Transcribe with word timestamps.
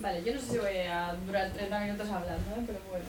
Vale, 0.00 0.24
yo 0.24 0.34
no 0.34 0.40
sé 0.40 0.52
si 0.52 0.58
voy 0.58 0.78
a 0.90 1.14
durar 1.26 1.52
30 1.52 1.80
minutos 1.80 2.08
hablando, 2.08 2.50
¿eh? 2.52 2.64
pero 2.66 2.78
bueno. 2.88 3.04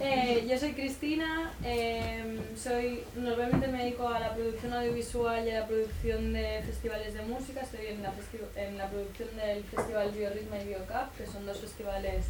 Eh, 0.00 0.46
yo 0.48 0.56
soy 0.56 0.72
Cristina, 0.72 1.52
eh, 1.64 2.38
soy, 2.56 3.02
normalmente 3.16 3.66
me 3.66 3.82
dedico 3.82 4.08
a 4.08 4.20
la 4.20 4.34
producción 4.34 4.72
audiovisual 4.72 5.46
y 5.46 5.50
a 5.50 5.60
la 5.60 5.66
producción 5.66 6.32
de 6.32 6.62
festivales 6.64 7.14
de 7.14 7.22
música. 7.22 7.62
Estoy 7.62 7.86
en 7.86 8.04
la, 8.04 8.12
en 8.54 8.78
la 8.78 8.88
producción 8.88 9.28
del 9.36 9.64
Festival 9.64 10.12
Biorritma 10.12 10.60
y 10.60 10.68
Biocap, 10.68 11.16
que 11.16 11.26
son 11.26 11.44
dos 11.44 11.58
festivales 11.58 12.26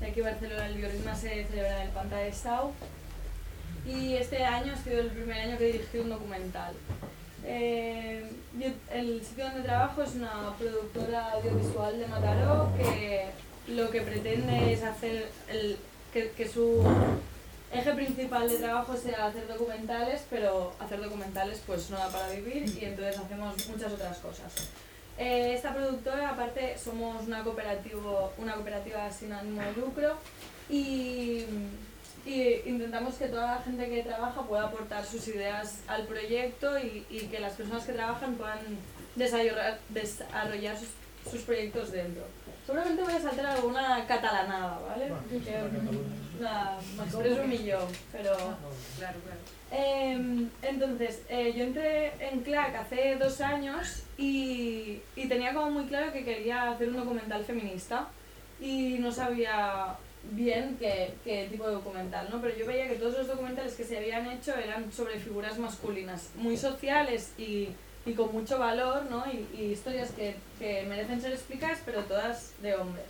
de 0.00 0.06
aquí 0.06 0.20
Barcelona. 0.20 0.66
El 0.66 0.74
Biorritma 0.74 1.14
se 1.16 1.44
celebra 1.44 1.82
en 1.82 1.88
el 1.88 1.94
Panta 1.94 2.18
de 2.18 2.32
Sau. 2.32 2.72
Y 3.84 4.14
este 4.14 4.44
año 4.44 4.72
ha 4.72 4.76
sido 4.76 5.00
el 5.00 5.10
primer 5.10 5.40
año 5.40 5.58
que 5.58 5.64
dirigí 5.64 5.98
un 5.98 6.10
documental. 6.10 6.74
Eh, 7.44 8.24
el 8.92 9.24
sitio 9.24 9.44
donde 9.44 9.62
trabajo 9.62 10.02
es 10.02 10.14
una 10.14 10.54
productora 10.58 11.32
audiovisual 11.32 11.98
de 11.98 12.06
Mataró 12.06 12.70
que 12.76 13.30
lo 13.68 13.90
que 13.90 14.02
pretende 14.02 14.72
es 14.72 14.82
hacer 14.82 15.28
el, 15.48 15.76
que, 16.12 16.30
que, 16.30 16.48
su 16.48 16.84
eje 17.72 17.92
principal 17.94 18.48
de 18.48 18.58
trabajo 18.58 18.96
sea 18.96 19.26
hacer 19.26 19.48
documentales, 19.48 20.24
pero 20.30 20.72
hacer 20.78 21.00
documentales 21.00 21.62
pues 21.66 21.90
no 21.90 21.98
da 21.98 22.08
para 22.10 22.30
vivir 22.30 22.64
y 22.80 22.84
entonces 22.84 23.18
hacemos 23.18 23.68
muchas 23.68 23.92
otras 23.92 24.18
cosas. 24.18 24.68
Eh, 25.18 25.54
esta 25.54 25.74
productora, 25.74 26.30
aparte, 26.30 26.76
somos 26.78 27.26
una, 27.26 27.42
cooperativo, 27.44 28.32
una 28.38 28.54
cooperativa 28.54 29.10
sin 29.10 29.32
ánimo 29.32 29.60
de 29.62 29.72
lucro 29.72 30.16
y 30.70 31.44
y 32.24 32.68
intentamos 32.68 33.14
que 33.14 33.26
toda 33.26 33.56
la 33.56 33.62
gente 33.62 33.88
que 33.88 34.02
trabaja 34.02 34.42
pueda 34.42 34.64
aportar 34.64 35.04
sus 35.04 35.26
ideas 35.28 35.80
al 35.88 36.06
proyecto 36.06 36.78
y, 36.78 37.04
y 37.10 37.26
que 37.26 37.40
las 37.40 37.54
personas 37.54 37.84
que 37.84 37.92
trabajan 37.92 38.34
puedan 38.34 38.60
desarrollar, 39.16 39.78
desarrollar 39.88 40.76
sus, 40.76 40.88
sus, 41.30 41.42
proyectos 41.42 41.90
dentro. 41.90 42.22
Seguramente 42.64 43.02
voy 43.02 43.14
a 43.14 43.20
saltar 43.20 43.46
alguna 43.46 44.06
catalanada, 44.06 44.78
¿vale? 44.86 45.10
nada, 46.40 46.78
me 46.96 47.04
expreso 47.04 47.42
un 47.42 47.48
millón, 47.48 47.88
pero... 48.12 48.36
Claro, 48.98 49.18
claro. 49.20 49.40
Eh, 49.72 50.48
entonces, 50.62 51.22
eh, 51.28 51.52
yo 51.56 51.64
entré 51.64 52.12
en 52.20 52.42
CLAC 52.42 52.76
hace 52.76 53.16
dos 53.16 53.40
años 53.40 54.02
y, 54.18 55.00
y 55.16 55.28
tenía 55.28 55.54
como 55.54 55.70
muy 55.70 55.86
claro 55.86 56.12
que 56.12 56.24
quería 56.24 56.70
hacer 56.70 56.88
un 56.90 56.96
documental 56.96 57.44
feminista 57.44 58.08
y 58.60 58.98
no 58.98 59.10
sabía 59.10 59.96
bien 60.30 60.76
qué, 60.78 61.14
qué, 61.24 61.48
tipo 61.50 61.66
de 61.66 61.74
documental, 61.74 62.28
¿no? 62.30 62.40
Pero 62.40 62.56
yo 62.56 62.66
veía 62.66 62.88
que 62.88 62.94
todos 62.94 63.18
los 63.18 63.26
documentales 63.26 63.74
que 63.74 63.84
se 63.84 63.98
habían 63.98 64.30
hecho 64.30 64.54
eran 64.54 64.92
sobre 64.92 65.18
figuras 65.18 65.58
masculinas, 65.58 66.30
muy 66.36 66.56
sociales 66.56 67.32
y, 67.36 67.68
y 68.06 68.12
con 68.14 68.32
mucho 68.32 68.58
valor, 68.58 69.04
¿no? 69.10 69.24
Y, 69.26 69.48
y 69.58 69.72
historias 69.72 70.10
que, 70.12 70.36
que, 70.58 70.84
merecen 70.84 71.20
ser 71.20 71.32
explicadas, 71.32 71.80
pero 71.84 72.02
todas 72.04 72.52
de 72.62 72.74
hombres. 72.76 73.06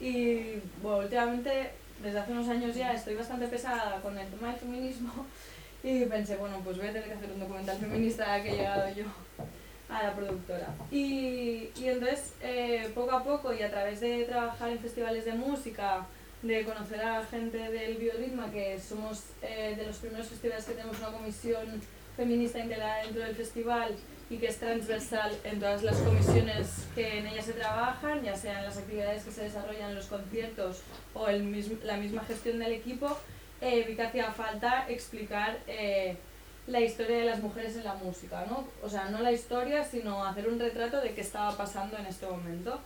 Y, 0.00 0.60
bueno, 0.82 0.98
últimamente, 0.98 1.70
desde 2.02 2.18
hace 2.18 2.32
unos 2.32 2.48
años 2.48 2.76
ya, 2.76 2.92
estoy 2.92 3.14
bastante 3.14 3.46
pesada 3.48 4.00
con 4.00 4.16
el 4.18 4.28
tema 4.28 4.48
del 4.48 4.60
feminismo 4.60 5.26
y 5.82 6.04
pensé, 6.06 6.36
bueno, 6.36 6.60
pues 6.62 6.76
voy 6.76 6.88
a 6.88 6.92
tener 6.92 7.08
que 7.08 7.14
hacer 7.14 7.30
un 7.30 7.40
documental 7.40 7.78
feminista 7.78 8.42
que 8.42 8.50
he 8.50 8.56
llegado 8.56 8.88
yo 8.94 9.04
a 9.88 10.02
la 10.02 10.14
productora. 10.14 10.68
Y, 10.90 11.70
y 11.76 11.88
entonces, 11.88 12.34
eh, 12.40 12.90
poco 12.94 13.12
a 13.12 13.22
poco 13.22 13.52
y 13.52 13.62
a 13.62 13.70
través 13.70 14.00
de 14.00 14.24
trabajar 14.24 14.70
en 14.70 14.78
festivales 14.78 15.24
de 15.24 15.34
música, 15.34 16.06
de 16.44 16.62
conocer 16.64 17.00
a 17.00 17.24
gente 17.24 17.56
del 17.56 17.96
Bioritma, 17.96 18.50
que 18.50 18.78
somos 18.78 19.22
eh, 19.40 19.74
de 19.76 19.86
los 19.86 19.96
primeros 19.96 20.28
festivales 20.28 20.66
que 20.66 20.72
tenemos 20.72 20.98
una 20.98 21.10
comisión 21.10 21.80
feminista 22.16 22.58
integrada 22.58 23.02
dentro 23.02 23.22
del 23.22 23.34
festival 23.34 23.96
y 24.28 24.36
que 24.36 24.48
es 24.48 24.58
transversal 24.58 25.32
en 25.44 25.58
todas 25.58 25.82
las 25.82 25.96
comisiones 25.96 26.86
que 26.94 27.18
en 27.18 27.26
ellas 27.28 27.46
se 27.46 27.54
trabajan, 27.54 28.22
ya 28.22 28.36
sean 28.36 28.62
las 28.62 28.76
actividades 28.76 29.24
que 29.24 29.32
se 29.32 29.44
desarrollan 29.44 29.90
en 29.90 29.96
los 29.96 30.06
conciertos 30.06 30.82
o 31.14 31.26
la 31.30 31.96
misma 31.96 32.22
gestión 32.24 32.58
del 32.58 32.72
equipo, 32.72 33.16
eh, 33.62 33.84
vi 33.88 33.96
que 33.96 34.02
hacía 34.02 34.30
falta 34.30 34.86
explicar 34.88 35.58
eh, 35.66 36.16
la 36.66 36.80
historia 36.80 37.18
de 37.18 37.24
las 37.24 37.42
mujeres 37.42 37.74
en 37.76 37.84
la 37.84 37.94
música, 37.94 38.44
¿no? 38.48 38.68
O 38.82 38.88
sea, 38.90 39.08
no 39.08 39.20
la 39.20 39.32
historia, 39.32 39.82
sino 39.82 40.24
hacer 40.24 40.46
un 40.48 40.58
retrato 40.58 41.00
de 41.00 41.14
qué 41.14 41.22
estaba 41.22 41.56
pasando 41.56 41.96
en 41.96 42.04
este 42.04 42.26
momento. 42.26 42.80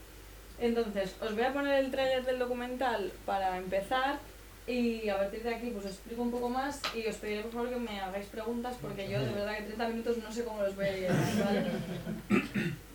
Entonces, 0.61 1.15
os 1.21 1.35
voy 1.35 1.45
a 1.45 1.53
poner 1.53 1.85
el 1.85 1.91
tráiler 1.91 2.25
del 2.25 2.39
documental 2.39 3.13
para 3.25 3.57
empezar 3.59 4.19
y 4.67 5.09
a 5.09 5.17
partir 5.17 5.43
de 5.43 5.55
aquí 5.55 5.71
pues 5.71 5.87
os 5.87 5.93
explico 5.93 6.21
un 6.21 6.31
poco 6.31 6.49
más 6.51 6.83
y 6.95 7.07
os 7.07 7.17
pediré 7.17 7.43
por 7.43 7.53
favor 7.53 7.71
que 7.71 7.77
me 7.77 8.01
hagáis 8.01 8.27
preguntas 8.27 8.77
porque 8.81 9.09
yo 9.09 9.19
de 9.19 9.33
verdad 9.33 9.57
que 9.57 9.63
30 9.63 9.89
minutos 9.89 10.19
no 10.19 10.31
sé 10.31 10.45
cómo 10.45 10.63
los 10.63 10.77
voy 10.77 10.85
a 10.85 10.93
llevar, 10.93 11.45
¿vale? 11.45 11.71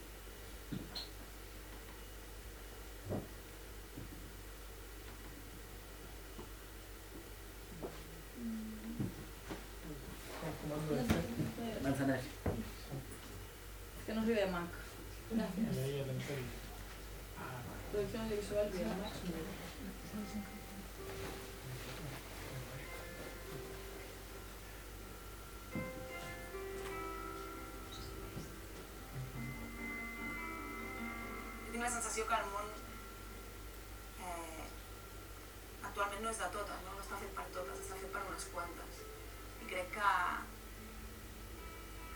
Manzanar. 11.83 12.19
Es 12.19 14.05
que 14.05 14.13
no 14.13 14.23
soy 14.23 14.33
de 14.35 14.45
Mac. 14.45 14.69
Gracias. 15.31 15.67
Producción 17.91 18.12
audiovisual 18.23 18.69
Vietnam. 18.71 19.11
tinc 31.73 31.83
la 31.83 31.89
sensació 31.89 32.23
que 32.29 32.37
el 32.37 32.49
món 32.53 32.67
eh, 34.21 34.65
actualment 35.89 36.21
no 36.21 36.29
és 36.29 36.41
de 36.43 36.49
totes, 36.53 36.83
no? 36.85 36.93
no 36.93 37.01
està 37.01 37.17
fet 37.23 37.33
per 37.39 37.47
totes, 37.55 37.79
està 37.81 37.97
fet 37.97 38.13
per 38.13 38.21
unes 38.29 38.45
quantes. 38.53 38.99
I 39.65 39.71
crec 39.71 39.89
que 39.95 40.11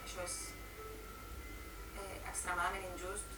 això 0.06 0.28
és 0.28 0.38
eh, 1.98 2.22
extremadament 2.22 2.86
injust 2.92 3.37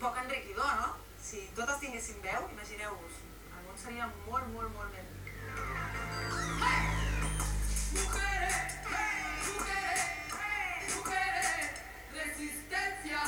poc 0.00 0.16
enriquidor, 0.16 0.76
no? 0.80 0.96
Si 1.20 1.40
totes 1.56 1.80
tinguéssim 1.82 2.20
veu, 2.24 2.46
imagineu-vos, 2.54 3.16
el 3.52 3.64
món 3.66 3.76
seria 3.82 4.06
molt, 4.24 4.46
molt, 4.54 4.72
molt! 4.72 4.94
Mujeres, 7.98 8.78
mujeres, 9.50 10.00
mujeres, 10.94 11.68
resistencia, 12.14 13.20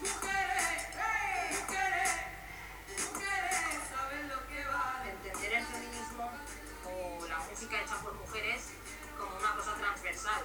mujeres, 0.00 0.88
hey! 0.96 1.58
mujeres, 1.58 2.16
mujeres, 3.04 3.84
saben 3.92 4.28
lo 4.32 4.40
que 4.48 4.64
vale. 4.64 5.10
Entender 5.10 5.52
el 5.60 5.66
feminismo 5.66 6.30
o 6.88 7.26
la 7.28 7.38
música 7.50 7.82
hecha 7.82 8.00
por 8.00 8.14
mujeres 8.14 8.72
como 9.18 9.36
una 9.36 9.54
cosa 9.56 9.74
transversal. 9.74 10.42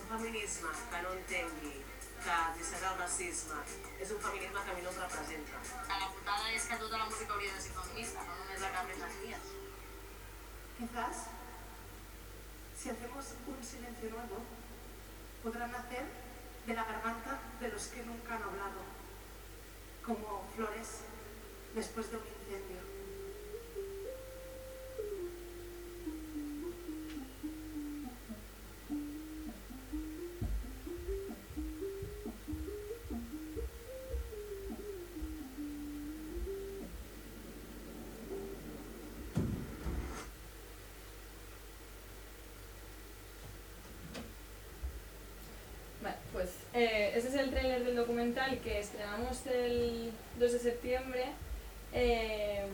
Un 0.00 0.18
feminisme 0.18 0.70
que 0.90 1.02
no 1.02 1.12
entengui 1.12 1.84
que 2.24 2.36
deixar 2.58 2.92
el 2.92 2.98
racisme 3.00 3.58
és 4.04 4.10
un 4.14 4.20
feminisme 4.24 4.64
que 4.64 4.72
a 4.72 4.76
mi 4.76 4.82
no 4.84 4.92
em 4.92 4.98
representa. 5.02 5.60
La 5.88 6.08
putada 6.14 6.50
és 6.52 6.66
que 6.68 6.78
tota 6.82 7.00
la 7.00 7.08
música 7.08 7.36
hauria 7.36 7.54
de 7.54 7.62
ser 7.64 7.72
feminista, 7.78 8.24
no 8.28 8.36
només 8.40 8.64
la 8.64 8.70
que 8.76 8.98
las 9.02 9.16
vías. 9.22 9.46
Quizás, 10.78 11.22
si 12.76 12.90
hacemos 12.90 13.32
un 13.46 13.64
silencio 13.64 14.10
nuevo, 14.10 14.42
podrán 15.42 15.72
nacer 15.72 16.04
de 16.66 16.74
la 16.74 16.84
garganta 16.84 17.38
de 17.60 17.68
los 17.68 17.88
que 17.88 18.02
nunca 18.02 18.36
han 18.36 18.42
hablado, 18.42 18.84
como 20.04 20.46
flores 20.54 21.00
después 21.74 22.10
de 22.10 22.16
un 22.16 22.24
incendio. 22.26 22.89
Eh, 46.72 47.12
este 47.16 47.30
es 47.30 47.34
el 47.34 47.50
tráiler 47.50 47.84
del 47.84 47.96
documental 47.96 48.58
que 48.60 48.78
estrenamos 48.78 49.44
el 49.46 50.12
2 50.38 50.52
de 50.52 50.58
septiembre. 50.58 51.24
Eh, 51.92 52.64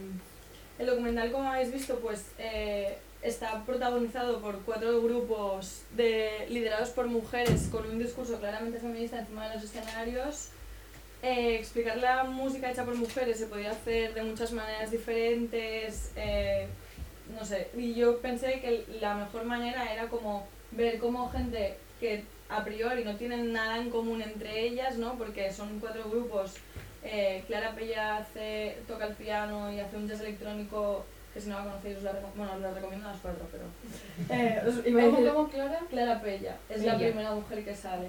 el 0.79 0.87
documental, 0.87 1.33
como 1.33 1.51
habéis 1.51 1.73
visto, 1.73 1.99
pues 2.01 2.27
eh, 2.39 2.99
está 3.23 3.65
protagonizado 3.65 4.41
por 4.41 4.61
cuatro 4.61 5.01
grupos 5.03 5.83
de, 5.97 6.47
liderados 6.51 6.91
por 6.91 7.07
mujeres 7.07 7.69
con 7.71 7.87
un 7.87 7.99
discurso 7.99 8.39
claramente 8.39 8.79
feminista 8.79 9.19
encima 9.19 9.49
de 9.49 9.55
los 9.55 9.65
escenarios. 9.65 10.51
Eh, 11.23 11.57
explicar 11.57 11.97
la 11.97 12.25
música 12.25 12.71
hecha 12.71 12.85
por 12.85 12.95
mujeres 12.95 13.39
se 13.39 13.47
podía 13.47 13.71
hacer 13.71 14.13
de 14.13 14.23
muchas 14.23 14.53
maneras 14.53 14.91
diferentes, 14.91 16.13
eh, 16.15 16.69
no 17.37 17.45
sé, 17.45 17.69
y 17.77 17.95
yo 17.95 18.21
pensé 18.21 18.61
que 18.61 18.85
la 19.01 19.15
mejor 19.15 19.45
manera 19.45 19.93
era 19.93 20.09
como 20.09 20.47
ver 20.73 20.99
cómo 20.99 21.31
gente 21.31 21.79
que 21.99 22.25
a 22.49 22.65
priori 22.65 23.05
no 23.05 23.17
tienen 23.17 23.53
nada 23.53 23.79
en 23.79 23.91
común 23.91 24.23
entre 24.23 24.61
ellas, 24.67 24.97
¿no? 24.99 25.15
Porque 25.19 25.53
son 25.53 25.81
cuatro 25.81 26.09
grupos 26.11 26.55
eh, 27.03 27.45
Clara 27.47 27.75
Pella 27.75 28.17
hace, 28.19 28.79
toca 28.89 29.07
el 29.07 29.15
piano 29.15 29.73
y 29.73 29.81
hace 29.81 29.97
un 29.97 30.09
jazz 30.09 30.21
electrónico 30.21 31.05
que 31.33 31.41
si 31.41 31.49
no 31.51 31.59
la 31.59 31.65
conocéis 31.67 31.99
os 31.99 32.03
la, 32.03 32.13
bueno, 32.35 32.53
os 32.55 32.61
la 32.61 32.73
recomiendo 32.73 33.09
a 33.09 33.13
las 33.13 33.21
cuatro, 33.21 33.47
pero... 33.53 33.65
Eh, 34.31 34.61
os 34.67 34.87
iba 34.87 35.03
a 35.03 35.05
¿Cómo, 35.07 35.19
decir- 35.19 35.33
cómo, 35.35 35.49
Clara? 35.49 35.81
Clara 35.91 36.21
Pella, 36.23 36.57
es 36.71 36.83
la 36.83 36.97
primera 36.97 37.33
mujer 37.33 37.65
que 37.65 37.75
sale. 37.77 38.09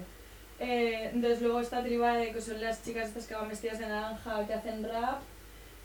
Eh, 0.60 1.10
entonces 1.12 1.42
luego 1.42 1.60
está 1.60 1.82
Tribae, 1.84 2.32
que 2.32 2.40
son 2.40 2.60
las 2.60 2.82
chicas 2.82 3.08
estas 3.08 3.26
que 3.26 3.34
van 3.34 3.48
vestidas 3.48 3.78
de 3.78 3.86
naranja, 3.86 4.46
que 4.46 4.54
hacen 4.54 4.82
rap. 4.88 5.20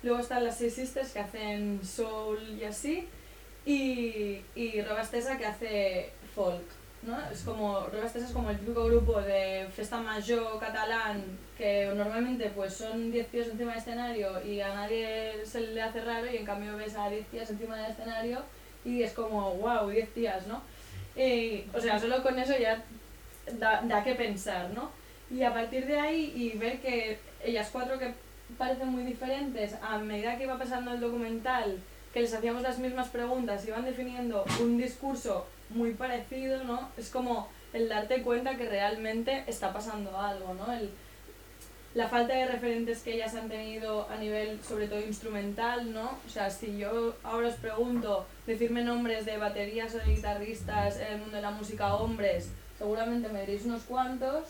Luego 0.03 0.19
están 0.19 0.43
las 0.43 0.57
Six 0.57 0.73
Sisters, 0.73 1.11
que 1.11 1.19
hacen 1.19 1.79
soul 1.83 2.39
y 2.59 2.63
así. 2.63 3.07
Y, 3.65 4.41
y 4.55 4.81
Robastesa, 4.81 5.37
que 5.37 5.45
hace 5.45 6.09
folk. 6.35 6.63
¿No? 7.05 7.17
Es 7.29 7.41
como, 7.41 7.87
Robastesa 7.87 8.27
es 8.27 8.31
como 8.31 8.49
el 8.49 8.59
típico 8.59 8.85
grupo 8.85 9.21
de 9.21 9.67
festa 9.75 9.99
mayor 9.99 10.59
catalán, 10.59 11.23
que 11.57 11.91
normalmente 11.95 12.51
pues 12.55 12.73
son 12.73 13.11
10 13.11 13.27
tíos 13.27 13.47
encima 13.47 13.71
del 13.71 13.81
escenario 13.81 14.43
y 14.45 14.61
a 14.61 14.73
nadie 14.73 15.45
se 15.45 15.61
le 15.61 15.81
hace 15.81 16.01
raro 16.01 16.31
y 16.31 16.37
en 16.37 16.45
cambio 16.45 16.77
ves 16.77 16.95
a 16.95 17.09
10 17.09 17.27
tías 17.27 17.49
encima 17.49 17.77
del 17.77 17.91
escenario 17.91 18.39
y 18.85 19.03
es 19.03 19.13
como, 19.13 19.53
wow, 19.55 19.89
10 19.89 20.13
tías, 20.13 20.47
¿no? 20.47 20.61
Y, 21.15 21.65
o 21.73 21.79
sea, 21.79 21.99
solo 21.99 22.23
con 22.23 22.37
eso 22.39 22.57
ya 22.57 22.83
da, 23.59 23.81
da 23.83 24.03
que 24.03 24.15
pensar, 24.15 24.69
¿no? 24.71 24.91
Y 25.29 25.43
a 25.43 25.53
partir 25.53 25.85
de 25.85 25.99
ahí 25.99 26.33
y 26.35 26.57
ver 26.57 26.79
que 26.81 27.19
ellas 27.43 27.69
cuatro 27.71 27.99
que 27.99 28.13
parecen 28.57 28.89
muy 28.89 29.03
diferentes, 29.03 29.75
a 29.81 29.97
medida 29.97 30.37
que 30.37 30.43
iba 30.43 30.57
pasando 30.57 30.93
el 30.93 30.99
documental, 30.99 31.79
que 32.13 32.21
les 32.21 32.33
hacíamos 32.33 32.61
las 32.61 32.77
mismas 32.77 33.09
preguntas, 33.09 33.67
iban 33.67 33.85
definiendo 33.85 34.45
un 34.61 34.77
discurso 34.77 35.47
muy 35.73 35.93
parecido, 35.93 36.63
¿no? 36.63 36.89
Es 36.97 37.09
como 37.09 37.49
el 37.73 37.89
darte 37.89 38.21
cuenta 38.21 38.55
que 38.55 38.69
realmente 38.69 39.43
está 39.47 39.73
pasando 39.73 40.17
algo, 40.17 40.53
¿no? 40.53 40.71
El, 40.71 40.89
la 41.93 42.07
falta 42.07 42.33
de 42.33 42.47
referentes 42.47 43.03
que 43.03 43.13
ellas 43.13 43.35
han 43.35 43.49
tenido 43.49 44.09
a 44.09 44.15
nivel, 44.17 44.59
sobre 44.63 44.87
todo 44.87 44.99
instrumental, 44.99 45.93
¿no? 45.93 46.17
O 46.25 46.29
sea, 46.29 46.49
si 46.49 46.77
yo 46.77 47.15
ahora 47.23 47.49
os 47.49 47.55
pregunto, 47.55 48.25
decirme 48.47 48.83
nombres 48.83 49.25
de 49.25 49.37
baterías 49.37 49.93
o 49.93 49.99
de 49.99 50.15
guitarristas 50.15 50.97
en 50.97 51.13
el 51.13 51.19
mundo 51.19 51.35
de 51.35 51.41
la 51.43 51.51
música 51.51 51.95
hombres, 51.95 52.49
seguramente 52.77 53.29
me 53.29 53.41
diréis 53.41 53.65
unos 53.65 53.83
cuantos, 53.83 54.47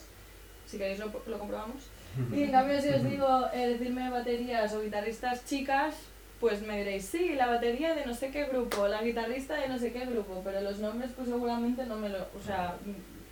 si 0.65 0.77
queréis 0.77 0.99
lo, 0.99 1.11
lo 1.27 1.39
comprobamos. 1.39 1.83
Y 2.31 2.43
en 2.43 2.51
cambio 2.51 2.79
si 2.79 2.89
os 2.89 3.03
digo 3.03 3.47
eh, 3.53 3.69
decirme 3.69 4.09
baterías 4.09 4.71
o 4.73 4.81
guitarristas 4.81 5.45
chicas, 5.45 5.95
pues 6.43 6.61
me 6.61 6.79
diréis, 6.79 7.05
sí, 7.05 7.35
la 7.35 7.47
batería 7.47 7.95
de 7.95 8.05
no 8.05 8.13
sé 8.13 8.29
qué 8.29 8.43
grupo, 8.47 8.85
la 8.89 9.01
guitarrista 9.01 9.55
de 9.55 9.69
no 9.69 9.79
sé 9.79 9.93
qué 9.93 10.05
grupo, 10.05 10.41
pero 10.43 10.59
los 10.59 10.79
nombres 10.79 11.11
pues 11.15 11.29
seguramente 11.29 11.85
no 11.85 11.95
me 11.95 12.09
lo, 12.09 12.17
o 12.17 12.41
sea, 12.45 12.75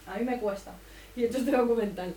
a 0.07 0.17
mí 0.17 0.23
me 0.23 0.39
cuesta. 0.39 0.71
Y 1.13 1.23
he 1.23 1.25
hecho 1.27 1.39
este 1.39 1.51
documental. 1.51 2.13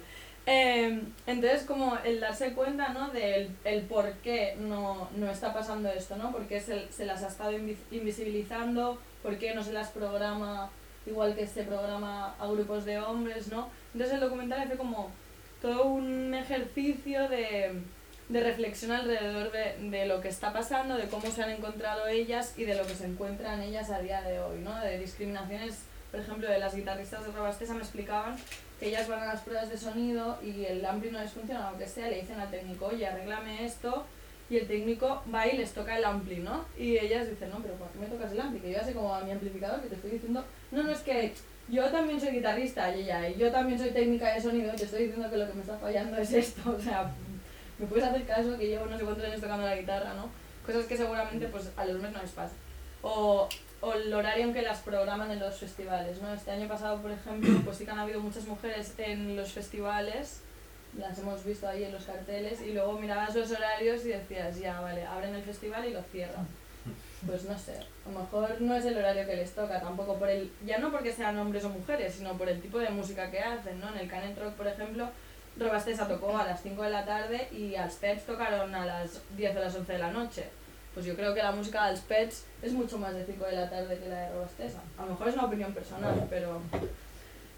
Eh, 0.46 1.00
entonces, 1.26 1.64
como 1.64 1.99
el 2.05 2.20
darse 2.20 2.52
cuenta, 2.52 2.91
¿no? 2.91 3.08
Del 3.08 3.50
el 3.64 3.82
por 3.82 4.12
qué 4.23 4.55
no, 4.61 5.08
no 5.17 5.29
está 5.29 5.52
pasando 5.52 5.88
esto, 5.88 6.14
¿no? 6.14 6.31
Por 6.31 6.43
qué 6.46 6.61
se, 6.61 6.87
se 6.93 7.06
las 7.06 7.25
ha 7.25 7.26
estado 7.26 7.50
invi- 7.50 7.75
invisibilizando, 7.90 8.97
por 9.20 9.37
qué 9.37 9.52
no 9.52 9.64
se 9.64 9.73
las 9.73 9.88
programa 9.90 10.70
igual 11.06 11.35
que 11.35 11.49
se 11.49 11.64
programa 11.64 12.37
a 12.38 12.47
grupos 12.47 12.85
de 12.85 13.00
hombres, 13.00 13.49
¿no? 13.49 13.69
Entonces 13.94 14.14
el 14.14 14.20
documental 14.20 14.61
hace 14.61 14.76
como 14.76 15.11
todo 15.61 15.87
un 15.87 16.32
ejercicio 16.35 17.29
de, 17.29 17.82
de 18.29 18.41
reflexión 18.41 18.93
alrededor 18.93 19.53
de, 19.53 19.76
de 19.91 20.06
lo 20.06 20.21
que 20.21 20.29
está 20.29 20.53
pasando, 20.53 20.97
de 20.97 21.09
cómo 21.09 21.31
se 21.31 21.43
han 21.43 21.50
encontrado 21.50 22.06
ellas 22.06 22.55
y 22.56 22.65
de 22.65 22.75
lo 22.75 22.87
que 22.87 22.94
se 22.94 23.06
encuentran 23.06 23.61
ellas 23.61 23.91
a 23.91 24.00
día 24.00 24.23
de 24.23 24.41
hoy, 24.41 24.61
¿no? 24.61 24.79
De 24.81 24.99
discriminaciones, 24.99 25.81
por 26.11 26.21
ejemplo, 26.21 26.49
de 26.49 26.59
las 26.59 26.75
guitarristas 26.75 27.25
de 27.25 27.32
Robastesa 27.32 27.75
me 27.75 27.81
explicaban 27.81 28.37
que 28.81 28.88
ellas 28.88 29.09
van 29.09 29.23
a 29.23 29.26
las 29.26 29.43
pruebas 29.43 29.69
de 29.69 29.76
sonido 29.76 30.38
y 30.43 30.65
el 30.65 30.85
ampli 30.85 31.11
no 31.11 31.21
les 31.21 31.32
funciona, 31.32 31.69
o 31.69 31.73
lo 31.73 31.79
que 31.79 31.87
sea, 31.87 32.09
le 32.09 32.21
dicen 32.21 32.41
al 32.41 32.50
técnico, 32.50 32.87
oye, 32.87 33.06
arréglame 33.06 33.65
esto, 33.65 34.06
y 34.50 34.59
el 34.59 34.67
técnico 34.67 35.23
va 35.32 35.47
y 35.47 35.56
les 35.56 35.73
toca 35.73 35.97
el 35.97 36.05
ampli, 36.05 36.37
¿no? 36.37 36.65
Y 36.79 36.99
ellas 36.99 37.29
dicen, 37.29 37.50
no, 37.50 37.59
pero 37.61 37.75
¿por 37.75 37.88
qué 37.88 37.99
me 37.99 38.06
tocas 38.06 38.32
el 38.32 38.41
ampli? 38.41 38.61
Que 38.61 38.73
yo 38.73 38.79
ya 38.79 38.85
sé 38.85 38.93
como 38.93 39.15
a 39.15 39.21
mi 39.23 39.32
amplificador 39.32 39.81
que 39.81 39.88
te 39.88 39.94
estoy 39.94 40.11
diciendo, 40.12 40.44
no, 40.71 40.82
no, 40.82 40.93
es 40.93 41.00
que 41.00 41.32
yo 41.69 41.85
también 41.91 42.21
soy 42.21 42.31
guitarrista, 42.31 42.94
y 42.94 43.03
ella, 43.03 43.29
y 43.29 43.37
yo 43.37 43.50
también 43.50 43.79
soy 43.79 43.91
técnica 43.91 44.35
de 44.35 44.41
sonido, 44.41 44.73
y 44.73 44.76
te 44.76 44.85
estoy 44.85 45.05
diciendo 45.05 45.31
que 45.31 45.37
lo 45.37 45.47
que 45.47 45.55
me 45.55 45.61
está 45.61 45.79
fallando 45.79 46.17
es 46.19 46.32
esto, 46.32 46.71
o 46.79 46.81
sea, 46.81 47.11
me 47.85 47.91
puedes 47.91 48.05
hacer 48.05 48.27
caso 48.27 48.57
que 48.57 48.67
llevo 48.67 48.87
no 48.87 48.97
sé 48.97 49.05
cuántos 49.05 49.25
años 49.25 49.41
tocando 49.41 49.67
la 49.67 49.77
guitarra, 49.77 50.15
¿no? 50.15 50.29
Cosas 50.65 50.87
que 50.87 50.97
seguramente 50.97 51.47
pues 51.49 51.71
a 51.77 51.85
los 51.85 51.97
hombres 51.97 52.13
no 52.13 52.23
les 52.23 52.31
pasa. 52.31 52.55
O, 53.03 53.49
o 53.83 53.93
el 53.93 54.13
horario 54.13 54.45
en 54.45 54.55
que 54.55 54.63
las 54.63 54.79
programan 54.81 55.31
en 55.31 55.39
los 55.39 55.57
festivales, 55.57 56.21
¿no? 56.23 56.33
Este 56.33 56.51
año 56.51 56.67
pasado, 56.67 57.01
por 57.03 57.11
ejemplo, 57.11 57.61
pues 57.65 57.77
sí 57.77 57.85
que 57.85 57.91
han 57.91 57.99
habido 57.99 58.21
muchas 58.21 58.47
mujeres 58.47 58.95
en 58.97 59.37
los 59.37 59.53
festivales, 59.53 60.41
las 60.97 61.19
hemos 61.19 61.45
visto 61.45 61.69
ahí 61.69 61.85
en 61.85 61.93
los 61.93 62.05
carteles, 62.05 62.63
y 62.63 62.73
luego 62.73 62.95
mirabas 62.95 63.35
los 63.35 63.51
horarios 63.51 64.05
y 64.07 64.09
decías, 64.09 64.59
ya, 64.59 64.81
vale, 64.81 65.05
abren 65.05 65.35
el 65.35 65.43
festival 65.43 65.85
y 65.85 65.91
lo 65.93 66.03
cierran. 66.03 66.47
Pues 67.27 67.45
no 67.45 67.59
sé, 67.59 67.79
a 67.79 68.11
lo 68.11 68.21
mejor 68.21 68.61
no 68.61 68.75
es 68.77 68.85
el 68.85 68.99
horario 68.99 69.25
que 69.25 69.37
les 69.37 69.55
toca, 69.55 69.81
tampoco 69.81 70.19
por 70.19 70.29
el, 70.29 70.53
ya 70.67 70.77
no 70.77 70.91
porque 70.91 71.11
sean 71.11 71.39
hombres 71.39 71.65
o 71.65 71.71
mujeres, 71.71 72.17
sino 72.17 72.37
por 72.37 72.51
el 72.51 72.61
tipo 72.61 72.79
de 72.79 72.91
música 72.91 73.31
que 73.31 73.39
hacen, 73.39 73.81
¿no? 73.81 73.89
En 73.89 73.97
el 73.97 74.11
Canet 74.11 74.39
Rock, 74.39 74.53
por 74.53 74.67
ejemplo, 74.67 75.09
Robastesa 75.59 76.09
tocó 76.09 76.37
a 76.37 76.45
las 76.45 76.62
5 76.62 76.83
de 76.83 76.91
la 76.91 77.05
tarde 77.05 77.49
y 77.53 77.75
als 77.77 77.95
Pets 77.97 78.27
tocaron 78.27 78.75
a 78.75 78.85
las 78.85 79.23
10 79.37 79.56
o 79.56 79.61
las 79.61 79.75
11 79.75 79.93
de 79.93 79.99
la 79.99 80.11
noche. 80.11 80.45
Pues 80.95 81.06
yo 81.06 81.17
creo 81.17 81.35
que 81.35 81.43
la 81.43 81.53
música 81.53 81.85
de 81.85 81.91
als 81.91 82.01
Pets 82.01 82.47
es 82.62 82.73
mucho 82.73 82.99
más 82.99 83.15
de 83.15 83.25
5 83.25 83.45
de 83.47 83.53
la 83.53 83.71
tarde 83.71 83.99
que 83.99 84.09
la 84.09 84.21
de 84.21 84.33
Robastesa. 84.33 84.81
A 84.99 85.03
lo 85.03 85.11
mejor 85.11 85.29
es 85.29 85.35
una 85.35 85.45
opinión 85.45 85.73
personal, 85.73 86.27
pero... 86.29 86.61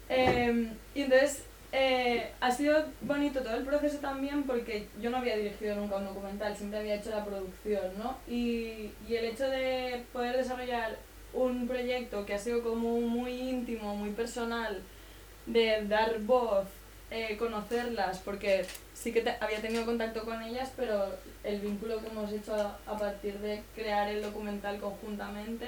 Eh, 0.09 0.71
y 0.95 1.01
entonces 1.01 1.43
eh, 1.71 2.31
ha 2.39 2.49
sido 2.51 2.85
bonito 3.01 3.41
todo 3.41 3.55
el 3.55 3.65
proceso 3.65 3.97
también 3.97 4.43
porque 4.43 4.87
yo 5.01 5.09
no 5.09 5.17
había 5.17 5.35
dirigido 5.35 5.75
nunca 5.75 5.97
un 5.97 6.05
documental, 6.05 6.55
siempre 6.55 6.79
había 6.79 6.95
hecho 6.95 7.09
la 7.09 7.25
producción, 7.25 7.91
¿no? 7.97 8.17
Y, 8.27 8.91
y 9.07 9.15
el 9.15 9.25
hecho 9.25 9.49
de 9.49 10.05
poder 10.13 10.37
desarrollar 10.37 10.97
un 11.33 11.67
proyecto 11.67 12.25
que 12.25 12.33
ha 12.33 12.39
sido 12.39 12.63
como 12.63 13.01
muy 13.01 13.33
íntimo, 13.33 13.95
muy 13.95 14.11
personal, 14.11 14.81
de 15.45 15.85
dar 15.87 16.19
voz, 16.19 16.67
eh, 17.09 17.37
conocerlas, 17.37 18.19
porque 18.19 18.65
sí 18.93 19.13
que 19.13 19.21
te- 19.21 19.37
había 19.39 19.61
tenido 19.61 19.85
contacto 19.85 20.23
con 20.25 20.41
ellas, 20.41 20.71
pero 20.75 21.05
el 21.43 21.59
vínculo 21.61 22.01
que 22.01 22.07
hemos 22.07 22.31
hecho 22.31 22.53
a, 22.55 22.77
a 22.85 22.97
partir 22.97 23.39
de 23.39 23.63
crear 23.75 24.09
el 24.09 24.21
documental 24.21 24.77
conjuntamente, 24.79 25.67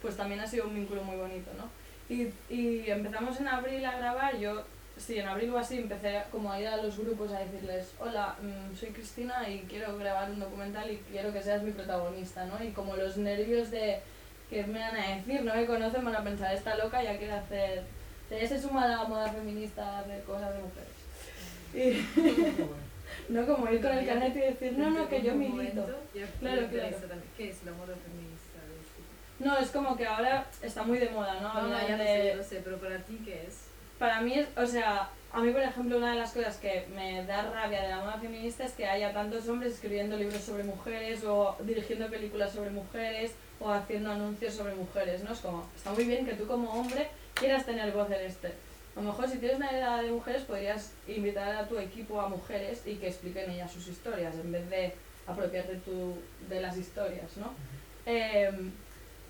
pues 0.00 0.16
también 0.16 0.40
ha 0.40 0.46
sido 0.46 0.66
un 0.66 0.74
vínculo 0.74 1.02
muy 1.04 1.16
bonito, 1.16 1.50
¿no? 1.58 1.68
Y, 2.08 2.28
y 2.48 2.90
empezamos 2.90 3.38
en 3.40 3.48
abril 3.48 3.84
a 3.84 3.98
grabar, 3.98 4.38
yo, 4.38 4.64
sí, 4.96 5.18
en 5.18 5.28
abril 5.28 5.50
o 5.50 5.58
así, 5.58 5.78
empecé 5.78 6.22
como 6.32 6.50
a 6.50 6.58
ir 6.60 6.66
a 6.68 6.78
los 6.78 6.98
grupos 6.98 7.30
a 7.32 7.40
decirles, 7.40 7.92
hola, 8.00 8.36
mm, 8.40 8.74
soy 8.74 8.88
Cristina 8.88 9.48
y 9.48 9.60
quiero 9.68 9.96
grabar 9.98 10.30
un 10.30 10.40
documental 10.40 10.90
y 10.90 10.96
quiero 11.10 11.32
que 11.32 11.42
seas 11.42 11.62
mi 11.62 11.72
protagonista, 11.72 12.46
¿no? 12.46 12.62
Y 12.64 12.70
como 12.72 12.96
los 12.96 13.16
nervios 13.18 13.70
de 13.70 14.00
que 14.48 14.64
me 14.64 14.80
van 14.80 14.96
a 14.96 15.16
decir, 15.16 15.42
no 15.44 15.54
me 15.54 15.66
conocen, 15.66 16.04
van 16.04 16.16
a 16.16 16.24
pensar, 16.24 16.52
esta 16.54 16.74
loca 16.76 17.02
ya 17.02 17.16
quiere 17.18 17.34
hacer, 17.34 17.82
ya 18.38 18.46
se 18.48 18.60
suma 18.60 18.84
a 18.84 18.88
la 18.88 19.04
moda 19.04 19.28
feminista 19.32 19.82
a 19.84 20.00
hacer 20.00 20.22
cosas 20.24 20.54
de 20.54 20.60
mujeres. 20.62 20.90
Y, 21.74 22.52
no 23.32 23.46
como 23.46 23.70
ir 23.70 23.80
con 23.82 23.96
el 23.96 24.06
carnet 24.06 24.36
y 24.36 24.40
decir, 24.40 24.78
no, 24.78 24.90
no, 24.90 25.08
que 25.08 25.22
yo 25.22 25.34
milito. 25.34 25.86
Claro, 26.40 26.66
claro. 26.68 26.96
¿Qué 27.36 27.50
es 27.50 27.64
la 27.64 27.72
moda 27.72 27.94
feminista? 27.96 28.40
No, 29.38 29.56
es 29.58 29.70
como 29.70 29.96
que 29.96 30.06
ahora 30.06 30.46
está 30.62 30.82
muy 30.82 30.98
de 30.98 31.08
moda, 31.08 31.40
¿no? 31.40 31.62
No, 31.68 31.88
ya 31.88 31.96
de- 31.96 32.34
lo 32.36 32.44
sé, 32.44 32.60
pero 32.62 32.76
para 32.76 32.98
ti, 32.98 33.18
¿qué 33.24 33.44
es? 33.46 33.64
Para 33.98 34.20
mí, 34.20 34.34
es, 34.34 34.48
o 34.56 34.66
sea, 34.66 35.10
a 35.32 35.40
mí 35.40 35.50
por 35.52 35.62
ejemplo 35.62 35.96
una 35.98 36.12
de 36.12 36.18
las 36.18 36.32
cosas 36.32 36.56
que 36.56 36.86
me 36.94 37.24
da 37.24 37.50
rabia 37.50 37.82
de 37.82 37.88
la 37.88 37.98
moda 38.00 38.18
feminista 38.18 38.64
es 38.64 38.72
que 38.72 38.86
haya 38.86 39.12
tantos 39.12 39.48
hombres 39.48 39.74
escribiendo 39.74 40.16
libros 40.16 40.42
sobre 40.42 40.64
mujeres 40.64 41.24
o 41.24 41.56
dirigiendo 41.60 42.08
películas 42.08 42.52
sobre 42.52 42.70
mujeres 42.70 43.32
o 43.60 43.70
haciendo 43.70 44.10
anuncios 44.10 44.54
sobre 44.54 44.74
mujeres, 44.74 45.22
¿no? 45.22 45.32
Es 45.32 45.40
como, 45.40 45.68
está 45.76 45.92
muy 45.92 46.04
bien 46.04 46.24
que 46.24 46.34
tú 46.34 46.46
como 46.46 46.72
hombre 46.72 47.08
quieras 47.34 47.66
tener 47.66 47.92
voz 47.92 48.10
en 48.10 48.20
este. 48.20 48.48
A 48.48 49.00
lo 49.00 49.02
mejor 49.02 49.28
si 49.28 49.38
tienes 49.38 49.58
una 49.58 49.70
edad 49.70 50.02
de 50.02 50.10
mujeres 50.10 50.42
podrías 50.42 50.92
invitar 51.06 51.54
a 51.54 51.68
tu 51.68 51.78
equipo 51.78 52.20
a 52.20 52.28
mujeres 52.28 52.82
y 52.86 52.96
que 52.96 53.08
expliquen 53.08 53.50
ellas 53.50 53.70
sus 53.70 53.86
historias 53.86 54.34
en 54.34 54.50
vez 54.50 54.68
de 54.68 54.94
apropiarte 55.26 55.76
tú 55.76 56.16
de 56.48 56.60
las 56.60 56.76
historias, 56.76 57.36
¿no? 57.36 57.52
Em, 58.06 58.72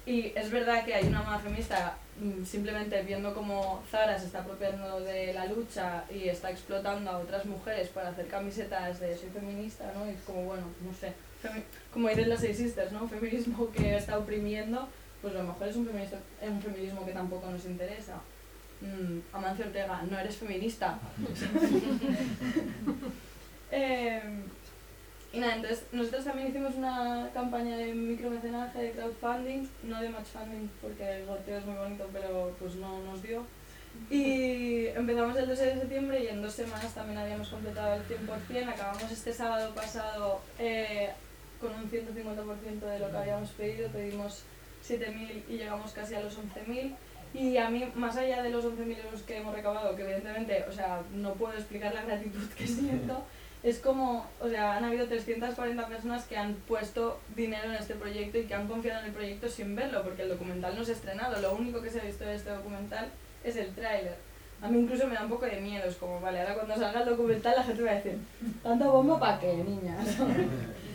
y 0.06 0.32
es 0.34 0.50
verdad 0.50 0.84
que 0.84 0.94
hay 0.94 1.06
una 1.06 1.22
moda 1.22 1.38
feminista 1.38 1.96
mm, 2.18 2.44
simplemente 2.44 3.02
viendo 3.02 3.34
cómo 3.34 3.82
Zara 3.90 4.18
se 4.18 4.26
está 4.26 4.40
apropiando 4.40 5.00
de 5.00 5.34
la 5.34 5.46
lucha 5.46 6.04
y 6.10 6.28
está 6.28 6.50
explotando 6.50 7.10
a 7.10 7.18
otras 7.18 7.44
mujeres 7.44 7.88
para 7.88 8.08
hacer 8.08 8.26
camisetas 8.28 9.00
de 9.00 9.16
soy 9.16 9.28
feminista, 9.28 9.92
¿no? 9.94 10.06
Y 10.06 10.14
es 10.14 10.22
como, 10.22 10.44
bueno, 10.44 10.64
no 10.80 10.94
sé, 10.94 11.12
como 11.92 12.08
dicen 12.08 12.28
las 12.28 12.40
seis 12.40 12.56
sisters, 12.56 12.92
¿no? 12.92 13.02
Un 13.02 13.10
feminismo 13.10 13.70
que 13.72 13.96
está 13.96 14.18
oprimiendo, 14.18 14.88
pues 15.22 15.34
a 15.34 15.38
lo 15.38 15.44
mejor 15.44 15.68
es 15.68 15.76
un, 15.76 15.86
feminista, 15.86 16.18
un 16.42 16.62
feminismo 16.62 17.04
que 17.04 17.12
tampoco 17.12 17.50
nos 17.50 17.64
interesa. 17.64 18.20
Mm, 18.80 19.18
Amancio 19.32 19.66
Ortega, 19.66 20.02
no 20.08 20.18
eres 20.18 20.36
feminista. 20.36 20.98
Em, 23.72 24.42
y 25.32 25.38
nada, 25.38 25.54
entonces 25.54 25.84
nosotros 25.92 26.24
también 26.24 26.48
hicimos 26.48 26.74
una 26.74 27.30
campaña 27.32 27.76
de 27.76 27.94
micromecenaje, 27.94 28.82
de 28.82 28.90
crowdfunding, 28.90 29.68
no 29.84 30.00
de 30.00 30.08
matchfunding 30.08 30.68
porque 30.82 31.18
el 31.18 31.26
goteo 31.26 31.58
es 31.58 31.66
muy 31.66 31.76
bonito, 31.76 32.10
pero 32.12 32.52
pues 32.58 32.74
no 32.74 33.00
nos 33.04 33.22
dio. 33.22 33.44
Y 34.10 34.86
empezamos 34.88 35.36
el 35.36 35.46
12 35.46 35.66
de 35.66 35.74
septiembre 35.74 36.24
y 36.24 36.28
en 36.28 36.42
dos 36.42 36.52
semanas 36.52 36.92
también 36.94 37.18
habíamos 37.18 37.48
completado 37.48 37.94
el 37.94 38.02
100%. 38.02 38.68
Acabamos 38.68 39.10
este 39.10 39.32
sábado 39.32 39.72
pasado 39.72 40.40
eh, 40.58 41.10
con 41.60 41.72
un 41.74 41.90
150% 41.90 42.80
de 42.80 42.98
lo 42.98 43.10
que 43.10 43.16
habíamos 43.16 43.50
pedido. 43.50 43.88
Pedimos 43.90 44.44
7.000 44.86 45.42
y 45.48 45.58
llegamos 45.58 45.92
casi 45.92 46.14
a 46.14 46.20
los 46.20 46.38
11.000. 46.38 46.94
Y 47.32 47.56
a 47.58 47.70
mí, 47.70 47.90
más 47.94 48.16
allá 48.16 48.42
de 48.42 48.50
los 48.50 48.64
11.000 48.64 49.04
euros 49.04 49.22
que 49.22 49.36
hemos 49.36 49.54
recaudado, 49.54 49.94
que 49.94 50.02
evidentemente, 50.02 50.64
o 50.68 50.72
sea, 50.72 51.00
no 51.14 51.34
puedo 51.34 51.54
explicar 51.54 51.94
la 51.94 52.02
gratitud 52.02 52.48
que 52.56 52.66
siento, 52.66 53.22
es 53.62 53.78
como, 53.78 54.26
o 54.40 54.48
sea, 54.48 54.76
han 54.76 54.84
habido 54.84 55.06
340 55.06 55.86
personas 55.86 56.24
que 56.24 56.36
han 56.36 56.54
puesto 56.66 57.20
dinero 57.36 57.64
en 57.68 57.74
este 57.74 57.94
proyecto 57.94 58.38
y 58.38 58.44
que 58.44 58.54
han 58.54 58.66
confiado 58.66 59.00
en 59.00 59.06
el 59.06 59.12
proyecto 59.12 59.48
sin 59.48 59.76
verlo, 59.76 60.02
porque 60.02 60.22
el 60.22 60.30
documental 60.30 60.74
no 60.76 60.84
se 60.84 60.92
ha 60.92 60.94
estrenado. 60.94 61.40
Lo 61.40 61.54
único 61.54 61.82
que 61.82 61.90
se 61.90 62.00
ha 62.00 62.04
visto 62.04 62.24
de 62.24 62.34
este 62.34 62.50
documental 62.50 63.08
es 63.44 63.56
el 63.56 63.72
tráiler. 63.74 64.16
A 64.62 64.68
mí 64.68 64.80
incluso 64.80 65.06
me 65.06 65.14
da 65.14 65.24
un 65.24 65.30
poco 65.30 65.46
de 65.46 65.60
miedo, 65.60 65.88
es 65.88 65.96
como, 65.96 66.20
vale, 66.20 66.40
ahora 66.40 66.54
cuando 66.54 66.76
salga 66.76 67.00
el 67.00 67.08
documental 67.08 67.54
la 67.56 67.62
gente 67.62 67.82
va 67.82 67.90
a 67.92 67.94
decir, 67.94 68.18
¿tanta 68.62 68.88
bomba 68.88 69.18
para 69.18 69.40
qué, 69.40 69.54
niña? 69.54 69.96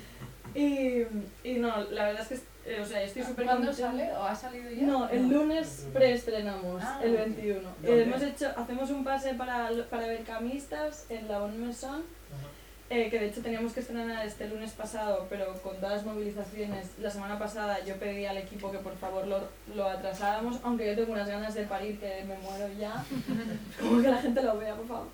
y, 0.55 1.05
y 1.43 1.53
no, 1.59 1.83
la 1.91 2.05
verdad 2.05 2.21
es 2.21 2.39
que, 2.39 2.71
eh, 2.73 2.79
o 2.81 2.85
sea, 2.85 3.03
estoy 3.03 3.23
súper 3.23 3.45
¿Cuándo 3.45 3.67
contenta. 3.67 3.91
sale? 3.91 4.11
¿O 4.13 4.23
ha 4.23 4.35
salido 4.35 4.71
ya? 4.71 4.87
No, 4.87 5.07
el 5.09 5.27
lunes 5.29 5.85
preestrenamos, 5.93 6.81
Ah. 6.83 6.99
el 7.03 7.13
21. 7.15 7.69
Eh, 7.83 8.03
hemos 8.07 8.21
hecho, 8.23 8.51
hacemos 8.55 8.89
un 8.89 9.03
pase 9.03 9.33
para, 9.35 9.69
para 9.89 10.07
ver 10.07 10.23
camistas 10.23 11.05
en 11.09 11.27
la 11.27 11.39
Bon 11.39 11.59
Maison, 11.67 12.03
eh, 12.89 13.09
que 13.09 13.19
de 13.19 13.27
hecho 13.27 13.41
teníamos 13.41 13.73
que 13.73 13.79
estrenar 13.79 14.23
este 14.25 14.47
lunes 14.47 14.71
pasado, 14.73 15.25
pero 15.29 15.53
con 15.63 15.75
todas 15.77 15.93
las 15.97 16.05
movilizaciones, 16.05 16.87
la 16.99 17.09
semana 17.09 17.37
pasada 17.39 17.83
yo 17.83 17.95
pedí 17.97 18.25
al 18.25 18.37
equipo 18.37 18.71
que 18.71 18.77
por 18.77 18.95
favor 18.97 19.25
lo, 19.27 19.39
lo 19.75 19.87
atrasáramos, 19.87 20.59
aunque 20.63 20.85
yo 20.87 20.95
tengo 20.95 21.13
unas 21.13 21.27
ganas 21.27 21.53
de 21.55 21.63
parir 21.63 21.99
que 21.99 22.23
me 22.27 22.37
muero 22.37 22.67
ya, 22.79 23.03
como 23.79 24.01
que 24.01 24.07
la 24.07 24.17
gente 24.21 24.41
lo 24.43 24.57
vea, 24.57 24.75
por 24.75 24.87
favor. 24.87 25.07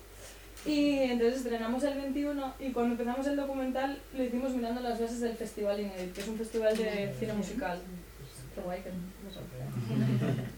Y 0.64 0.98
entonces 1.00 1.38
estrenamos 1.38 1.82
el 1.82 1.98
21 1.98 2.54
y 2.60 2.70
cuando 2.70 2.92
empezamos 2.92 3.26
el 3.26 3.36
documental 3.36 3.98
lo 4.16 4.22
hicimos 4.22 4.52
mirando 4.54 4.80
las 4.80 5.00
bases 5.00 5.20
del 5.20 5.34
Festival 5.34 5.80
Inédit, 5.80 6.14
que 6.14 6.20
es 6.20 6.28
un 6.28 6.38
festival 6.38 6.76
de 6.76 7.12
cine 7.18 7.32
musical. 7.32 7.80
Qué 8.54 8.60
guay 8.60 8.80
que. 8.82 8.90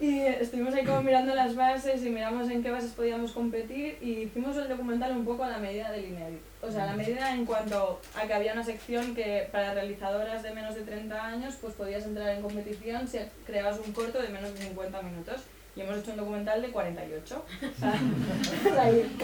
Y 0.05 0.21
estuvimos 0.21 0.75
ahí 0.75 0.85
como 0.85 1.03
mirando 1.03 1.35
las 1.35 1.55
bases 1.55 2.05
y 2.05 2.11
miramos 2.11 2.51
en 2.51 2.63
qué 2.63 2.71
bases 2.71 2.91
podíamos 2.91 3.33
competir 3.33 3.97
y 4.03 4.25
hicimos 4.25 4.57
el 4.57 4.69
documental 4.69 5.17
un 5.17 5.25
poco 5.25 5.45
a 5.45 5.49
la 5.49 5.59
medida 5.59 5.91
del 5.93 6.07
Inédit. 6.07 6.41
O 6.61 6.71
sea, 6.71 6.83
a 6.83 6.87
la 6.87 6.97
medida 6.97 7.33
en 7.33 7.47
cuanto 7.47 8.01
a 8.15 8.27
que 8.27 8.35
había 8.35 8.53
una 8.53 8.65
sección 8.65 9.15
que 9.15 9.49
para 9.53 9.73
realizadoras 9.75 10.43
de 10.43 10.53
menos 10.53 10.75
de 10.75 10.83
30 10.83 11.25
años 11.25 11.55
pues 11.61 11.75
podías 11.75 12.05
entrar 12.05 12.29
en 12.31 12.43
competición 12.43 13.07
si 13.07 13.19
creabas 13.47 13.79
un 13.79 13.93
corto 13.93 14.21
de 14.21 14.29
menos 14.29 14.53
de 14.53 14.61
50 14.61 15.03
minutos. 15.03 15.45
Y 15.77 15.81
hemos 15.81 15.99
hecho 15.99 16.13
un 16.13 16.19
documental 16.19 16.63
de 16.63 16.69
48. 16.71 17.45
O 17.45 17.81
sea, 17.81 18.83
ahí. 18.83 19.17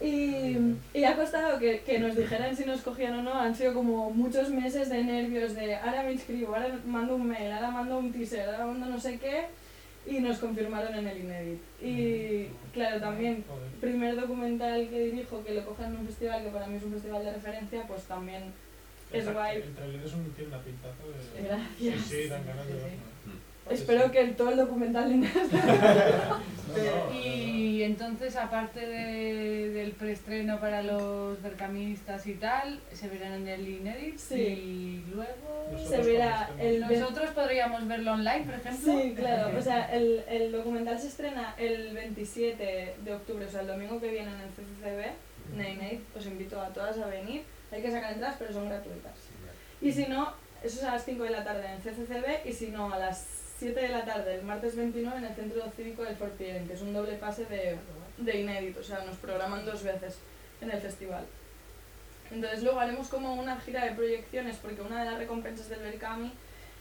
Y, 0.00 0.98
y 0.98 1.04
ha 1.04 1.16
costado 1.16 1.58
que, 1.58 1.80
que 1.80 1.98
nos 1.98 2.14
dijeran 2.14 2.54
si 2.56 2.64
nos 2.66 2.82
cogían 2.82 3.14
o 3.14 3.22
no, 3.22 3.34
han 3.34 3.54
sido 3.54 3.72
como 3.72 4.10
muchos 4.10 4.50
meses 4.50 4.90
de 4.90 5.02
nervios 5.02 5.54
de 5.54 5.76
ahora 5.76 6.02
me 6.02 6.12
inscribo, 6.12 6.54
ahora 6.54 6.78
mando 6.86 7.16
un 7.16 7.26
mail, 7.28 7.50
ahora 7.52 7.70
mando 7.70 7.98
un 7.98 8.12
teaser, 8.12 8.48
ahora 8.50 8.66
mando 8.66 8.86
no 8.86 9.00
sé 9.00 9.18
qué, 9.18 9.46
y 10.06 10.20
nos 10.20 10.38
confirmaron 10.38 10.94
en 10.94 11.06
el 11.06 11.18
Inédit. 11.18 11.60
Y 11.80 12.46
claro, 12.74 13.00
también, 13.00 13.44
primer 13.80 14.16
documental 14.16 14.88
que 14.90 15.04
dirijo, 15.06 15.42
que 15.42 15.54
lo 15.54 15.64
cojan 15.64 15.92
en 15.94 16.00
un 16.00 16.06
festival, 16.06 16.42
que 16.42 16.50
para 16.50 16.66
mí 16.66 16.76
es 16.76 16.82
un 16.82 16.92
festival 16.92 17.24
de 17.24 17.32
referencia, 17.32 17.86
pues 17.86 18.02
también 18.02 18.42
es 19.12 19.32
guay. 19.32 19.56
El 19.58 19.74
trailer 19.74 20.04
es 20.04 20.12
un, 20.12 20.24
de... 20.24 20.46
Gracias. 21.42 22.04
Sí, 22.04 22.22
sí, 22.22 22.28
dan 22.28 22.44
ganas 22.46 22.66
de 22.66 22.72
Sí, 22.72 22.78
sí. 22.78 22.84
verlo. 22.84 23.11
Espero 23.70 24.10
que 24.10 24.24
todo 24.28 24.50
el 24.50 24.56
documental 24.56 25.20
No, 25.20 25.26
no, 26.76 27.14
Y 27.14 27.82
entonces, 27.82 28.36
aparte 28.36 28.80
de- 28.86 29.70
del 29.70 29.92
preestreno 29.92 30.58
para 30.60 30.82
los 30.82 31.40
bercamistas 31.42 32.26
y 32.26 32.34
tal, 32.34 32.80
se 32.92 33.08
verán 33.08 33.32
en 33.34 33.48
el 33.48 33.68
Inédit 33.68 34.18
Sí. 34.18 34.34
y 34.36 35.04
luego... 35.14 35.68
Nosotros 35.72 35.88
se 36.06 36.12
verá 36.12 36.50
el... 36.58 36.80
Nosotros 36.80 37.30
podríamos 37.30 37.86
verlo 37.88 38.12
online, 38.12 38.44
por 38.44 38.54
ejemplo. 38.54 38.92
Sí, 39.00 39.14
claro. 39.16 39.58
O 39.58 39.62
sea, 39.62 39.92
el, 39.94 40.22
el 40.28 40.52
documental 40.52 40.98
se 40.98 41.08
estrena 41.08 41.54
el 41.58 41.94
27 41.94 42.96
de 43.04 43.14
octubre, 43.14 43.44
o 43.46 43.50
sea, 43.50 43.60
el 43.62 43.66
domingo 43.68 44.00
que 44.00 44.08
viene 44.10 44.28
en 44.30 44.40
el 44.40 44.48
CCCB, 44.50 45.56
Ney 45.56 45.76
Ney, 45.76 46.04
os 46.16 46.26
invito 46.26 46.60
a 46.60 46.68
todas 46.68 46.98
a 46.98 47.06
venir. 47.06 47.42
Hay 47.70 47.82
que 47.82 47.90
sacar 47.90 48.12
entradas, 48.12 48.36
pero 48.38 48.52
son 48.52 48.68
gratuitas. 48.68 49.12
Y 49.80 49.92
si 49.92 50.06
no, 50.06 50.32
eso 50.62 50.78
es 50.80 50.84
a 50.84 50.92
las 50.92 51.04
5 51.04 51.24
de 51.24 51.30
la 51.30 51.42
tarde 51.44 51.64
en 51.66 51.72
el 51.72 51.80
CCCB 51.80 52.46
y 52.48 52.52
si 52.52 52.68
no, 52.68 52.92
a 52.92 52.98
las 52.98 53.26
7 53.62 53.80
de 53.80 53.88
la 53.90 54.04
tarde 54.04 54.34
el 54.34 54.42
martes 54.42 54.74
29 54.74 55.18
en 55.18 55.24
el 55.24 55.34
Centro 55.36 55.62
Cívico 55.76 56.02
del 56.02 56.16
Fort 56.16 56.32
Pierre, 56.32 56.64
que 56.66 56.72
es 56.72 56.82
un 56.82 56.92
doble 56.92 57.14
pase 57.14 57.44
de, 57.44 57.78
de 58.18 58.40
inédito, 58.40 58.80
o 58.80 58.82
sea, 58.82 59.04
nos 59.04 59.14
programan 59.18 59.64
dos 59.64 59.84
veces 59.84 60.18
en 60.60 60.72
el 60.72 60.80
festival. 60.80 61.24
Entonces 62.32 62.64
luego 62.64 62.80
haremos 62.80 63.06
como 63.06 63.34
una 63.34 63.60
gira 63.60 63.84
de 63.84 63.92
proyecciones 63.92 64.56
porque 64.56 64.82
una 64.82 65.04
de 65.04 65.10
las 65.12 65.18
recompensas 65.20 65.68
del 65.68 65.78
Berkami 65.78 66.32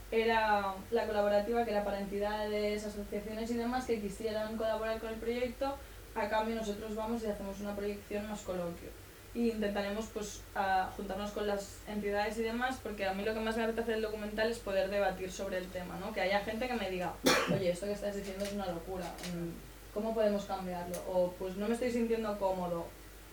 era 0.10 0.74
la 0.90 1.06
colaborativa 1.06 1.64
que 1.66 1.70
era 1.70 1.86
para 1.86 2.00
entidades, 2.00 2.84
asociaciones 2.84 3.52
y 3.52 3.58
demás 3.58 3.86
que 3.86 4.02
quisieran 4.02 4.58
colaborar 4.58 5.00
con 5.00 5.10
el 5.10 5.20
proyecto. 5.20 5.78
A 6.16 6.30
cambio 6.30 6.56
nosotros 6.56 6.96
vamos 6.96 7.22
y 7.22 7.28
hacemos 7.28 7.60
una 7.60 7.76
proyección 7.76 8.28
más 8.28 8.42
coloquio. 8.42 8.90
Y 9.34 9.52
intentaremos 9.52 10.08
pues 10.14 10.42
a 10.56 10.92
juntarnos 10.98 11.32
con 11.32 11.48
las 11.48 11.80
entidades 11.88 12.38
y 12.38 12.44
demás 12.44 12.80
porque 12.84 13.06
a 13.06 13.14
mí 13.14 13.24
lo 13.24 13.34
que 13.34 13.40
más 13.40 13.56
me 13.56 13.64
apetece 13.64 13.92
del 13.92 14.02
documental 14.02 14.52
es 14.52 14.60
poder 14.60 14.90
debatir 14.90 15.32
sobre 15.32 15.58
el 15.58 15.68
tema, 15.68 15.98
¿no? 16.00 16.12
Que 16.12 16.22
haya 16.22 16.42
gente 16.42 16.68
que 16.68 16.74
me 16.74 16.90
diga, 16.90 17.14
oye, 17.54 17.72
esto 17.72 17.86
que 17.86 17.94
estás 17.94 18.16
diciendo 18.16 18.44
es 18.44 18.52
una 18.52 18.68
locura, 18.68 19.06
mm, 19.06 19.94
¿cómo 19.94 20.14
podemos 20.14 20.44
cambiarlo? 20.44 20.98
O 21.08 21.32
pues 21.40 21.56
no 21.56 21.68
me 21.68 21.76
estoy 21.76 21.92
sintiendo 21.92 22.38
cómodo, 22.38 22.88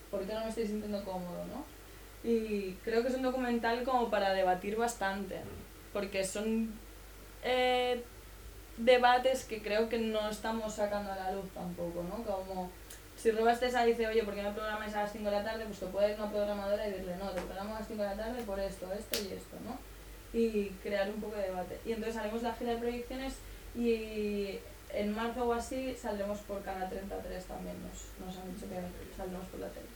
¿por 0.09 0.25
qué 0.25 0.33
no 0.33 0.41
me 0.41 0.49
estoy 0.49 0.67
sintiendo 0.67 1.03
cómodo, 1.03 1.45
no? 1.47 1.65
Y 2.23 2.73
creo 2.83 3.01
que 3.01 3.09
es 3.09 3.15
un 3.15 3.21
documental 3.21 3.83
como 3.83 4.09
para 4.09 4.31
debatir 4.31 4.77
bastante, 4.77 5.41
porque 5.91 6.23
son 6.23 6.73
eh, 7.43 8.01
debates 8.77 9.45
que 9.45 9.61
creo 9.61 9.89
que 9.89 9.99
no 9.99 10.29
estamos 10.29 10.73
sacando 10.73 11.11
a 11.11 11.15
la 11.15 11.31
luz 11.31 11.49
tampoco, 11.53 12.03
¿no? 12.03 12.23
Como 12.23 12.71
si 13.21 13.31
Robas 13.31 13.59
Tesa 13.59 13.83
dice, 13.83 14.07
oye, 14.07 14.23
¿por 14.23 14.33
qué 14.33 14.41
me 14.41 14.51
programáis 14.51 14.95
a 14.95 15.03
las 15.03 15.11
5 15.11 15.25
de 15.25 15.31
la 15.31 15.43
tarde? 15.43 15.65
Pues 15.65 15.79
te 15.79 15.87
puede 15.87 16.13
ir 16.13 16.19
una 16.19 16.31
programadora 16.31 16.87
y 16.87 16.91
decirle, 16.91 17.17
no, 17.17 17.29
te 17.31 17.41
programo 17.41 17.75
a 17.75 17.79
las 17.79 17.87
5 17.87 18.01
de 18.01 18.09
la 18.09 18.15
tarde 18.15 18.43
por 18.43 18.59
esto, 18.59 18.91
esto 18.93 19.19
y 19.21 19.33
esto, 19.33 19.57
¿no? 19.65 19.77
Y 20.31 20.69
crear 20.81 21.09
un 21.09 21.19
poco 21.19 21.35
de 21.35 21.43
debate. 21.43 21.79
Y 21.85 21.91
entonces 21.91 22.15
haremos 22.15 22.41
la 22.43 22.53
gira 22.53 22.71
de 22.71 22.77
proyecciones 22.77 23.33
y 23.75 24.59
en 24.93 25.13
marzo 25.13 25.45
o 25.45 25.53
así 25.53 25.95
saldremos 25.95 26.39
por 26.39 26.63
Canal 26.63 26.89
33 26.89 27.43
también, 27.45 27.75
nos, 27.83 28.25
nos 28.25 28.37
han 28.37 28.53
dicho 28.53 28.67
que 28.69 29.17
saldremos 29.17 29.47
por 29.47 29.59
la 29.59 29.67
tele. 29.67 29.87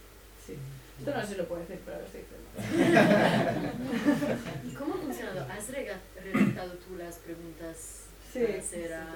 Sí. 0.45 0.57
Esto 0.99 1.11
no 1.11 1.21
sé 1.21 1.27
si 1.27 1.35
lo 1.35 1.47
puedo 1.47 1.61
decir, 1.61 1.79
pero 1.85 1.99
lo 1.99 2.05
estoy 2.05 2.21
diciendo. 2.21 2.49
¿Y 4.67 4.73
cómo 4.73 4.95
ha 4.95 4.97
funcionado? 4.97 5.47
¿Has 5.49 5.69
redactado 5.69 6.73
tú 6.73 6.97
las 6.97 7.15
preguntas 7.19 8.07
Sí. 8.33 8.39
para 8.39 8.59
hacer 8.59 8.93
a... 8.93 9.15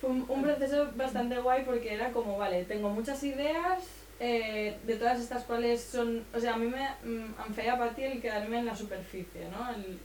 Fue 0.00 0.10
un, 0.10 0.24
un 0.28 0.42
proceso 0.42 0.90
bastante 0.96 1.38
guay 1.38 1.64
porque 1.64 1.94
era 1.94 2.10
como, 2.10 2.36
vale, 2.36 2.64
tengo 2.64 2.90
muchas 2.90 3.22
ideas, 3.22 3.84
eh, 4.20 4.76
de 4.84 4.96
todas 4.96 5.20
estas 5.20 5.44
cuales 5.44 5.80
son, 5.80 6.24
o 6.34 6.40
sea, 6.40 6.54
a 6.54 6.56
mí 6.56 6.66
me 6.66 6.88
mm, 7.04 7.34
em 7.46 7.54
feia 7.54 7.78
patir 7.78 8.06
el 8.06 8.20
quedarme 8.20 8.58
en 8.58 8.66
la 8.66 8.76
superficie, 8.76 9.48
¿no? 9.48 9.70
El, 9.70 9.98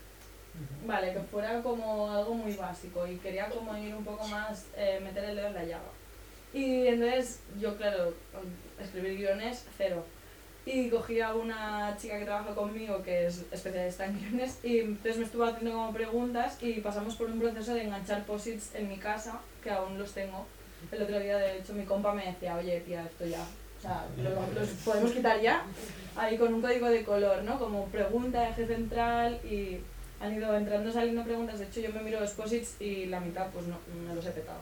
vale, 0.86 1.13
que 1.13 1.19
fuera 1.19 1.62
como 1.62 2.12
algo 2.12 2.34
muy 2.34 2.53
básico 2.53 3.08
y 3.08 3.17
quería 3.17 3.50
como 3.50 3.75
ir 3.77 3.93
un 3.93 4.03
poco 4.03 4.27
más, 4.27 4.67
eh, 4.75 5.00
meter 5.03 5.24
el 5.25 5.36
dedo 5.36 5.48
en 5.48 5.53
la 5.53 5.63
llaga. 5.63 5.91
Y 6.53 6.88
entonces 6.88 7.41
yo, 7.60 7.77
claro, 7.77 8.13
escribir 8.79 9.17
guiones, 9.17 9.65
cero. 9.77 10.03
Y 10.66 10.89
cogí 10.89 11.20
a 11.20 11.34
una 11.34 11.96
chica 11.98 12.20
que 12.20 12.25
trabaja 12.25 12.54
conmigo 12.54 13.01
que 13.01 13.25
es 13.25 13.44
especialista 13.51 14.06
en 14.06 14.20
guiones 14.20 14.60
y 14.63 14.80
entonces 14.80 15.18
me 15.18 15.25
estuvo 15.25 15.46
haciendo 15.46 15.72
como 15.72 15.92
preguntas 15.94 16.58
y 16.62 16.74
pasamos 16.82 17.16
por 17.16 17.28
un 17.30 17.39
proceso 17.39 17.74
de 17.74 17.84
enganchar 17.84 18.24
posits 18.25 18.75
en 18.75 18.88
mi 18.88 18.98
casa, 18.98 19.39
que 19.63 19.72
aún 19.72 19.98
los 19.98 20.12
tengo. 20.13 20.46
El 20.92 21.01
otro 21.01 21.20
día, 21.20 21.38
de 21.38 21.58
hecho, 21.60 21.74
mi 21.74 21.86
compa 21.86 22.13
me 22.13 22.25
decía, 22.25 22.56
oye, 22.56 22.82
tía, 22.82 23.04
esto 23.04 23.25
ya, 23.25 23.42
o 23.42 23.82
sea, 23.82 24.06
lo- 24.18 24.30
lo- 24.30 24.60
los 24.60 24.70
podemos 24.86 25.12
quitar 25.12 25.42
ya, 25.42 25.63
ahí 26.16 26.38
con 26.38 26.54
un 26.54 26.62
código 26.62 26.88
de 26.89 27.04
color, 27.04 27.42
¿no? 27.44 27.58
Como 27.58 27.86
pregunta, 27.88 28.48
eje 28.50 28.68
central 28.68 29.39
y 29.44 29.80
han 30.22 30.36
ido 30.36 30.56
entrando, 30.56 30.92
saliendo 30.92 31.24
preguntas. 31.24 31.60
De 31.60 31.66
hecho, 31.66 31.80
yo 31.80 31.92
me 31.94 32.01
miro 32.04 32.20
los 32.20 32.32
posits 32.32 32.80
y 32.80 33.06
la 33.08 33.20
mitad, 33.22 33.48
pues 33.51 33.66
no, 33.68 33.78
me 34.08 34.13
los 34.13 34.25
he 34.25 34.32
petado. 34.32 34.60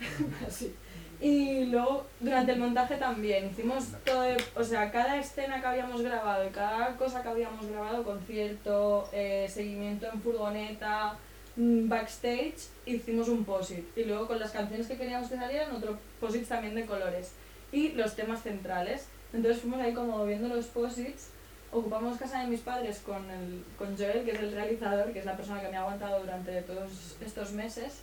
Así. 0.46 0.74
Y 1.22 1.66
luego, 1.66 2.04
durante 2.18 2.50
el 2.50 2.58
montaje 2.58 2.96
también, 2.96 3.46
hicimos 3.46 3.84
todo, 4.04 4.26
o 4.56 4.64
sea, 4.64 4.90
cada 4.90 5.20
escena 5.20 5.60
que 5.60 5.66
habíamos 5.68 6.02
grabado 6.02 6.44
y 6.44 6.50
cada 6.50 6.96
cosa 6.96 7.22
que 7.22 7.28
habíamos 7.28 7.64
grabado, 7.64 8.02
concierto, 8.02 9.08
eh, 9.12 9.46
seguimiento 9.48 10.08
en 10.12 10.20
furgoneta, 10.20 11.16
mm, 11.54 11.88
backstage, 11.88 12.56
hicimos 12.86 13.28
un 13.28 13.44
posit. 13.44 13.86
Y 13.96 14.02
luego 14.02 14.26
con 14.26 14.40
las 14.40 14.50
canciones 14.50 14.88
que 14.88 14.96
queríamos 14.96 15.28
que 15.28 15.36
salieran, 15.36 15.70
otro 15.70 15.96
posit 16.18 16.44
también 16.48 16.74
de 16.74 16.86
colores. 16.86 17.34
Y 17.70 17.90
los 17.90 18.16
temas 18.16 18.42
centrales. 18.42 19.06
Entonces 19.32 19.62
fuimos 19.62 19.80
ahí 19.80 19.94
como 19.94 20.26
viendo 20.26 20.48
los 20.48 20.66
posits, 20.66 21.28
ocupamos 21.70 22.18
casa 22.18 22.40
de 22.40 22.48
mis 22.48 22.62
padres 22.62 22.98
con, 22.98 23.30
el, 23.30 23.62
con 23.78 23.96
Joel, 23.96 24.24
que 24.24 24.32
es 24.32 24.40
el 24.40 24.50
realizador, 24.50 25.12
que 25.12 25.20
es 25.20 25.24
la 25.24 25.36
persona 25.36 25.60
que 25.60 25.68
me 25.68 25.76
ha 25.76 25.82
aguantado 25.82 26.18
durante 26.18 26.62
todos 26.62 27.16
estos 27.24 27.52
meses, 27.52 28.00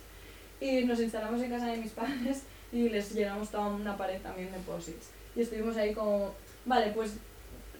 y 0.58 0.84
nos 0.86 1.00
instalamos 1.00 1.42
en 1.42 1.50
casa 1.50 1.66
de 1.66 1.76
mis 1.76 1.92
padres 2.00 2.44
y 2.72 2.88
les 2.88 3.14
llenamos 3.14 3.50
toda 3.50 3.68
una 3.68 3.96
pared 3.96 4.20
también 4.20 4.52
de 4.52 4.58
posits. 4.58 5.10
Y 5.34 5.42
estuvimos 5.42 5.76
ahí 5.76 5.94
como, 5.94 6.34
vale, 6.64 6.92
pues 6.92 7.14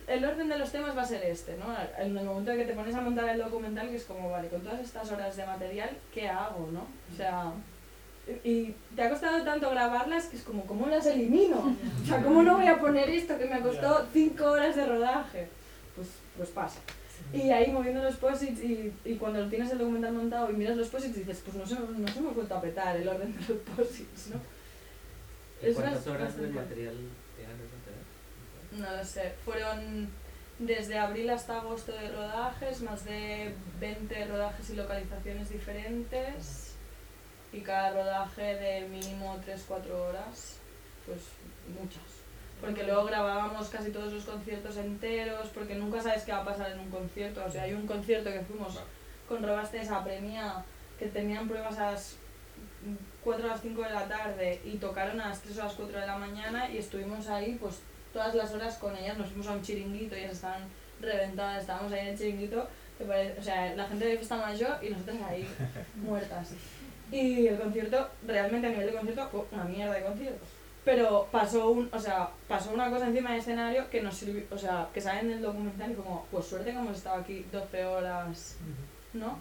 el 0.07 0.25
orden 0.25 0.49
de 0.49 0.59
los 0.59 0.73
temas 0.73 0.97
va 0.97 1.03
a 1.03 1.07
ser 1.07 1.23
este, 1.25 1.57
¿no? 1.57 1.67
En 1.99 2.17
el 2.17 2.25
momento 2.25 2.51
en 2.51 2.59
que 2.59 2.65
te 2.65 2.75
pones 2.75 2.95
a 2.95 3.01
montar 3.01 3.29
el 3.29 3.39
documental, 3.39 3.89
que 3.89 3.97
es 3.97 4.05
como, 4.05 4.31
vale, 4.31 4.49
con 4.49 4.61
todas 4.61 4.81
estas 4.81 5.11
horas 5.13 5.37
de 5.37 5.47
material, 5.47 5.91
¿qué 6.13 6.29
hago, 6.29 6.69
no? 6.73 6.81
O 7.13 7.17
sea, 7.17 7.53
y 8.45 8.75
te 8.95 9.03
ha 9.03 9.11
costado 9.11 9.43
tanto 9.45 9.71
grabarlas 9.71 10.27
que 10.27 10.37
es 10.37 10.43
como, 10.43 10.65
¿cómo 10.67 10.87
las 10.87 11.07
elimino? 11.07 11.77
O 12.03 12.07
sea, 12.07 12.23
¿cómo 12.23 12.43
no 12.43 12.57
voy 12.57 12.67
a 12.67 12.81
poner 12.81 13.09
esto 13.09 13.39
que 13.39 13.47
me 13.47 13.61
costó 13.61 14.07
cinco 14.13 14.47
horas 14.47 14.77
de 14.77 14.87
rodaje? 14.87 15.49
Pues, 15.95 16.09
pues 16.37 16.49
pasa. 16.51 16.81
Y 17.33 17.51
ahí 17.51 17.71
moviendo 17.71 18.03
los 18.03 18.17
posits 18.17 18.61
y, 18.63 18.93
y 19.05 19.15
cuando 19.15 19.47
tienes 19.49 19.71
el 19.71 19.79
documental 19.79 20.13
montado 20.13 20.51
y 20.51 20.55
miras 20.55 20.77
los 20.77 20.89
posits 20.89 21.15
dices, 21.15 21.43
pues 21.45 21.57
no 21.57 21.67
se, 21.67 21.75
no 21.75 22.09
se 22.09 22.21
me 22.21 22.29
ha 22.29 22.33
vuelto 22.33 22.55
a 22.55 22.61
petar 22.61 22.97
el 22.97 23.09
orden 23.09 23.33
de 23.33 23.41
los 23.41 23.59
posits, 23.77 24.29
¿no? 24.29 24.41
¿Y 25.63 25.67
Es 25.67 25.77
¿Cuántas 25.77 26.07
horas 26.07 26.37
de 26.37 26.49
material 26.49 26.97
tienes? 27.37 28.81
No 28.81 28.97
lo 28.97 29.05
sé, 29.05 29.35
fueron 29.45 30.09
desde 30.59 30.99
abril 30.99 31.31
hasta 31.31 31.59
agosto 31.59 31.93
de 31.93 32.11
rodajes, 32.11 32.83
más 32.83 33.05
de 33.05 33.55
20 33.81 34.27
rodajes 34.27 34.71
y 34.71 34.77
localizaciones 34.77 35.51
diferentes 35.51 36.75
y 37.53 37.61
cada 37.61 37.91
rodaje 37.91 38.43
de 38.43 38.89
mínimo 38.89 39.41
3-4 39.45 39.91
horas, 39.91 40.59
pues 41.07 41.21
muchas. 41.81 42.03
Porque 42.61 42.85
luego 42.85 43.07
grabábamos 43.07 43.69
casi 43.71 43.91
todos 43.91 44.13
los 44.13 44.25
conciertos 44.25 44.77
enteros, 44.77 45.49
porque 45.49 45.75
nunca 45.75 46.03
sabes 46.03 46.25
qué 46.25 46.33
va 46.33 46.43
a 46.43 46.45
pasar 46.45 46.73
en 46.73 46.81
un 46.81 46.91
concierto. 46.91 47.43
O 47.45 47.51
sea, 47.51 47.63
hay 47.63 47.73
un 47.73 47.87
concierto 47.87 48.31
que 48.31 48.41
fuimos 48.41 48.79
con 49.27 49.43
Robastes 49.43 49.91
a 49.91 50.05
Premia, 50.05 50.63
que 50.99 51.07
tenían 51.07 51.49
pruebas 51.49 51.79
a 51.79 51.93
las 51.93 52.17
4 53.25 53.45
a 53.45 53.49
las 53.49 53.61
5 53.61 53.83
de 53.83 53.91
la 53.91 54.09
tarde 54.09 54.61
y 54.65 54.77
tocaron 54.77 55.21
a 55.21 55.29
las 55.29 55.43
3 55.43 55.59
o 55.59 55.63
a 55.63 55.65
las 55.67 55.75
4 55.75 56.01
de 56.01 56.07
la 56.07 56.19
mañana 56.19 56.71
y 56.71 56.79
estuvimos 56.79 57.29
ahí 57.29 57.57
pues 57.61 57.81
todas 58.13 58.35
las 58.35 58.53
horas 58.53 58.77
con 58.77 58.97
ellas, 58.97 59.19
nos 59.19 59.29
fuimos 59.29 59.47
a 59.49 59.53
un 59.53 59.63
chiringuito, 59.63 60.15
ellas 60.15 60.33
estaban 60.33 60.63
reventadas, 61.01 61.61
estábamos 61.61 61.93
ahí 61.93 62.01
en 62.01 62.07
el 62.09 62.19
chiringuito, 62.19 62.67
o 63.39 63.43
sea, 63.43 63.75
la 63.75 63.87
gente 63.87 64.05
de 64.05 64.17
fiesta 64.17 64.37
mayor 64.37 64.79
y 64.83 64.91
nosotros 64.91 65.17
ahí 65.29 65.47
muertas. 65.97 66.53
Y 67.11 67.47
el 67.47 67.59
concierto, 67.59 68.09
realmente 68.27 68.69
a 68.69 68.71
nivel 68.71 68.87
de 68.87 68.95
concierto, 68.95 69.29
fue 69.29 69.45
una 69.53 69.65
mierda 69.65 69.95
de 69.95 70.03
concierto. 70.03 70.45
Pero 70.85 71.29
pasó 71.31 71.71
un, 71.71 71.91
o 71.93 71.99
sea, 71.99 72.31
pasó 72.49 72.73
una 72.73 72.91
cosa 72.91 73.09
encima 73.09 73.31
del 73.31 73.41
escenario 73.41 73.91
que 73.91 74.01
nos 74.01 74.15
sirvió, 74.17 74.45
o 74.51 74.57
sea, 74.57 74.89
que 74.95 75.01
sale 75.01 75.21
en 75.21 75.31
el 75.33 75.43
documental 75.43 75.91
y 75.91 75.95
como, 75.95 76.27
pues 76.31 76.47
suerte 76.47 76.71
que 76.71 76.79
hemos 76.79 76.97
estado 76.97 77.21
aquí 77.21 77.45
12 77.53 77.85
horas, 77.85 78.57
¿no? 79.13 79.39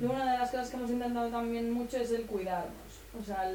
Una 0.00 0.32
de 0.32 0.38
las 0.38 0.50
cosas 0.50 0.70
que 0.70 0.76
hemos 0.76 0.90
intentado 0.90 1.30
también 1.30 1.70
mucho 1.70 1.98
es 1.98 2.10
el 2.10 2.26
cuidarnos. 2.26 3.00
O 3.18 3.22
sea, 3.22 3.52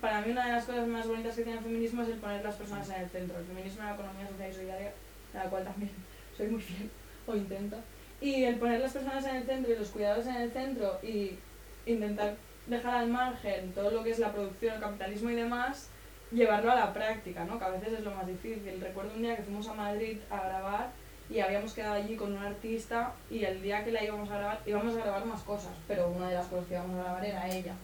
para 0.00 0.22
mí 0.22 0.32
una 0.32 0.46
de 0.46 0.52
las 0.52 0.64
cosas 0.64 0.86
más 0.88 1.06
bonitas 1.06 1.36
que 1.36 1.42
tiene 1.42 1.58
el 1.58 1.64
feminismo 1.64 2.02
es 2.02 2.08
el 2.08 2.18
poner 2.18 2.42
las 2.42 2.56
personas 2.56 2.88
en 2.88 3.02
el 3.02 3.10
centro. 3.10 3.38
El 3.38 3.44
feminismo 3.44 3.82
en 3.82 3.88
la 3.88 3.94
economía 3.94 4.28
social 4.28 4.50
y 4.50 4.54
solidaria, 4.54 4.92
de 5.32 5.38
la 5.38 5.50
cual 5.50 5.64
también 5.64 5.90
soy 6.36 6.48
muy 6.48 6.60
fiel, 6.60 6.90
o 7.26 7.36
intento. 7.36 7.76
Y 8.20 8.44
el 8.44 8.56
poner 8.56 8.80
las 8.80 8.92
personas 8.92 9.26
en 9.26 9.36
el 9.36 9.44
centro 9.44 9.72
y 9.72 9.76
los 9.76 9.88
cuidados 9.88 10.26
en 10.26 10.36
el 10.36 10.50
centro 10.52 10.98
y 11.02 11.38
intentar 11.84 12.36
dejar 12.66 12.94
al 12.94 13.08
margen 13.08 13.72
todo 13.72 13.90
lo 13.90 14.02
que 14.02 14.10
es 14.10 14.18
la 14.18 14.32
producción, 14.32 14.76
el 14.76 14.80
capitalismo 14.80 15.30
y 15.30 15.34
demás, 15.34 15.90
llevarlo 16.30 16.70
a 16.70 16.76
la 16.76 16.92
práctica, 16.94 17.44
¿no? 17.44 17.58
Que 17.58 17.64
a 17.64 17.70
veces 17.70 17.92
es 17.94 18.00
lo 18.00 18.12
más 18.12 18.26
difícil. 18.26 18.80
Recuerdo 18.80 19.12
un 19.14 19.22
día 19.22 19.36
que 19.36 19.42
fuimos 19.42 19.68
a 19.68 19.74
Madrid 19.74 20.18
a 20.30 20.40
grabar 20.44 21.01
y 21.32 21.40
habíamos 21.40 21.72
quedado 21.72 21.94
allí 21.94 22.14
con 22.14 22.32
un 22.32 22.42
artista 22.42 23.12
y 23.30 23.44
el 23.44 23.62
día 23.62 23.84
que 23.84 23.92
la 23.92 24.04
íbamos 24.04 24.30
a 24.30 24.38
grabar, 24.38 24.60
íbamos 24.66 24.94
a 24.96 25.00
grabar 25.00 25.24
más 25.24 25.40
cosas, 25.42 25.72
pero 25.88 26.10
una 26.10 26.28
de 26.28 26.34
las 26.34 26.46
cosas 26.46 26.66
que 26.66 26.74
íbamos 26.74 26.98
a 26.98 27.04
grabar 27.04 27.24
era 27.24 27.48
ella. 27.48 27.74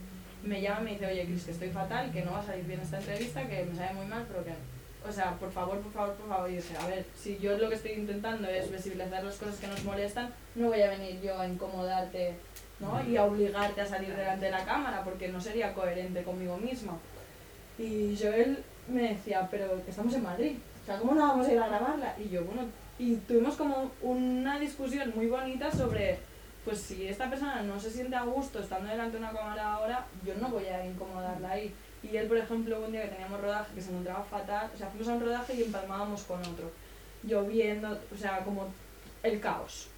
Me 0.43 0.61
llama 0.61 0.81
y 0.81 0.85
me 0.85 0.91
dice, 0.93 1.07
oye 1.07 1.25
Cris, 1.25 1.45
que 1.45 1.51
estoy 1.53 1.71
fatal, 1.71 2.13
que 2.13 2.23
no 2.23 2.33
va 2.33 2.41
a 2.41 2.47
salir 2.47 2.65
bien 2.65 2.81
esta 2.81 2.99
entrevista, 2.99 3.47
que 3.49 3.65
me 3.65 3.75
sabe 3.75 3.95
muy 3.95 4.07
mal, 4.07 4.25
pero 4.29 4.45
que... 4.45 4.53
O 5.09 5.13
sea, 5.13 5.33
por 5.37 5.51
favor, 5.51 5.79
por 5.81 5.93
favor, 5.93 6.15
por 6.17 6.29
favor. 6.29 6.51
Y 6.51 6.57
dije, 6.57 6.77
a 6.77 6.87
ver, 6.87 7.07
si 7.17 7.39
yo 7.39 7.57
lo 7.57 7.69
que 7.69 7.77
estoy 7.77 7.93
intentando 7.93 8.49
es 8.49 8.71
visibilizar 8.71 9.25
las 9.25 9.37
cosas 9.37 9.57
que 9.57 9.69
nos 9.69 9.83
molestan, 9.85 10.31
no 10.55 10.69
voy 10.69 10.83
a 10.83 10.91
venir 10.91 11.21
yo 11.23 11.39
a 11.39 11.47
incomodarte, 11.47 12.35
¿no? 12.81 13.03
Y 13.09 13.17
a 13.17 13.25
obligarte 13.25 13.81
a 13.81 13.87
salir 13.87 14.15
delante 14.15 14.47
de 14.47 14.51
la 14.51 14.65
cámara, 14.65 15.03
porque 15.05 15.29
no 15.29 15.41
sería 15.41 15.73
coherente 15.73 16.23
conmigo 16.25 16.59
misma. 16.59 16.99
Y 17.79 18.19
Joel 18.21 18.63
me 18.89 19.15
decía, 19.15 19.49
pero 19.51 19.81
estamos 19.89 20.13
en 20.15 20.23
Madrid, 20.25 20.57
o 20.83 20.87
sea, 20.87 20.99
¿cómo 20.99 21.15
no 21.15 21.29
vamos 21.29 21.47
a 21.47 21.53
ir 21.53 21.59
a 21.59 21.69
grabarla? 21.69 22.15
Y 22.19 22.29
yo, 22.29 22.45
bueno, 22.45 22.63
y 22.99 23.15
tuvimos 23.17 23.57
como 23.57 23.93
una 24.03 24.59
discusión 24.59 25.13
muy 25.15 25.27
bonita 25.27 25.71
sobre, 25.71 26.19
pues 26.65 26.79
si 26.81 27.07
esta 27.07 27.31
persona 27.31 27.63
no 27.63 27.79
se 27.79 27.91
siente 27.91 28.17
a 28.17 28.25
gusto 28.25 28.59
estando 28.59 28.89
delante 28.89 29.19
de 29.19 29.23
una 29.23 29.33
cámara 29.33 29.75
ahora, 29.75 30.07
yo 30.27 30.35
no 30.35 30.49
voy 30.49 30.67
a 30.67 30.85
incomodarla 30.85 31.51
ahí. 31.51 31.73
Y 32.03 32.17
él, 32.17 32.27
por 32.27 32.37
ejemplo, 32.37 32.81
un 32.85 32.93
día 32.93 33.03
que 33.03 33.09
teníamos 33.09 33.41
rodaje 33.41 33.75
que 33.75 33.81
se 33.81 33.91
encontraba 33.91 34.25
fatal, 34.25 34.71
o 34.75 34.77
sea, 34.77 34.89
fuimos 34.89 35.09
a 35.09 35.15
un 35.15 35.21
rodaje 35.21 35.55
y 35.55 35.63
empalmábamos 35.63 36.23
con 36.25 36.41
otro, 36.41 36.71
lloviendo, 37.23 37.99
o 38.13 38.17
sea, 38.17 38.45
como 38.45 38.69
el 39.23 39.41
caos. 39.41 39.89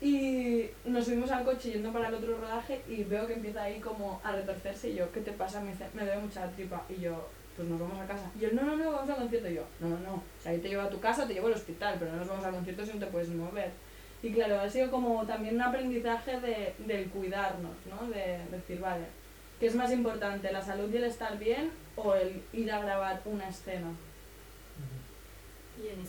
Y 0.00 0.66
nos 0.84 1.04
subimos 1.04 1.30
al 1.30 1.44
coche 1.44 1.70
yendo 1.70 1.92
para 1.92 2.08
el 2.08 2.14
otro 2.14 2.36
rodaje 2.36 2.82
y 2.88 3.04
veo 3.04 3.26
que 3.26 3.34
empieza 3.34 3.62
ahí 3.62 3.80
como 3.80 4.20
a 4.24 4.32
retorcerse 4.32 4.90
y 4.90 4.96
yo, 4.96 5.10
¿qué 5.12 5.20
te 5.20 5.32
pasa? 5.32 5.60
Me 5.60 5.70
dice, 5.70 5.86
me 5.94 6.04
duele 6.04 6.20
mucha 6.20 6.48
tripa 6.48 6.82
y 6.88 7.00
yo, 7.00 7.28
pues 7.62 7.70
nos 7.70 7.80
vamos 7.80 8.00
a 8.00 8.06
casa. 8.06 8.30
Y 8.40 8.44
él, 8.44 8.56
no, 8.56 8.62
no, 8.62 8.76
no, 8.76 8.90
vamos 8.90 9.08
al 9.08 9.16
concierto 9.16 9.48
y 9.48 9.54
yo, 9.54 9.64
no, 9.78 9.88
no, 9.88 9.98
no, 10.00 10.14
o 10.14 10.42
sea, 10.42 10.52
yo 10.52 10.60
te 10.60 10.68
llevo 10.68 10.82
a 10.82 10.90
tu 10.90 10.98
casa, 10.98 11.26
te 11.26 11.34
llevo 11.34 11.46
al 11.46 11.52
hospital, 11.52 11.96
pero 11.98 12.10
no 12.10 12.18
nos 12.18 12.28
vamos 12.28 12.44
al 12.44 12.54
concierto 12.54 12.84
si 12.84 12.92
no 12.94 12.98
te 12.98 13.06
puedes 13.06 13.28
mover. 13.28 13.70
Y 14.22 14.32
claro, 14.32 14.60
ha 14.60 14.68
sido 14.68 14.90
como 14.90 15.24
también 15.26 15.54
un 15.54 15.62
aprendizaje 15.62 16.40
de, 16.40 16.74
del 16.78 17.08
cuidarnos, 17.10 17.76
¿no? 17.88 18.08
De, 18.08 18.38
de 18.38 18.56
decir, 18.56 18.80
vale, 18.80 19.04
¿qué 19.60 19.66
es 19.66 19.74
más 19.74 19.92
importante, 19.92 20.52
la 20.52 20.62
salud 20.62 20.92
y 20.92 20.96
el 20.96 21.04
estar 21.04 21.38
bien 21.38 21.70
o 21.96 22.14
el 22.14 22.42
ir 22.52 22.72
a 22.72 22.80
grabar 22.80 23.20
una 23.24 23.48
escena? 23.48 23.90
Y 25.80 25.88
en 25.88 26.00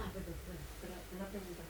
Ah, 0.00 0.10
perdón. 0.12 0.34
Espera, 0.74 0.94
una 1.16 1.26
pregunta. 1.26 1.62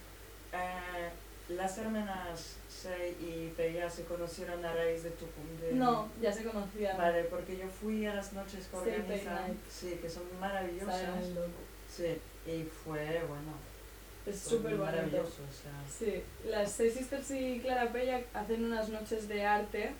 Eh, 0.53 1.55
las 1.55 1.79
hermanas 1.79 2.58
Sei 2.81 3.17
y 3.21 3.53
Peya 3.57 3.91
se 3.91 4.05
conocieron 4.05 4.65
a 4.65 4.73
raíz 4.73 5.03
de 5.03 5.11
tu 5.11 5.27
de... 5.61 5.73
No, 5.73 6.09
ya 6.23 6.33
se 6.33 6.45
conocían. 6.45 6.97
Vale, 6.97 7.25
porque 7.25 7.57
yo 7.57 7.67
fui 7.69 8.07
a 8.07 8.15
las 8.15 8.33
noches 8.33 8.69
que 8.69 8.77
organizan. 8.77 9.35
Night. 9.35 9.59
Sí, 9.69 9.99
que 10.01 10.09
son 10.09 10.23
maravillosas. 10.39 11.25
Sí, 11.91 12.17
y 12.47 12.63
fue, 12.63 13.23
bueno, 13.27 13.53
Es 14.25 14.39
súper 14.39 14.77
maravilloso. 14.77 15.43
O 15.43 15.53
sea, 15.53 15.73
Sí, 15.89 16.23
las 16.49 16.71
Seis 16.71 16.95
Sisters 16.95 17.31
y 17.33 17.59
Clara 17.61 17.91
Pella 17.93 18.23
hacen 18.33 18.65
unas 18.65 18.89
noches 18.91 19.27
de 19.27 19.45
arte 19.45 19.91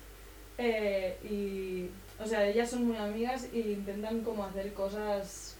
eh, 0.57 1.17
y, 1.23 1.89
o 2.21 2.25
sea, 2.25 2.45
ellas 2.47 2.69
son 2.69 2.85
muy 2.85 2.97
amigas 2.97 3.47
y 3.51 3.59
intentan 3.59 4.21
como 4.21 4.45
hacer 4.45 4.73
cosas 4.73 5.55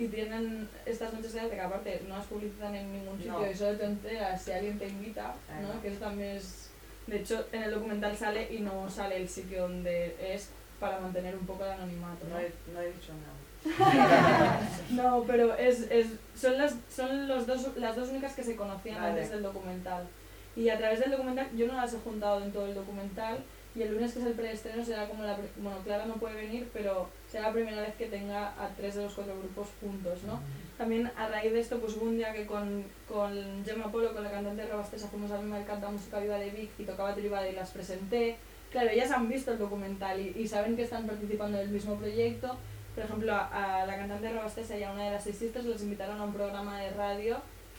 y 0.00 0.08
tienen 0.08 0.66
estas 0.86 1.12
noches 1.12 1.34
de 1.34 1.48
que 1.50 1.60
aparte 1.60 2.02
no 2.08 2.16
las 2.16 2.26
publicitan 2.26 2.74
en 2.74 2.90
ningún 2.92 3.18
sitio 3.18 3.32
No. 3.38 3.50
y 3.50 3.54
solo 3.54 3.76
te 3.76 3.84
enteras 3.84 4.40
si 4.42 4.52
alguien 4.52 4.78
te 4.78 4.88
invita, 4.88 5.34
¿no? 5.60 5.74
no. 5.74 5.82
Que 5.82 5.88
eso 5.88 6.00
también 6.00 6.36
es... 6.36 6.70
De 7.06 7.18
hecho, 7.18 7.44
en 7.52 7.64
el 7.64 7.70
documental 7.72 8.16
sale 8.16 8.52
y 8.52 8.60
no 8.60 8.88
sale 8.88 9.16
el 9.18 9.28
sitio 9.28 9.62
donde 9.62 10.16
es 10.34 10.48
para 10.78 11.00
mantener 11.00 11.34
un 11.36 11.44
poco 11.46 11.64
el 11.64 11.72
anonimato, 11.72 12.24
no 12.28 12.34
¿no? 12.36 12.40
he, 12.40 12.52
no 12.72 12.80
he 12.80 12.86
dicho 12.92 13.12
nada. 13.12 13.36
No, 14.90 15.24
pero 15.26 15.54
es, 15.56 15.80
es, 15.90 16.06
son, 16.34 16.56
las, 16.56 16.74
son 16.94 17.28
los 17.28 17.46
dos, 17.46 17.76
las 17.76 17.94
dos 17.96 18.08
únicas 18.08 18.34
que 18.34 18.42
se 18.42 18.56
conocían 18.56 18.96
Vale. 18.96 19.10
antes 19.10 19.30
del 19.30 19.42
documental. 19.42 20.06
Y 20.56 20.68
a 20.70 20.78
través 20.78 21.00
del 21.00 21.10
documental, 21.10 21.48
yo 21.54 21.66
no 21.66 21.74
las 21.74 21.92
he 21.92 21.98
juntado 21.98 22.42
en 22.42 22.52
todo 22.52 22.66
el 22.66 22.74
documental. 22.74 23.38
Y 23.74 23.82
el 23.82 23.92
lunes, 23.94 24.12
que 24.12 24.18
es 24.18 24.26
el 24.26 24.32
preestreno, 24.32 24.84
será 24.84 25.06
como 25.08 25.22
la. 25.22 25.36
pri- 25.36 25.48
Bueno, 25.58 25.78
Clara 25.84 26.04
no 26.06 26.14
puede 26.14 26.34
venir, 26.34 26.68
pero 26.72 27.08
será 27.30 27.48
la 27.48 27.52
primera 27.52 27.80
vez 27.82 27.94
que 27.94 28.06
tenga 28.06 28.48
a 28.48 28.68
tres 28.76 28.96
de 28.96 29.04
los 29.04 29.14
cuatro 29.14 29.36
grupos 29.38 29.68
juntos, 29.80 30.24
¿no? 30.24 30.40
También 30.76 31.10
a 31.16 31.28
raíz 31.28 31.52
de 31.52 31.60
esto, 31.60 31.78
pues 31.78 31.94
hubo 31.96 32.06
un 32.06 32.16
día 32.16 32.32
que 32.32 32.46
con, 32.46 32.84
con 33.06 33.64
Gemma 33.64 33.92
Polo, 33.92 34.12
con 34.12 34.24
la 34.24 34.30
cantante 34.30 34.62
de 34.62 34.68
Robastesa, 34.68 35.08
fuimos 35.08 35.30
al 35.30 35.44
Mercat 35.44 35.80
de 35.80 35.88
Música 35.88 36.18
Viva 36.18 36.38
de 36.38 36.50
Vic 36.50 36.70
y 36.78 36.84
tocaba 36.84 37.14
Tribada 37.14 37.48
y 37.48 37.52
las 37.52 37.70
presenté. 37.70 38.36
Claro, 38.72 38.88
ellas 38.90 39.10
han 39.12 39.28
visto 39.28 39.52
el 39.52 39.58
documental 39.58 40.18
y, 40.18 40.32
y 40.36 40.48
saben 40.48 40.74
que 40.76 40.82
están 40.82 41.06
participando 41.06 41.58
del 41.58 41.68
mismo 41.68 41.96
proyecto. 41.96 42.56
Por 42.94 43.04
ejemplo, 43.04 43.32
a, 43.34 43.82
a 43.82 43.86
la 43.86 43.96
cantante 43.96 44.26
de 44.26 44.32
Robastesa 44.32 44.76
y 44.76 44.82
a 44.82 44.90
una 44.92 45.04
de 45.04 45.10
las 45.12 45.22
seis 45.24 45.36
sisters 45.36 45.64
les 45.66 45.82
invitaron 45.82 46.20
a 46.20 46.24
un 46.24 46.32
programa 46.32 46.80
de 46.80 46.90
radio 46.90 47.36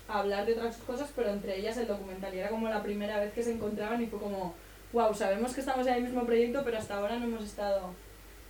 a 0.07 0.19
hablar 0.19 0.45
de 0.45 0.53
otras 0.53 0.77
cosas, 0.77 1.09
pero 1.15 1.31
entre 1.31 1.57
ellas 1.59 1.75
el 1.77 1.87
documental. 1.87 2.33
Y 2.33 2.39
era 2.39 2.49
como 2.49 2.69
la 2.69 2.81
primera 2.83 3.19
vez 3.19 3.33
que 3.33 3.43
se 3.43 3.51
encontraban 3.53 4.01
y 4.01 4.07
fue 4.07 4.19
como, 4.19 4.53
wow, 4.93 5.13
sabemos 5.13 5.53
que 5.53 5.61
estamos 5.61 5.87
en 5.87 5.95
el 5.95 6.03
mismo 6.03 6.25
proyecto, 6.25 6.61
pero 6.63 6.77
hasta 6.77 6.97
ahora 6.97 7.17
no 7.17 7.25
hemos 7.25 7.43
estado. 7.43 7.93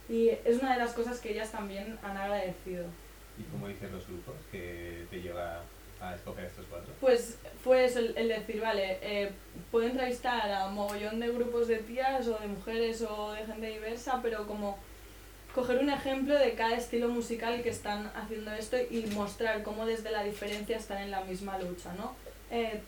Y 0.10 0.30
es 0.30 0.60
una 0.62 0.73
de 0.73 0.80
las 0.80 0.93
cosas 0.93 1.19
que 1.19 1.32
ellas 1.32 1.51
también 1.51 1.97
han 2.04 2.17
agradecido. 2.17 2.86
¿Y 3.38 3.43
cómo 3.43 3.67
dicen 3.67 3.91
los 3.91 4.06
grupos 4.08 4.36
que 4.51 5.06
te 5.10 5.21
lleva 5.21 5.62
a 6.01 6.15
escoger 6.15 6.45
estos 6.45 6.65
cuatro? 6.69 6.93
Pues 6.99 7.38
fue 7.63 7.86
eso, 7.86 7.99
el, 7.99 8.17
el 8.17 8.27
decir, 8.27 8.60
vale, 8.60 8.99
eh, 9.01 9.32
puedo 9.71 9.88
entrevistar 9.88 10.51
a 10.51 10.67
mogollón 10.69 11.19
de 11.19 11.32
grupos 11.32 11.67
de 11.67 11.77
tías 11.77 12.27
o 12.27 12.38
de 12.39 12.47
mujeres 12.47 13.01
o 13.01 13.32
de 13.32 13.45
gente 13.45 13.67
diversa, 13.67 14.19
pero 14.21 14.47
como 14.47 14.77
coger 15.54 15.80
un 15.80 15.89
ejemplo 15.89 16.38
de 16.38 16.54
cada 16.54 16.75
estilo 16.75 17.10
musical 17.10 17.62
que 17.62 17.69
están 17.69 18.12
haciendo 18.15 18.51
esto 18.54 18.77
y 18.77 19.06
mostrar 19.13 19.63
cómo 19.63 19.86
desde 19.86 20.12
la 20.12 20.23
diferencia 20.23 20.77
están 20.77 20.99
en 20.99 21.12
la 21.12 21.21
misma 21.21 21.58
lucha, 21.60 21.93
¿no? 21.93 22.15
Eh, 22.49 22.82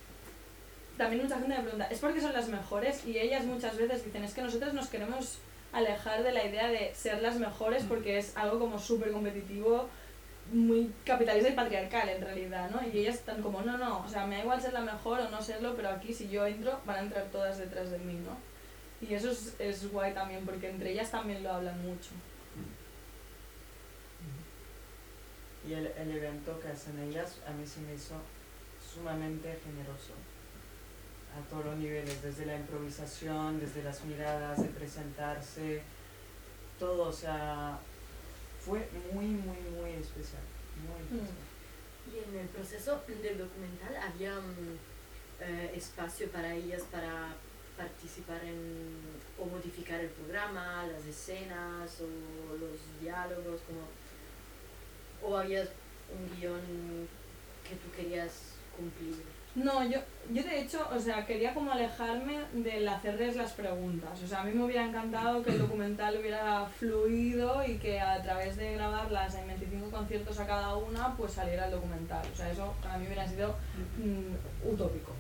también 0.97 1.23
mucha 1.23 1.39
gente 1.39 1.56
me 1.56 1.62
pregunta, 1.62 1.86
¿es 1.86 1.99
porque 1.99 2.21
son 2.21 2.34
las 2.34 2.47
mejores? 2.49 3.06
Y 3.06 3.17
ellas 3.17 3.45
muchas 3.45 3.77
veces 3.77 4.06
dicen, 4.06 4.23
es 4.23 4.34
que 4.34 4.41
nosotros 4.41 4.73
nos 4.73 4.89
queremos 4.89 5.39
alejar 5.71 6.23
de 6.23 6.32
la 6.32 6.45
idea 6.45 6.67
de 6.67 6.93
ser 6.93 7.21
las 7.21 7.38
mejores 7.38 7.84
porque 7.84 8.19
es 8.19 8.38
algo 8.38 8.60
como 8.60 8.77
súper 8.77 9.12
competitivo, 9.12 9.89
muy 10.51 10.93
capitalista 11.03 11.49
y 11.49 11.53
patriarcal 11.53 12.10
en 12.10 12.21
realidad, 12.21 12.69
¿no? 12.69 12.88
Y 12.88 12.99
ellas 12.99 13.15
están 13.15 13.41
como, 13.41 13.62
no, 13.62 13.77
no, 13.77 14.03
o 14.06 14.08
sea, 14.08 14.27
me 14.27 14.36
da 14.36 14.41
igual 14.41 14.62
ser 14.62 14.73
la 14.73 14.82
mejor 14.82 15.19
o 15.21 15.29
no 15.29 15.41
serlo, 15.41 15.75
pero 15.75 15.89
aquí 15.89 16.13
si 16.13 16.29
yo 16.29 16.45
entro 16.45 16.79
van 16.86 16.97
a 16.97 17.01
entrar 17.01 17.25
todas 17.32 17.58
detrás 17.58 17.89
de 17.89 17.97
mí, 17.97 18.13
¿no? 18.13 18.38
Y 19.06 19.15
eso 19.15 19.32
es, 19.32 19.56
es 19.60 19.91
guay 19.91 20.13
también 20.13 20.45
porque 20.45 20.69
entre 20.69 20.91
ellas 20.91 21.10
también 21.10 21.41
lo 21.41 21.51
hablan 21.51 21.82
mucho. 21.82 22.12
Y 25.67 25.73
el, 25.73 25.88
el 25.88 26.12
evento 26.12 26.60
que 26.60 26.67
hacen 26.67 26.99
ellas 26.99 27.39
a 27.47 27.51
mí 27.51 27.65
se 27.65 27.79
me 27.82 27.95
hizo 27.95 28.15
sumamente 28.93 29.58
generoso 29.63 30.13
a 31.38 31.50
todos 31.50 31.65
los 31.65 31.78
niveles, 31.78 32.22
desde 32.22 32.46
la 32.46 32.56
improvisación, 32.56 33.60
desde 33.60 33.84
las 33.84 34.04
miradas, 34.06 34.62
de 34.62 34.69
presentarse, 34.69 35.82
todo, 36.80 37.10
o 37.10 37.13
sea, 37.13 37.78
fue 38.63 38.88
muy, 39.12 39.26
muy, 39.26 39.58
muy 39.76 39.91
especial, 39.91 40.43
muy 40.88 41.02
especial. 41.02 41.38
Y 42.12 42.30
en 42.30 42.39
el 42.41 42.48
proceso 42.48 43.02
del 43.08 43.38
documental 43.38 43.96
había 43.96 44.36
mm, 44.36 44.78
eh, 45.41 45.72
espacio 45.76 46.30
para 46.30 46.54
ellas 46.54 46.84
para 46.91 47.36
participar 47.78 48.43
en 48.43 49.02
o 49.39 49.46
modificar 49.46 50.00
el 50.00 50.10
programa, 50.10 50.86
las 50.86 51.06
escenas 51.06 52.00
o 52.02 52.56
los 52.58 53.02
diálogos, 53.02 53.62
como 53.65 53.88
o 55.24 55.38
había 55.38 55.62
un 55.62 56.39
guion 56.39 57.08
que 57.67 57.76
tú 57.76 57.91
querías 57.96 58.32
cumplir. 58.76 59.15
No, 59.55 59.87
yo, 59.87 59.99
yo 60.31 60.41
de 60.41 60.61
hecho, 60.61 60.87
o 60.91 60.99
sea, 60.99 61.25
quería 61.27 61.53
como 61.53 61.71
alejarme 61.71 62.39
del 62.53 62.87
hacerles 62.87 63.35
las 63.35 63.51
preguntas. 63.51 64.19
O 64.23 64.27
sea, 64.27 64.41
a 64.41 64.43
mí 64.43 64.51
me 64.51 64.63
hubiera 64.63 64.83
encantado 64.83 65.43
que 65.43 65.51
el 65.51 65.59
documental 65.59 66.17
hubiera 66.19 66.65
fluido 66.65 67.63
y 67.63 67.77
que 67.77 67.99
a 67.99 68.19
través 68.23 68.57
de 68.57 68.73
grabarlas 68.73 69.35
en 69.35 69.47
25 69.47 69.91
conciertos 69.91 70.39
a 70.39 70.47
cada 70.47 70.75
una, 70.75 71.15
pues 71.15 71.33
saliera 71.33 71.65
el 71.65 71.71
documental. 71.71 72.25
O 72.33 72.35
sea, 72.35 72.51
eso 72.51 72.73
para 72.81 72.97
mí 72.97 73.05
hubiera 73.05 73.27
sido 73.27 73.55
mm, 73.99 74.71
utópico. 74.71 75.11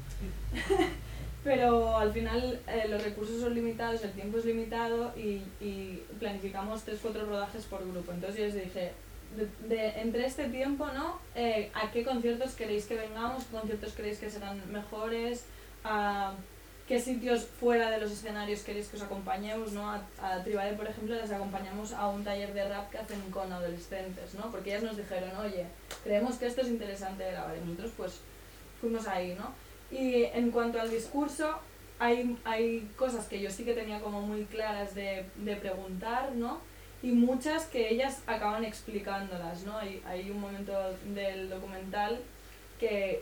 Pero 1.43 1.97
al 1.97 2.11
final 2.11 2.61
eh, 2.67 2.87
los 2.87 3.03
recursos 3.03 3.41
son 3.41 3.53
limitados, 3.53 4.03
el 4.03 4.13
tiempo 4.13 4.37
es 4.37 4.45
limitado 4.45 5.13
y, 5.15 5.43
y 5.59 6.01
planificamos 6.17 6.87
3-4 6.87 7.27
rodajes 7.27 7.65
por 7.65 7.85
grupo. 7.85 8.13
Entonces 8.13 8.39
yo 8.39 8.45
les 8.45 8.65
dije, 8.65 8.93
de, 9.67 10.01
entre 10.01 10.25
este 10.25 10.45
tiempo, 10.45 10.87
¿no? 10.87 11.19
Eh, 11.35 11.71
¿A 11.73 11.91
qué 11.91 12.03
conciertos 12.03 12.53
queréis 12.53 12.85
que 12.85 12.95
vengamos? 12.95 13.43
¿Qué 13.45 13.57
conciertos 13.57 13.93
creéis 13.93 14.19
que 14.19 14.29
serán 14.29 14.61
mejores? 14.71 15.45
¿A 15.83 16.33
qué 16.87 16.99
sitios 16.99 17.45
fuera 17.45 17.89
de 17.89 17.99
los 17.99 18.11
escenarios 18.11 18.61
queréis 18.61 18.87
que 18.87 18.97
os 18.97 19.03
acompañemos? 19.03 19.71
¿no? 19.71 19.89
A, 19.89 20.01
a 20.21 20.43
Tribade, 20.43 20.73
por 20.73 20.87
ejemplo, 20.87 21.15
les 21.15 21.31
acompañamos 21.31 21.93
a 21.93 22.07
un 22.09 22.23
taller 22.23 22.53
de 22.53 22.67
rap 22.67 22.89
que 22.89 22.97
hacen 22.97 23.21
con 23.31 23.51
adolescentes, 23.51 24.33
¿no? 24.35 24.51
Porque 24.51 24.71
ellas 24.71 24.83
nos 24.83 24.97
dijeron, 24.97 25.35
oye, 25.37 25.65
creemos 26.03 26.35
que 26.35 26.47
esto 26.47 26.61
es 26.61 26.67
interesante 26.67 27.23
de 27.23 27.31
grabar. 27.31 27.55
Y 27.57 27.61
nosotros, 27.61 27.91
pues, 27.97 28.19
fuimos 28.79 29.07
ahí, 29.07 29.35
¿no? 29.35 29.53
Y 29.91 30.23
en 30.23 30.51
cuanto 30.51 30.79
al 30.79 30.89
discurso, 30.89 31.59
hay, 31.99 32.37
hay 32.43 32.91
cosas 32.97 33.27
que 33.27 33.39
yo 33.39 33.49
sí 33.49 33.63
que 33.63 33.73
tenía 33.73 34.01
como 34.01 34.21
muy 34.21 34.45
claras 34.45 34.93
de, 34.95 35.25
de 35.37 35.55
preguntar, 35.55 36.33
¿no? 36.35 36.59
Y 37.03 37.11
muchas 37.11 37.65
que 37.65 37.89
ellas 37.89 38.23
acaban 38.25 38.63
explicándolas, 38.63 39.63
¿no? 39.65 39.77
Hay, 39.77 40.01
hay 40.07 40.31
un 40.31 40.39
momento 40.39 40.73
del 41.13 41.49
documental 41.49 42.19
que 42.79 43.21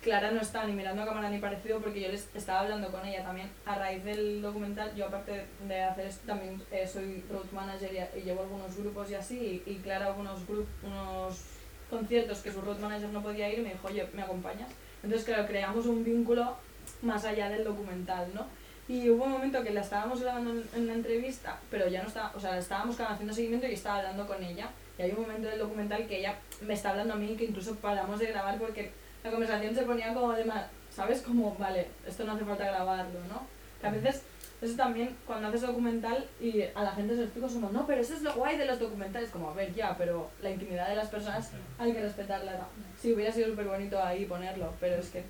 Clara 0.00 0.30
no 0.30 0.40
está 0.40 0.64
ni 0.64 0.72
mirando 0.72 1.02
a 1.02 1.06
cámara 1.06 1.28
ni 1.28 1.38
parecido 1.38 1.80
porque 1.80 2.00
yo 2.00 2.08
les 2.08 2.28
estaba 2.36 2.60
hablando 2.60 2.92
con 2.92 3.04
ella 3.04 3.24
también 3.24 3.50
a 3.64 3.74
raíz 3.74 4.04
del 4.04 4.40
documental, 4.40 4.94
yo 4.94 5.06
aparte 5.06 5.46
de 5.66 5.82
hacer 5.82 6.06
esto 6.06 6.24
también 6.28 6.62
eh, 6.70 6.86
soy 6.86 7.24
road 7.28 7.50
manager 7.50 8.08
y, 8.16 8.20
llevo 8.20 8.42
algunos 8.42 8.76
grupos 8.76 9.10
y 9.10 9.16
así, 9.16 9.62
y, 9.66 9.74
Clara 9.78 10.06
algunos 10.06 10.46
grup, 10.46 10.68
unos 10.84 11.42
conciertos 11.90 12.38
que 12.38 12.52
su 12.52 12.60
road 12.60 12.78
manager 12.78 13.08
no 13.08 13.22
podía 13.22 13.52
ir 13.52 13.60
me 13.60 13.72
dijo, 13.72 13.88
oye, 13.88 14.06
¿me 14.14 14.22
acompañas? 14.22 14.70
Entonces, 15.02 15.26
claro, 15.26 15.48
creamos 15.48 15.86
un 15.86 16.04
vínculo 16.04 16.56
más 17.02 17.24
allá 17.24 17.48
del 17.48 17.64
documental, 17.64 18.28
¿no? 18.32 18.46
Y 18.88 19.10
hubo 19.10 19.24
un 19.24 19.32
momento 19.32 19.62
que 19.64 19.70
la 19.70 19.80
estábamos 19.80 20.20
grabando 20.20 20.62
en, 20.74 20.86
la 20.86 20.94
entrevista, 20.94 21.58
pero 21.70 21.88
ya 21.88 22.02
no 22.02 22.08
estaba, 22.08 22.32
o 22.36 22.40
sea, 22.40 22.56
estábamos 22.56 22.98
haciendo 23.00 23.34
seguimiento 23.34 23.66
y 23.66 23.72
estaba 23.72 23.98
hablando 23.98 24.26
con 24.26 24.42
ella. 24.42 24.70
Y 24.96 25.02
hay 25.02 25.10
un 25.10 25.22
momento 25.22 25.48
del 25.48 25.58
documental 25.58 26.06
que 26.06 26.20
ella 26.20 26.36
me 26.62 26.74
está 26.74 26.90
hablando 26.90 27.14
a 27.14 27.16
mí 27.16 27.34
que 27.36 27.46
incluso 27.46 27.74
paramos 27.76 28.20
de 28.20 28.26
grabar 28.26 28.58
porque 28.58 28.92
la 29.24 29.30
conversación 29.30 29.74
se 29.74 29.82
ponía 29.82 30.14
como 30.14 30.32
de 30.32 30.44
más, 30.44 30.66
¿sabes? 30.90 31.20
Como, 31.22 31.56
vale, 31.56 31.88
esto 32.06 32.24
no 32.24 32.32
hace 32.32 32.44
falta 32.44 32.64
grabarlo, 32.64 33.18
¿no? 33.28 33.42
Que 33.80 33.88
a 33.88 33.90
veces, 33.90 34.22
eso 34.62 34.76
también, 34.76 35.16
cuando 35.26 35.48
haces 35.48 35.62
documental 35.62 36.24
y 36.40 36.62
a 36.62 36.84
la 36.84 36.92
gente 36.92 37.14
se 37.14 37.20
lo 37.20 37.24
explico, 37.24 37.48
como, 37.48 37.70
no, 37.70 37.86
pero 37.88 38.00
eso 38.00 38.14
es 38.14 38.22
lo 38.22 38.34
guay 38.34 38.56
de 38.56 38.66
los 38.66 38.78
documentales, 38.78 39.30
como, 39.30 39.50
a 39.50 39.54
ver, 39.54 39.74
ya, 39.74 39.96
pero 39.98 40.30
la 40.42 40.50
intimidad 40.50 40.88
de 40.88 40.94
las 40.94 41.08
personas 41.08 41.50
hay 41.76 41.92
que 41.92 42.02
respetarla. 42.02 42.68
Sí, 42.96 43.12
hubiera 43.12 43.32
sido 43.32 43.48
súper 43.48 43.66
bonito 43.66 44.00
ahí 44.00 44.26
ponerlo, 44.26 44.72
pero 44.78 44.94
es 44.94 45.10
que 45.10 45.24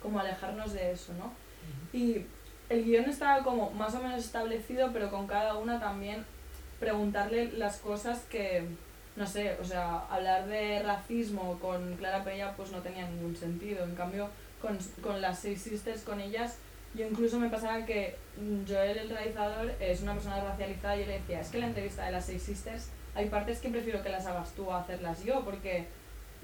como 0.00 0.20
alejarnos 0.20 0.72
de 0.72 0.92
eso, 0.92 1.12
¿no? 1.14 1.32
Y 1.92 2.24
el 2.68 2.84
guion 2.84 3.04
estaba 3.04 3.42
como 3.42 3.70
más 3.70 3.94
o 3.94 4.02
menos 4.02 4.24
establecido, 4.24 4.90
pero 4.92 5.10
con 5.10 5.26
cada 5.26 5.54
una 5.56 5.78
también 5.80 6.24
preguntarle 6.80 7.52
las 7.52 7.78
cosas 7.78 8.24
que, 8.28 8.64
no 9.16 9.26
sé, 9.26 9.56
o 9.60 9.64
sea, 9.64 10.00
hablar 10.10 10.46
de 10.46 10.82
racismo 10.82 11.58
con 11.60 11.96
Clara 11.96 12.24
Pella 12.24 12.54
pues 12.56 12.72
no 12.72 12.78
tenía 12.80 13.08
ningún 13.08 13.36
sentido. 13.36 13.84
En 13.84 13.94
cambio, 13.94 14.28
con, 14.60 14.78
con 15.02 15.20
las 15.20 15.38
seis 15.38 15.62
sisters, 15.62 16.02
con 16.02 16.20
ellas, 16.20 16.58
yo 16.94 17.06
incluso 17.06 17.38
me 17.38 17.50
pasaba 17.50 17.84
que 17.84 18.16
Joel, 18.66 18.98
el 18.98 19.10
realizador, 19.10 19.72
es 19.80 20.02
una 20.02 20.14
persona 20.14 20.42
racializada 20.42 20.96
y 20.96 21.00
yo 21.00 21.06
le 21.06 21.18
decía, 21.20 21.40
es 21.40 21.48
que 21.48 21.58
la 21.58 21.66
entrevista 21.66 22.06
de 22.06 22.12
las 22.12 22.26
seis 22.26 22.42
sisters 22.42 22.90
hay 23.14 23.28
partes 23.30 23.60
que 23.60 23.70
prefiero 23.70 24.02
que 24.02 24.10
las 24.10 24.26
hagas 24.26 24.52
tú 24.52 24.70
a 24.70 24.80
hacerlas 24.80 25.24
yo, 25.24 25.42
porque 25.44 25.86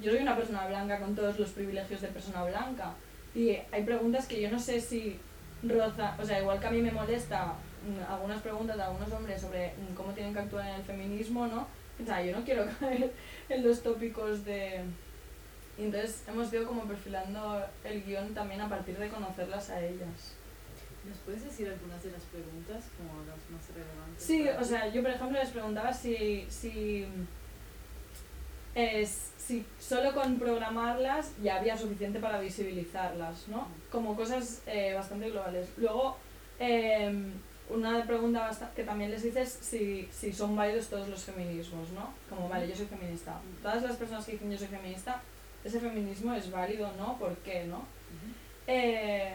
yo 0.00 0.10
soy 0.10 0.22
una 0.22 0.36
persona 0.36 0.66
blanca 0.66 1.00
con 1.00 1.14
todos 1.14 1.38
los 1.38 1.50
privilegios 1.50 2.00
de 2.00 2.08
persona 2.08 2.44
blanca. 2.44 2.94
Y 3.34 3.58
hay 3.70 3.82
preguntas 3.84 4.26
que 4.26 4.40
yo 4.40 4.50
no 4.50 4.58
sé 4.58 4.80
si 4.80 5.18
roza, 5.62 6.16
o 6.18 6.24
sea, 6.24 6.40
igual 6.40 6.58
que 6.58 6.66
a 6.66 6.70
mí 6.70 6.80
me 6.80 6.90
molesta 6.90 7.54
mm, 7.86 8.12
algunas 8.12 8.42
preguntas 8.42 8.76
de 8.76 8.82
algunos 8.82 9.12
hombres 9.12 9.40
sobre 9.40 9.68
mm, 9.68 9.94
cómo 9.94 10.12
tienen 10.12 10.32
que 10.32 10.40
actuar 10.40 10.66
en 10.68 10.74
el 10.74 10.82
feminismo, 10.82 11.46
¿no? 11.46 11.66
O 12.00 12.04
sea, 12.04 12.22
yo 12.22 12.36
no 12.36 12.44
quiero 12.44 12.66
caer 12.80 13.12
en 13.48 13.66
los 13.66 13.82
tópicos 13.82 14.44
de... 14.44 14.82
Entonces 15.78 16.24
hemos 16.28 16.52
ido 16.52 16.66
como 16.66 16.84
perfilando 16.84 17.64
el 17.84 18.04
guion 18.04 18.34
también 18.34 18.60
a 18.60 18.68
partir 18.68 18.98
de 18.98 19.08
conocerlas 19.08 19.70
a 19.70 19.80
ellas. 19.80 20.34
¿Nos 21.08 21.18
puedes 21.18 21.44
decir 21.44 21.68
algunas 21.68 22.02
de 22.02 22.12
las 22.12 22.22
preguntas 22.22 22.84
como 22.96 23.24
las 23.24 23.50
más 23.50 23.68
relevantes? 23.74 24.22
Sí, 24.22 24.46
o 24.48 24.64
sea, 24.64 24.88
yo 24.88 25.02
por 25.02 25.10
ejemplo 25.10 25.38
les 25.38 25.50
preguntaba 25.50 25.92
si, 25.92 26.46
si, 26.48 27.06
es, 28.74 29.32
si 29.38 29.64
solo 29.78 30.14
con 30.14 30.38
programarlas 30.38 31.32
ya 31.42 31.56
había 31.56 31.76
suficiente 31.76 32.18
para 32.18 32.40
visibilizarlas, 32.40 33.48
¿no? 33.48 33.68
Como 33.90 34.16
cosas 34.16 34.62
eh, 34.66 34.94
bastante 34.94 35.30
globales. 35.30 35.68
Luego, 35.76 36.16
eh, 36.58 37.12
una 37.68 38.04
pregunta 38.04 38.50
que 38.74 38.84
también 38.84 39.10
les 39.10 39.22
dices 39.22 39.58
si, 39.60 40.08
si 40.12 40.32
son 40.32 40.56
válidos 40.56 40.88
todos 40.88 41.08
los 41.08 41.22
feminismos, 41.22 41.90
¿no? 41.90 42.12
Como, 42.28 42.48
vale, 42.48 42.68
yo 42.68 42.76
soy 42.76 42.86
feminista. 42.86 43.40
Todas 43.62 43.82
las 43.82 43.96
personas 43.96 44.24
que 44.24 44.32
dicen 44.32 44.50
yo 44.50 44.58
soy 44.58 44.68
feminista, 44.68 45.22
ese 45.64 45.80
feminismo 45.80 46.34
es 46.34 46.50
válido, 46.50 46.90
¿no? 46.98 47.18
¿Por 47.18 47.36
qué, 47.38 47.64
no? 47.64 47.84
Eh, 48.66 49.32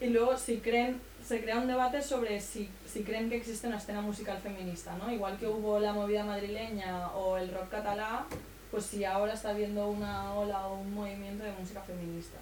y 0.00 0.06
luego 0.06 0.36
si 0.36 0.58
creen, 0.58 1.00
se 1.26 1.40
crea 1.40 1.58
un 1.58 1.66
debate 1.66 2.02
sobre 2.02 2.40
si, 2.40 2.68
si 2.86 3.02
creen 3.02 3.30
que 3.30 3.36
existe 3.36 3.66
una 3.66 3.78
escena 3.78 4.02
musical 4.02 4.38
feminista, 4.38 4.96
¿no? 4.96 5.10
Igual 5.10 5.38
que 5.38 5.46
hubo 5.46 5.78
la 5.78 5.92
movida 5.92 6.24
madrileña 6.24 7.08
o 7.12 7.38
el 7.38 7.52
rock 7.52 7.70
catalá, 7.70 8.26
pues 8.70 8.84
si 8.84 9.04
ahora 9.04 9.32
está 9.32 9.50
habiendo 9.50 9.88
una 9.88 10.34
ola 10.34 10.66
o 10.66 10.80
un 10.80 10.92
movimiento 10.92 11.44
de 11.44 11.52
música 11.52 11.80
feminista. 11.80 12.38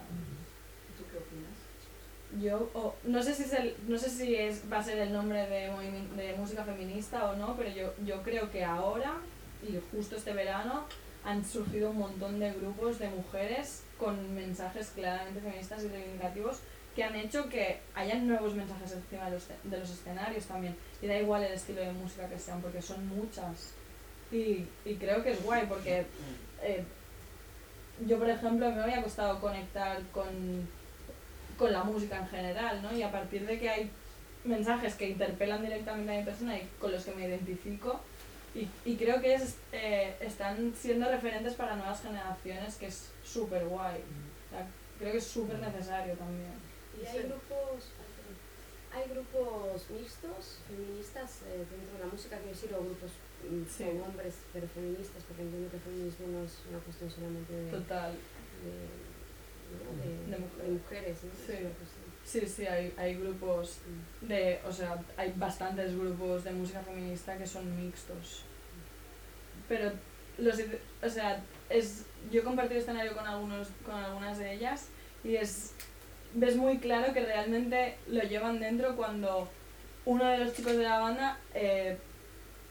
¿Tú 0.97 1.05
qué 1.09 1.17
opinas? 1.17 2.43
Yo, 2.43 2.93
no 3.03 3.23
sé 3.23 3.33
si, 3.33 3.43
es 3.43 3.53
el, 3.53 3.75
no 3.87 3.97
sé 3.97 4.09
si 4.09 4.35
es, 4.35 4.63
va 4.71 4.79
a 4.79 4.83
ser 4.83 4.97
el 4.97 5.13
nombre 5.13 5.47
de, 5.47 5.69
de 6.17 6.35
música 6.35 6.63
feminista 6.63 7.29
o 7.29 7.35
no, 7.37 7.55
pero 7.55 7.69
yo, 7.69 7.93
yo 8.03 8.21
creo 8.21 8.51
que 8.51 8.65
ahora, 8.65 9.13
y 9.61 9.79
justo 9.91 10.17
este 10.17 10.33
verano, 10.33 10.85
han 11.23 11.45
surgido 11.45 11.91
un 11.91 11.99
montón 11.99 12.39
de 12.39 12.51
grupos 12.51 12.99
de 12.99 13.07
mujeres 13.09 13.83
con 13.97 14.35
mensajes 14.35 14.91
claramente 14.93 15.39
feministas 15.39 15.83
y 15.85 15.87
reivindicativos 15.87 16.59
que 16.95 17.03
han 17.03 17.15
hecho 17.15 17.49
que 17.49 17.79
hayan 17.95 18.27
nuevos 18.27 18.53
mensajes 18.53 18.91
encima 18.91 19.25
de 19.25 19.31
los, 19.31 19.47
de 19.63 19.77
los 19.77 19.89
escenarios 19.89 20.45
también. 20.45 20.75
Y 21.01 21.07
da 21.07 21.17
igual 21.17 21.43
el 21.43 21.53
estilo 21.53 21.81
de 21.81 21.91
música 21.91 22.27
que 22.29 22.39
sean, 22.39 22.61
porque 22.61 22.81
son 22.81 23.07
muchas. 23.07 23.71
Y, 24.31 24.67
y 24.85 24.95
creo 24.99 25.23
que 25.23 25.31
es 25.31 25.43
guay, 25.43 25.65
porque 25.67 26.05
eh, 26.61 26.83
yo, 28.07 28.17
por 28.17 28.29
ejemplo, 28.29 28.71
me 28.71 28.81
había 28.81 29.01
costado 29.01 29.39
conectar 29.39 30.01
con, 30.11 30.67
con 31.57 31.71
la 31.71 31.83
música 31.83 32.17
en 32.17 32.27
general, 32.27 32.81
¿no? 32.81 32.95
Y 32.95 33.03
a 33.03 33.11
partir 33.11 33.45
de 33.45 33.59
que 33.59 33.69
hay 33.69 33.91
mensajes 34.43 34.95
que 34.95 35.09
interpelan 35.09 35.61
directamente 35.61 36.11
a 36.11 36.17
mi 36.17 36.23
persona 36.23 36.57
y 36.57 36.69
con 36.79 36.91
los 36.91 37.05
que 37.05 37.13
me 37.13 37.27
identifico, 37.27 37.99
y, 38.55 38.67
y 38.85 38.95
creo 38.97 39.19
que 39.19 39.33
es, 39.33 39.55
eh, 39.71 40.15
están 40.19 40.73
siendo 40.75 41.09
referentes 41.09 41.53
para 41.53 41.75
nuevas 41.75 42.01
generaciones, 42.01 42.75
que 42.75 42.87
es 42.87 43.09
súper 43.23 43.65
guay. 43.65 43.97
O 43.97 44.49
sea, 44.55 44.67
creo 44.99 45.11
que 45.11 45.17
es 45.17 45.27
súper 45.27 45.59
necesario 45.59 46.13
también. 46.13 46.72
¿Y 47.03 47.05
hay 47.05 47.23
grupos, 47.23 47.83
hay 48.93 49.09
grupos 49.09 49.89
mixtos, 49.91 50.59
feministas 50.67 51.41
eh, 51.47 51.65
dentro 51.69 51.93
de 51.97 51.99
la 52.05 52.11
música, 52.11 52.37
quiero 52.37 52.53
decir, 52.53 52.73
o 52.73 52.79
grupos 52.83 53.11
mm, 53.43 53.63
Sí. 53.69 53.83
con 53.83 54.01
hombres, 54.01 54.35
pero 54.53 54.67
feministas, 54.67 55.23
porque 55.27 55.41
entiendo 55.43 55.69
que 55.69 55.77
el 55.77 55.81
feminismo 55.83 56.27
no 56.27 56.45
es 56.45 56.53
una 56.69 56.79
cuestión 56.79 57.09
solamente 57.11 57.53
de, 57.53 57.71
Total. 57.71 58.11
de, 58.63 58.73
¿no? 59.83 59.89
de, 60.01 60.31
De 60.31 60.37
mujeres. 60.39 60.57
de 60.57 60.69
mujeres, 60.69 61.17
¿no? 61.23 61.31
Sí. 61.45 61.67
Sí, 62.25 62.47
sí, 62.47 62.65
hay, 62.65 62.93
hay 62.97 63.15
grupos 63.15 63.79
de, 64.21 64.61
o 64.65 64.71
sea, 64.71 64.97
hay 65.17 65.33
bastantes 65.35 65.93
grupos 65.97 66.45
de 66.45 66.51
música 66.51 66.79
feminista 66.81 67.37
que 67.37 67.45
son 67.45 67.65
mixtos. 67.75 68.43
Pero 69.67 69.91
los, 70.37 70.55
o 71.01 71.09
sea, 71.09 71.43
es, 71.69 72.05
yo 72.31 72.39
he 72.39 72.43
compartido 72.43 72.79
escenario 72.79 73.13
con 73.13 73.27
algunos, 73.27 73.67
con 73.85 73.95
algunas 73.95 74.37
de 74.37 74.53
ellas 74.53 74.87
y 75.23 75.35
es, 75.35 75.73
ves 76.33 76.55
muy 76.55 76.77
claro 76.79 77.13
que 77.13 77.21
realmente 77.21 77.95
lo 78.07 78.21
llevan 78.21 78.59
dentro 78.59 78.95
cuando 78.95 79.49
uno 80.05 80.25
de 80.25 80.37
los 80.39 80.53
chicos 80.53 80.75
de 80.77 80.83
la 80.83 80.99
banda, 80.99 81.37
eh, 81.53 81.97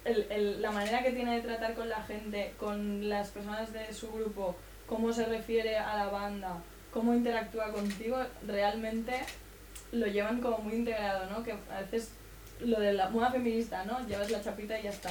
el, 0.04 0.26
el- 0.30 0.62
la 0.62 0.70
manera 0.70 1.02
que 1.02 1.12
tiene 1.12 1.36
de 1.36 1.42
tratar 1.42 1.74
con 1.74 1.88
la 1.88 2.02
gente, 2.02 2.52
con 2.58 3.08
las 3.08 3.28
personas 3.30 3.72
de 3.72 3.92
su 3.94 4.10
grupo, 4.12 4.56
cómo 4.86 5.12
se 5.12 5.26
refiere 5.26 5.76
a 5.78 5.96
la 5.96 6.06
banda, 6.08 6.62
cómo 6.92 7.14
interactúa 7.14 7.72
contigo, 7.72 8.18
realmente 8.46 9.12
lo 9.92 10.06
llevan 10.06 10.40
como 10.40 10.58
muy 10.58 10.74
integrado, 10.74 11.30
¿no? 11.30 11.42
Que 11.44 11.52
a 11.52 11.80
veces 11.80 12.10
lo 12.60 12.80
de 12.80 12.92
la 12.92 13.08
moda 13.08 13.30
feminista, 13.30 13.84
¿no? 13.84 14.06
Llevas 14.06 14.30
la 14.30 14.42
chapita 14.42 14.78
y 14.78 14.84
ya 14.84 14.90
está. 14.90 15.10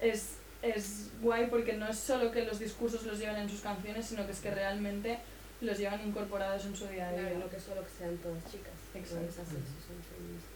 Es, 0.00 0.36
es 0.62 1.10
guay 1.22 1.46
porque 1.46 1.74
no 1.74 1.88
es 1.88 1.98
solo 1.98 2.30
que 2.30 2.44
los 2.44 2.58
discursos 2.58 3.04
los 3.04 3.18
lleven 3.18 3.36
en 3.36 3.48
sus 3.48 3.60
canciones, 3.60 4.06
sino 4.06 4.26
que 4.26 4.32
es 4.32 4.40
que 4.40 4.50
realmente 4.50 5.18
los 5.60 5.78
llevan 5.78 6.06
incorporados 6.06 6.64
en 6.66 6.76
su 6.76 6.86
día 6.88 7.08
a 7.08 7.12
día. 7.12 7.20
Claro, 7.20 7.38
no 7.38 7.50
que 7.50 7.60
solo 7.60 7.82
que 7.82 7.90
sean 7.98 8.16
todas 8.18 8.44
chicas. 8.44 8.74
Exacto. 8.94 9.34
Son 9.36 9.46
feministas. 9.46 10.54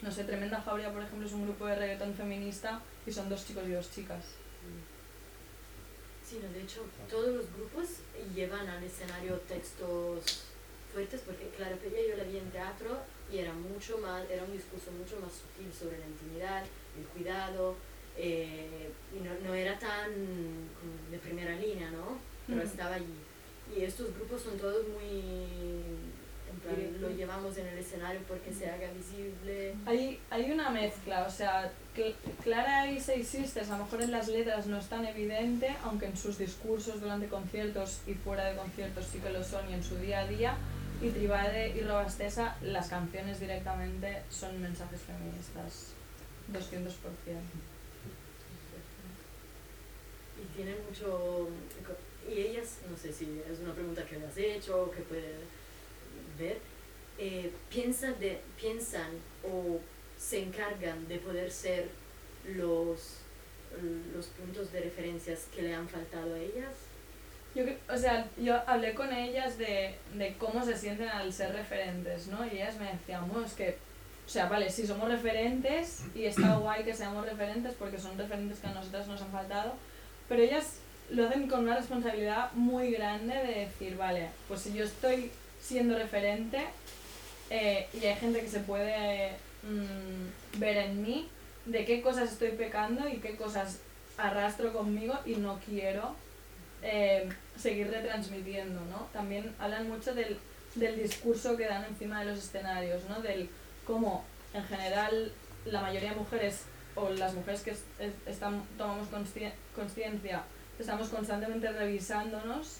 No 0.00 0.10
sé, 0.12 0.24
Tremenda 0.24 0.60
Jauria, 0.60 0.92
por 0.92 1.02
ejemplo, 1.02 1.26
es 1.26 1.32
un 1.32 1.44
grupo 1.44 1.66
de 1.66 1.74
reggaetón 1.74 2.14
feminista 2.14 2.80
y 3.04 3.12
son 3.12 3.28
dos 3.28 3.44
chicos 3.46 3.64
y 3.66 3.72
dos 3.72 3.90
chicas. 3.90 4.24
Sí, 6.24 6.40
no, 6.42 6.52
de 6.52 6.62
hecho, 6.62 6.84
todos 7.08 7.34
los 7.34 7.46
grupos 7.54 8.00
llevan 8.34 8.68
al 8.68 8.84
escenario 8.84 9.34
textos 9.48 10.44
fuertes, 10.92 11.22
porque 11.24 11.48
claro, 11.56 11.76
Peria 11.76 12.06
yo 12.08 12.16
la 12.16 12.24
vi 12.24 12.36
en 12.36 12.50
teatro 12.50 12.98
y 13.32 13.38
era 13.38 13.52
mucho 13.52 13.98
más, 13.98 14.28
era 14.30 14.44
un 14.44 14.52
discurso 14.52 14.90
mucho 14.92 15.18
más 15.20 15.32
sutil 15.32 15.72
sobre 15.72 15.98
la 15.98 16.06
intimidad, 16.06 16.64
el 16.96 17.04
cuidado, 17.06 17.76
eh, 18.16 18.90
y 19.16 19.20
no, 19.20 19.30
no 19.44 19.54
era 19.54 19.78
tan 19.78 20.10
de 21.10 21.18
primera 21.18 21.56
línea, 21.56 21.90
¿no? 21.90 22.18
Pero 22.46 22.60
Ujú. 22.60 22.68
estaba 22.68 22.94
allí. 22.94 23.18
Y 23.76 23.82
estos 23.84 24.14
grupos 24.14 24.42
son 24.42 24.58
todos 24.58 24.86
muy, 24.88 25.20
en 26.50 26.58
plan, 26.62 26.74
Directo. 26.76 27.00
lo 27.08 27.10
llevamos 27.14 27.56
en 27.58 27.66
el 27.68 27.78
escenario 27.78 28.20
porque 28.26 28.52
se 28.52 28.68
haga 28.68 28.90
visible. 28.92 29.74
Hay, 29.86 30.18
hay 30.30 30.50
una 30.50 30.70
mezcla, 30.70 31.24
o 31.26 31.30
sea, 31.30 31.70
cl- 31.96 32.14
Clara 32.42 32.90
y 32.90 32.98
Seis 33.00 33.28
Sisters 33.28 33.68
a 33.70 33.76
lo 33.78 33.84
mejor 33.84 34.02
en 34.02 34.10
las 34.10 34.28
letras 34.28 34.66
no 34.66 34.78
es 34.78 34.86
tan 34.88 35.04
evidente, 35.04 35.76
aunque 35.84 36.06
en 36.06 36.16
sus 36.16 36.38
discursos 36.38 37.00
durante 37.00 37.28
conciertos 37.28 38.00
y 38.06 38.14
fuera 38.14 38.46
de 38.46 38.56
conciertos 38.56 39.06
sí 39.12 39.18
que 39.18 39.30
lo 39.30 39.44
son 39.44 39.68
y 39.70 39.74
en 39.74 39.84
su 39.84 39.96
día 39.98 40.20
a 40.20 40.26
día. 40.26 40.56
Y 41.00 41.10
Tribade 41.10 41.76
y 41.76 41.80
Robastesa, 41.82 42.56
las 42.60 42.88
canciones 42.88 43.38
directamente 43.38 44.22
son 44.30 44.60
mensajes 44.60 45.00
feministas, 45.02 45.92
200%. 46.52 46.88
y 50.42 50.56
tienen 50.56 50.76
mucho 50.88 51.48
y 52.28 52.40
ellas 52.40 52.78
no 52.90 52.96
sé 52.96 53.12
si 53.12 53.40
es 53.50 53.58
una 53.60 53.74
pregunta 53.74 54.04
que 54.04 54.16
has 54.16 54.36
hecho 54.36 54.82
o 54.84 54.90
que 54.90 55.02
puede 55.02 55.34
ver 56.38 56.58
eh, 57.18 57.50
piensan 57.70 58.18
de 58.20 58.40
piensan 58.60 59.10
o 59.44 59.80
se 60.16 60.42
encargan 60.42 61.08
de 61.08 61.18
poder 61.18 61.50
ser 61.50 61.88
los 62.54 63.18
los 64.14 64.26
puntos 64.26 64.72
de 64.72 64.80
referencias 64.80 65.46
que 65.54 65.62
le 65.62 65.74
han 65.74 65.88
faltado 65.88 66.34
a 66.34 66.38
ellas 66.38 66.74
Yo, 67.54 67.64
o 67.92 67.96
sea, 67.96 68.28
yo 68.36 68.54
hablé 68.66 68.94
con 68.94 69.12
ellas 69.12 69.58
de, 69.58 69.94
de 70.14 70.36
cómo 70.38 70.64
se 70.64 70.76
sienten 70.76 71.08
al 71.08 71.32
ser 71.32 71.52
referentes, 71.52 72.28
¿no? 72.28 72.44
Y 72.46 72.50
ellas 72.56 72.76
me 72.78 72.92
decían, 72.92 73.28
bueno, 73.28 73.46
es 73.46 73.54
que, 73.54 73.76
o 74.26 74.28
sea, 74.28 74.48
vale, 74.48 74.70
sí 74.70 74.86
somos 74.86 75.08
referentes 75.08 76.04
y 76.14 76.24
está 76.24 76.56
guay 76.56 76.84
que 76.84 76.94
seamos 76.94 77.24
referentes 77.26 77.74
porque 77.74 77.98
son 77.98 78.16
referentes 78.18 78.58
que 78.58 78.66
a 78.68 78.74
nosotras 78.74 79.06
nos 79.08 79.22
han 79.22 79.32
faltado, 79.32 79.74
pero 80.28 80.42
ellas 80.42 80.80
lo 81.10 81.26
hacen 81.28 81.48
con 81.48 81.60
una 81.60 81.76
responsabilidad 81.76 82.52
muy 82.52 82.90
grande 82.92 83.34
de 83.34 83.54
decir, 83.66 83.96
vale, 83.96 84.28
pues 84.46 84.60
si 84.62 84.72
yo 84.74 84.84
estoy 84.84 85.30
siendo 85.60 85.96
referente 85.98 86.64
eh, 87.50 87.88
y 87.94 88.04
hay 88.06 88.16
gente 88.16 88.40
que 88.40 88.48
se 88.48 88.60
puede 88.60 89.32
mm, 89.62 90.58
ver 90.60 90.76
en 90.76 91.02
mí, 91.02 91.28
de 91.66 91.84
qué 91.84 92.00
cosas 92.02 92.32
estoy 92.32 92.50
pecando 92.52 93.08
y 93.08 93.18
qué 93.18 93.36
cosas 93.36 93.78
arrastro 94.16 94.72
conmigo 94.72 95.18
y 95.26 95.36
no 95.36 95.60
quiero 95.66 96.14
eh, 96.82 97.28
seguir 97.58 97.90
retransmitiendo, 97.90 98.80
¿no? 98.86 99.08
También 99.12 99.54
hablan 99.58 99.88
mucho 99.88 100.14
del, 100.14 100.38
del 100.74 100.96
discurso 101.02 101.56
que 101.56 101.66
dan 101.66 101.84
encima 101.84 102.20
de 102.20 102.26
los 102.26 102.38
escenarios, 102.38 103.02
¿no? 103.08 103.20
Del 103.20 103.48
cómo 103.86 104.24
en 104.54 104.64
general 104.64 105.32
la 105.64 105.80
mayoría 105.82 106.10
de 106.10 106.16
mujeres 106.16 106.62
o 106.94 107.10
las 107.10 107.34
mujeres 107.34 107.62
que 107.62 107.70
es- 107.72 107.84
es- 107.98 108.14
están, 108.26 108.62
tomamos 108.76 109.08
conciencia 109.74 110.42
estamos 110.78 111.08
constantemente 111.08 111.70
revisándonos 111.72 112.78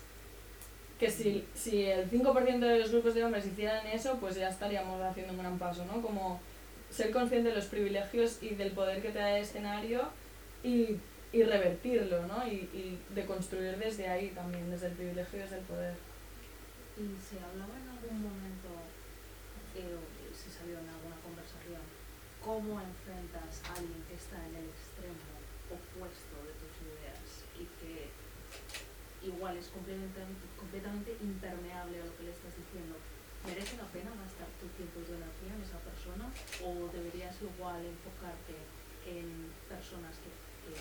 que 0.99 1.11
si, 1.11 1.47
si 1.55 1.85
el 1.85 2.11
5% 2.11 2.59
de 2.59 2.79
los 2.81 2.91
grupos 2.91 3.15
de 3.15 3.25
hombres 3.25 3.47
hicieran 3.47 3.87
eso, 3.87 4.19
pues 4.19 4.35
ya 4.35 4.49
estaríamos 4.49 5.01
haciendo 5.01 5.33
un 5.33 5.39
gran 5.39 5.59
paso, 5.59 5.85
¿no? 5.85 6.03
Como 6.03 6.41
ser 6.91 7.11
consciente 7.13 7.51
de 7.51 7.55
los 7.55 7.67
privilegios 7.67 8.43
y 8.43 8.55
del 8.55 8.73
poder 8.73 9.01
que 9.01 9.11
te 9.11 9.19
da 9.19 9.37
el 9.37 9.43
escenario 9.43 10.09
y, 10.65 10.97
y 11.33 11.43
revertirlo, 11.45 12.27
¿no? 12.27 12.47
Y, 12.47 12.69
y 12.75 12.99
de 13.15 13.27
construir 13.27 13.79
desde 13.79 14.09
ahí 14.09 14.31
también, 14.31 14.71
desde 14.71 14.89
el 14.89 14.95
privilegio 14.95 15.39
y 15.39 15.43
desde 15.43 15.59
el 15.59 15.65
poder. 15.65 15.95
¿Y 16.99 17.15
se 17.23 17.39
hablaba 17.39 17.79
en 17.79 17.89
algún 17.95 18.23
momento, 18.23 18.75
eh, 19.77 20.03
se 20.35 20.51
salió 20.51 20.83
en 20.83 20.89
alguna 20.89 21.15
conversación, 21.23 21.79
cómo 22.43 22.81
enfrentas 22.81 23.63
a 23.71 23.79
alguien 23.79 24.03
que 24.09 24.17
está 24.19 24.35
en 24.51 24.57
el 24.57 24.67
extremo 24.67 25.39
opuesto 25.71 26.35
de 26.43 26.53
tus 26.59 26.75
ideas 26.83 27.47
y 27.55 27.65
que 27.79 28.11
igual 29.23 29.57
es 29.57 29.69
completamente, 29.69 30.21
completamente 30.57 31.17
impermeable 31.21 32.03
a 32.03 32.07
lo 32.07 32.15
que 32.17 32.25
le 32.25 32.33
estás 32.33 32.55
diciendo? 32.55 32.97
¿Merece 33.47 33.79
la 33.79 33.89
pena 33.95 34.11
gastar 34.19 34.51
tu 34.59 34.67
tiempo 34.75 35.01
y 35.01 35.07
tu 35.07 35.15
energía 35.15 35.55
en 35.55 35.63
esa 35.63 35.79
persona 35.81 36.27
o 36.63 36.91
deberías 36.91 37.35
igual 37.41 37.81
enfocarte 37.87 38.59
en 39.07 39.51
personas 39.71 40.19
que, 40.21 40.31
que, 40.67 40.75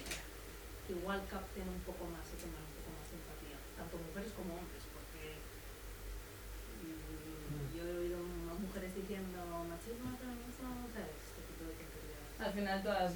igual 0.94 1.22
capten 1.30 1.68
un 1.68 1.84
poco 1.84 2.08
más 2.10 2.26
y 2.32 2.40
tengan 2.40 2.64
un 2.64 2.76
poco 2.80 2.90
más 2.96 3.08
de 3.12 3.20
empatía, 3.20 3.60
tanto 3.76 4.00
mujeres 4.00 4.32
como 4.32 4.56
hombres, 4.56 4.84
porque 4.88 5.36
mm, 6.82 7.76
yo 7.76 7.82
he 7.84 7.94
oído 8.08 8.18
a 8.24 8.56
mujeres 8.56 8.96
diciendo 8.96 9.40
machismo, 9.68 10.16
feminismo, 10.16 10.88
mujeres, 10.88 11.20
este 11.28 11.44
tipo. 11.44 11.68
Al 12.38 12.54
final 12.54 12.84
todas, 12.84 13.14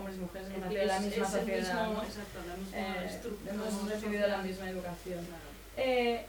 hombres 0.00 0.16
y 0.16 0.20
mujeres, 0.20 0.48
hemos 0.48 0.60
nacido 0.62 0.82
en 0.82 0.88
la 0.88 1.00
misma 1.00 1.26
sociedad, 1.30 1.86
mismo- 1.86 1.94
¿no? 1.94 2.02
Exacto, 2.08 2.38
la 2.48 2.56
misma 2.56 2.78
Eh, 2.78 3.06
estructura. 3.06 3.52
hemos 3.54 3.88
recibido 3.90 4.28
la 4.28 4.38
misma 4.38 4.70
educación. 4.70 5.24
Claro. 5.24 5.42
Eh, 5.76 6.26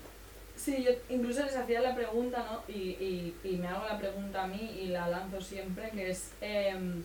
sí, 0.55 0.83
yo 0.83 0.91
incluso 1.09 1.43
les 1.43 1.55
hacía 1.55 1.81
la 1.81 1.95
pregunta, 1.95 2.45
¿no? 2.51 2.63
Y, 2.73 2.79
y, 2.79 3.35
y 3.43 3.57
me 3.57 3.67
hago 3.67 3.85
la 3.85 3.97
pregunta 3.97 4.43
a 4.43 4.47
mí 4.47 4.79
y 4.81 4.87
la 4.87 5.07
lanzo 5.07 5.41
siempre, 5.41 5.89
que 5.89 6.11
es 6.11 6.31
em, 6.41 7.03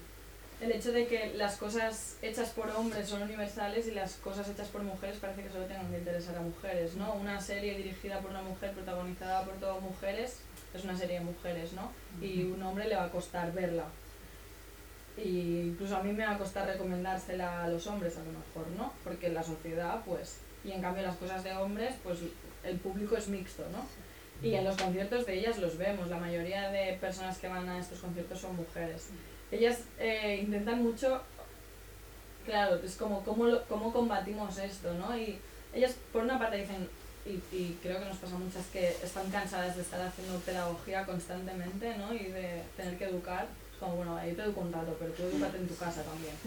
el 0.61 0.73
hecho 0.73 0.91
de 0.93 1.07
que 1.07 1.35
las 1.35 1.57
cosas 1.57 2.17
hechas 2.23 2.49
por 2.51 2.71
hombres 2.71 3.09
son 3.09 3.23
universales 3.23 3.87
y 3.89 3.91
las 3.91 4.15
cosas 4.15 4.49
hechas 4.49 4.69
por 4.69 4.83
mujeres 4.83 5.19
parece 5.19 5.43
que 5.43 5.51
solo 5.51 5.67
tengan 5.67 5.91
que 5.91 5.99
interesar 5.99 6.37
a 6.37 6.41
mujeres, 6.41 6.95
¿no? 6.95 7.13
Una 7.15 7.41
serie 7.41 7.77
dirigida 7.77 8.21
por 8.21 8.31
una 8.31 8.43
mujer, 8.43 8.73
protagonizada 8.73 9.45
por 9.45 9.55
todas 9.57 9.83
mujeres, 9.83 10.39
es 10.75 10.85
una 10.85 10.97
serie 10.97 11.19
de 11.19 11.25
mujeres, 11.27 11.73
¿no? 11.75 11.93
Y 12.23 12.45
un 12.45 12.63
hombre 12.63 12.89
le 12.89 12.97
va 12.97 13.05
a 13.05 13.11
costar 13.11 13.53
verla. 13.53 13.85
Y 15.17 15.61
incluso 15.61 15.97
a 15.97 16.03
mí 16.03 16.13
me 16.13 16.27
va 16.27 16.33
a 16.33 16.39
costar 16.39 16.67
recomendársela 16.67 17.65
a 17.65 17.69
los 17.69 17.87
hombres 17.87 18.17
a 18.17 18.21
lo 18.21 18.33
mejor, 18.33 18.67
¿no? 18.77 18.93
Porque 19.03 19.31
la 19.31 19.43
sociedad, 19.43 20.03
pues, 20.05 20.39
y 20.63 20.73
en 20.73 20.83
cambio 20.83 21.03
las 21.03 21.17
cosas 21.17 21.43
de 21.43 21.53
hombres, 21.55 21.95
pues 22.03 22.19
el 22.65 22.77
público 22.79 23.17
es 23.17 23.29
mixto, 23.29 23.65
¿no? 23.73 23.87
Y 24.47 24.55
en 24.55 24.65
los 24.65 24.77
conciertos 24.77 25.25
de 25.25 25.39
ellas 25.39 25.59
los 25.59 25.79
vemos, 25.79 26.09
la 26.09 26.19
mayoría 26.19 26.71
de 26.71 26.99
personas 27.01 27.39
que 27.39 27.49
van 27.49 27.69
a 27.69 27.79
estos 27.79 28.01
conciertos 28.01 28.39
son 28.39 28.57
mujeres. 28.57 29.09
Ellas 29.51 29.81
eh, 29.99 30.41
intentan 30.43 30.83
mucho, 30.83 31.23
claro, 32.45 32.77
es 32.77 32.97
como 32.97 33.25
cómo, 33.25 33.47
cómo 33.69 33.93
combatimos 33.93 34.59
esto, 34.59 34.93
¿no? 34.95 35.17
Y 35.17 35.39
ellas 35.73 35.97
por 36.13 36.23
una 36.25 36.39
parte 36.39 36.59
dicen, 36.59 36.89
y, 37.25 37.57
y 37.57 37.79
creo 37.83 37.99
que 37.99 38.05
nos 38.05 38.19
pasa 38.19 38.37
muchas 38.37 38.67
que 38.67 38.89
están 38.89 39.31
cansadas 39.31 39.77
de 39.77 39.83
estar 39.83 40.01
haciendo 40.01 40.39
pedagogía 40.41 41.07
constantemente, 41.07 41.97
¿no? 41.97 42.13
Y 42.13 42.25
de 42.25 42.63
tener 42.77 42.99
que 42.99 43.05
educar, 43.05 43.47
como, 43.81 43.97
bueno, 43.97 44.19
yo 44.27 44.35
te 44.35 44.43
educo 44.43 44.61
un 44.63 44.73
rato, 44.73 44.97
pero 44.99 45.13
tú 45.13 45.23
educate 45.25 45.59
en 45.59 45.69
tu 45.69 45.77
casa 45.77 46.03
también. 46.03 46.35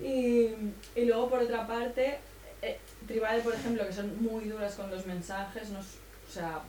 Y, 0.00 0.54
y 0.94 1.04
luego 1.06 1.28
por 1.28 1.40
otra 1.40 1.66
parte, 1.66 2.18
eh, 2.62 2.78
Tribade, 3.06 3.40
por 3.40 3.54
ejemplo, 3.54 3.84
que 3.86 3.92
son 3.92 4.22
muy 4.22 4.44
duras 4.48 4.74
con 4.74 4.90
los 4.90 5.04
mensajes, 5.06 5.70
no, 5.70 5.80
s- 5.80 5.98
o 6.28 6.32
sea, 6.32 6.60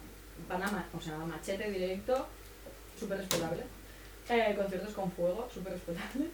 van 0.47 0.63
a, 0.63 0.71
ma- 0.71 0.87
o 0.97 0.99
sea, 0.99 1.15
machete 1.17 1.69
directo, 1.69 2.25
súper 2.99 3.19
respetable. 3.19 3.63
Eh, 4.29 4.55
conciertos 4.57 4.93
con 4.93 5.11
fuego, 5.11 5.47
súper 5.53 5.73
respetable. 5.73 6.25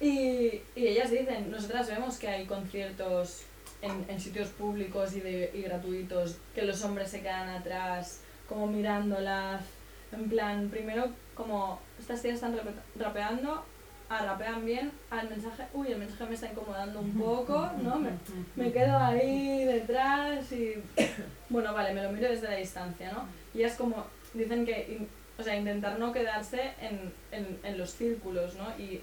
Y, 0.00 0.62
y 0.76 0.86
ellas 0.88 1.10
dicen, 1.10 1.50
nosotras 1.50 1.88
vemos 1.88 2.16
que 2.18 2.28
hay 2.28 2.46
conciertos 2.46 3.42
en, 3.82 4.04
en 4.08 4.20
sitios 4.20 4.48
públicos 4.50 5.14
y, 5.16 5.20
de, 5.20 5.50
y 5.54 5.62
gratuitos, 5.62 6.36
que 6.54 6.62
los 6.62 6.82
hombres 6.84 7.10
se 7.10 7.22
quedan 7.22 7.48
atrás, 7.48 8.20
como 8.48 8.66
mirándolas, 8.68 9.62
en 10.12 10.28
plan, 10.28 10.68
primero 10.68 11.08
como 11.34 11.80
estas 11.98 12.22
tías 12.22 12.34
están 12.36 12.56
rape- 12.56 12.72
rapeando, 12.98 13.64
ah, 14.08 14.24
rapean 14.24 14.64
bien, 14.64 14.92
al 15.10 15.28
mensaje, 15.28 15.64
uy, 15.74 15.88
el 15.92 15.98
mensaje 15.98 16.24
me 16.26 16.34
está 16.34 16.50
incomodando 16.50 17.00
un 17.00 17.12
poco, 17.14 17.68
¿no? 17.82 17.98
Me, 17.98 18.10
me 18.54 18.72
quedo 18.72 18.96
ahí 18.98 19.64
detrás 19.64 20.50
y 20.52 20.74
bueno, 21.50 21.72
vale, 21.74 21.92
me 21.94 22.02
lo 22.02 22.12
miro 22.12 22.28
desde 22.28 22.48
la 22.48 22.56
distancia, 22.56 23.12
¿no? 23.12 23.24
Y 23.54 23.62
es 23.64 23.74
como, 23.74 24.06
dicen 24.34 24.64
que, 24.64 25.06
o 25.38 25.42
sea, 25.42 25.56
intentar 25.56 25.98
no 25.98 26.12
quedarse 26.12 26.72
en, 26.80 27.12
en, 27.32 27.58
en 27.62 27.78
los 27.78 27.90
círculos, 27.90 28.54
¿no? 28.54 28.68
Y, 28.78 29.02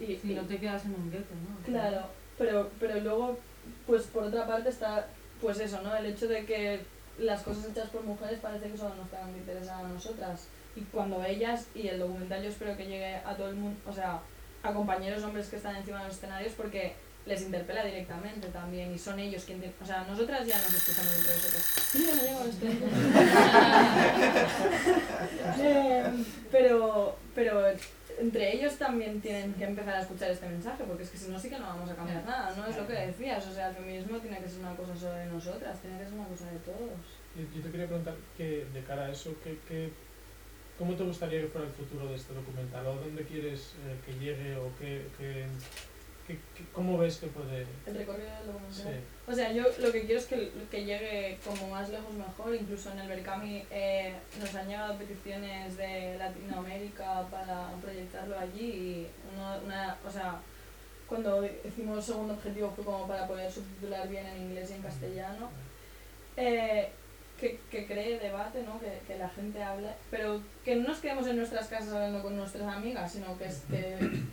y, 0.00 0.20
y- 0.24 0.34
no 0.34 0.42
te 0.42 0.58
quedas 0.58 0.84
en 0.84 0.94
un 0.94 1.10
gueto, 1.10 1.32
¿no? 1.48 1.64
Claro, 1.64 2.06
pero, 2.36 2.70
pero 2.80 2.98
luego, 3.00 3.38
pues 3.86 4.02
por 4.04 4.24
otra 4.24 4.46
parte 4.46 4.68
está, 4.70 5.06
pues 5.40 5.60
eso, 5.60 5.80
¿no? 5.82 5.94
El 5.96 6.06
hecho 6.06 6.26
de 6.26 6.44
que 6.44 6.80
las 7.22 7.42
cosas 7.42 7.70
hechas 7.70 7.88
por 7.90 8.02
mujeres 8.02 8.38
parece 8.40 8.70
que 8.70 8.76
solo 8.76 8.94
nos 8.94 9.10
tengan 9.10 9.32
que 9.32 9.38
interesar 9.38 9.84
a 9.84 9.88
nosotras. 9.88 10.48
Y 10.74 10.82
cuando 10.82 11.22
ellas, 11.24 11.66
y 11.74 11.88
el 11.88 11.98
documental 11.98 12.42
yo 12.42 12.48
espero 12.48 12.76
que 12.76 12.86
llegue 12.86 13.16
a 13.16 13.36
todo 13.36 13.48
el 13.48 13.56
mundo, 13.56 13.78
o 13.86 13.92
sea, 13.92 14.20
a 14.62 14.72
compañeros 14.72 15.22
hombres 15.22 15.48
que 15.48 15.56
están 15.56 15.76
encima 15.76 16.00
de 16.00 16.08
los 16.08 16.16
escenarios 16.16 16.52
porque 16.56 16.94
les 17.24 17.42
interpela 17.42 17.84
directamente 17.84 18.48
también 18.48 18.92
y 18.92 18.98
son 18.98 19.18
ellos 19.18 19.44
quienes, 19.44 19.70
o 19.80 19.86
sea, 19.86 20.04
nosotras 20.04 20.46
ya 20.46 20.58
nos 20.58 20.74
escuchamos 20.74 21.16
entre 21.16 21.34
nosotras. 21.34 21.64
Yo 21.94 22.00
no 22.16 22.22
llego 22.22 22.40
a 22.40 22.44
esto. 22.50 22.66
Eh, 25.64 26.24
pero, 26.50 27.16
pero 27.34 27.66
entre 28.18 28.54
ellos 28.54 28.76
también 28.76 29.20
tienen 29.20 29.54
que 29.54 29.64
empezar 29.64 29.94
a 29.94 30.00
escuchar 30.02 30.30
este 30.30 30.48
mensaje, 30.48 30.84
porque 30.84 31.02
es 31.02 31.10
que 31.10 31.18
si 31.18 31.30
no 31.30 31.38
sí 31.38 31.48
que 31.48 31.58
no 31.58 31.66
vamos 31.66 31.90
a 31.90 31.96
cambiar 31.96 32.24
nada, 32.24 32.54
¿no? 32.56 32.66
Es 32.66 32.76
lo 32.76 32.86
que 32.86 32.92
decías, 32.92 33.46
o 33.46 33.52
sea, 33.52 33.68
el 33.68 33.76
feminismo 33.76 34.18
tiene 34.18 34.38
que 34.40 34.48
ser 34.48 34.60
una 34.60 34.76
cosa 34.76 34.96
solo 34.96 35.12
de 35.14 35.26
nosotras, 35.26 35.80
tiene 35.80 35.98
que 35.98 36.04
ser 36.04 36.14
una 36.14 36.28
cosa 36.28 36.50
de 36.50 36.58
todos. 36.58 37.00
Yo, 37.36 37.42
yo 37.54 37.62
te 37.62 37.70
quería 37.70 37.86
preguntar 37.86 38.14
que 38.36 38.66
de 38.72 38.82
cara 38.82 39.06
a 39.06 39.10
eso, 39.10 39.34
que, 39.42 39.58
que, 39.68 39.90
¿cómo 40.78 40.94
te 40.94 41.04
gustaría 41.04 41.40
que 41.40 41.48
fuera 41.48 41.66
el 41.66 41.72
futuro 41.72 42.08
de 42.08 42.16
este 42.16 42.34
documental? 42.34 42.86
¿O 42.86 42.94
dónde 42.96 43.24
quieres 43.24 43.74
eh, 43.86 43.96
que 44.04 44.12
llegue? 44.18 44.56
¿O 44.56 44.70
qué, 44.78 45.06
qué, 45.18 45.46
qué- 46.32 46.62
qué- 46.62 46.70
cómo 46.72 46.98
ves 46.98 47.16
que 47.18 47.26
puede...? 47.28 47.66
El 47.86 47.94
recorrido 47.96 48.28
del 48.36 48.46
documental. 48.46 48.72
Sí. 48.72 49.00
O 49.26 49.34
sea, 49.34 49.52
yo 49.52 49.64
lo 49.78 49.92
que 49.92 50.02
quiero 50.04 50.20
es 50.20 50.26
que, 50.26 50.50
que 50.70 50.84
llegue 50.84 51.38
como 51.44 51.68
más 51.68 51.88
lejos 51.90 52.12
mejor, 52.14 52.54
incluso 52.54 52.90
en 52.92 52.98
el 53.00 53.08
Berkami 53.08 53.64
eh, 53.70 54.14
nos 54.40 54.54
han 54.54 54.68
llegado 54.68 54.96
peticiones 54.98 55.76
de 55.76 56.16
Latinoamérica 56.18 57.26
para 57.30 57.70
proyectarlo 57.80 58.38
allí 58.38 58.64
y 58.64 59.06
uno, 59.34 59.58
una, 59.64 59.96
o 60.06 60.10
sea, 60.10 60.40
cuando 61.06 61.44
hicimos 61.64 61.98
el 61.98 62.02
segundo 62.02 62.34
objetivo 62.34 62.72
fue 62.74 62.84
como 62.84 63.06
para 63.06 63.26
poder 63.28 63.50
subtitular 63.50 64.08
bien 64.08 64.26
en 64.26 64.42
inglés 64.42 64.70
y 64.70 64.74
en 64.74 64.82
castellano. 64.82 65.50
Eh, 66.36 66.88
que, 67.42 67.58
que 67.70 67.86
cree 67.86 68.18
debate, 68.18 68.62
¿no? 68.62 68.78
que, 68.80 69.00
que 69.06 69.18
la 69.18 69.28
gente 69.28 69.62
hable, 69.62 69.88
pero 70.10 70.40
que 70.64 70.76
no 70.76 70.88
nos 70.88 70.98
quedemos 71.00 71.26
en 71.26 71.36
nuestras 71.36 71.66
casas 71.66 71.92
hablando 71.92 72.22
con 72.22 72.36
nuestras 72.36 72.62
amigas, 72.72 73.12
sino 73.12 73.36
que, 73.36 73.46
es- 73.46 73.64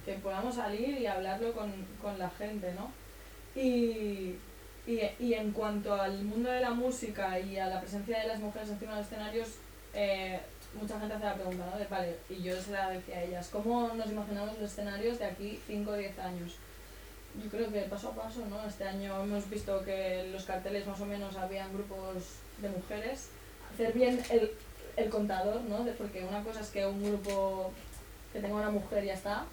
que, 0.05 0.13
podamos 0.23 0.55
salir 0.55 0.97
y 1.01 1.07
hablarlo 1.07 1.51
con, 1.53 1.73
con 2.01 2.17
la 2.19 2.29
gente, 2.29 2.71
¿no? 2.73 2.91
Y, 3.59 4.35
y, 4.87 5.01
y 5.19 5.33
en 5.33 5.51
cuanto 5.51 5.93
al 5.93 6.23
mundo 6.23 6.49
de 6.51 6.61
la 6.61 6.69
música 6.71 7.39
y 7.39 7.57
a 7.57 7.67
la 7.67 7.81
presencia 7.81 8.19
de 8.21 8.27
las 8.27 8.39
mujeres 8.39 8.69
encima 8.69 8.91
de 8.93 8.97
los 8.99 9.07
escenarios, 9.07 9.47
eh, 9.93 10.39
mucha 10.79 10.99
gente 10.99 11.15
hace 11.15 11.25
la 11.25 11.33
pregunta, 11.33 11.65
¿no? 11.65 11.89
Vale, 11.89 12.15
y 12.29 12.43
yo 12.43 12.61
se 12.61 12.71
la 12.71 12.89
decía 12.91 13.17
a 13.17 13.23
ellas, 13.23 13.49
¿cómo 13.51 13.87
nos 13.95 14.07
imaginamos 14.11 14.57
los 14.59 14.71
escenarios 14.71 15.17
de 15.19 15.25
aquí 15.25 15.59
5 15.67 15.89
o 15.91 15.95
10 15.97 16.19
años? 16.19 16.55
Yo 17.43 17.49
creo 17.49 17.71
que 17.71 17.81
paso 17.81 18.09
a 18.09 18.15
paso, 18.15 18.45
¿no? 18.47 18.63
Este 18.67 18.83
año 18.83 19.23
hemos 19.23 19.49
visto 19.49 19.83
que 19.83 20.29
los 20.31 20.43
carteles 20.45 20.85
más 20.87 20.99
o 21.01 21.05
menos 21.05 21.35
habían 21.37 21.73
grupos 21.73 22.23
de 22.61 22.69
mujeres. 22.69 23.29
Hacer 23.73 23.93
bien 23.93 24.21
el, 24.29 24.51
el 24.97 25.09
contador, 25.09 25.61
¿no? 25.61 25.83
De- 25.83 25.93
porque 25.93 26.23
una 26.23 26.43
cosa 26.43 26.61
es 26.61 26.69
que 26.69 26.85
un 26.85 27.03
grupo 27.03 27.71
que 28.33 28.39
tenga 28.39 28.55
una 28.55 28.69
mujer 28.69 29.03
ya 29.05 29.13
está, 29.13 29.45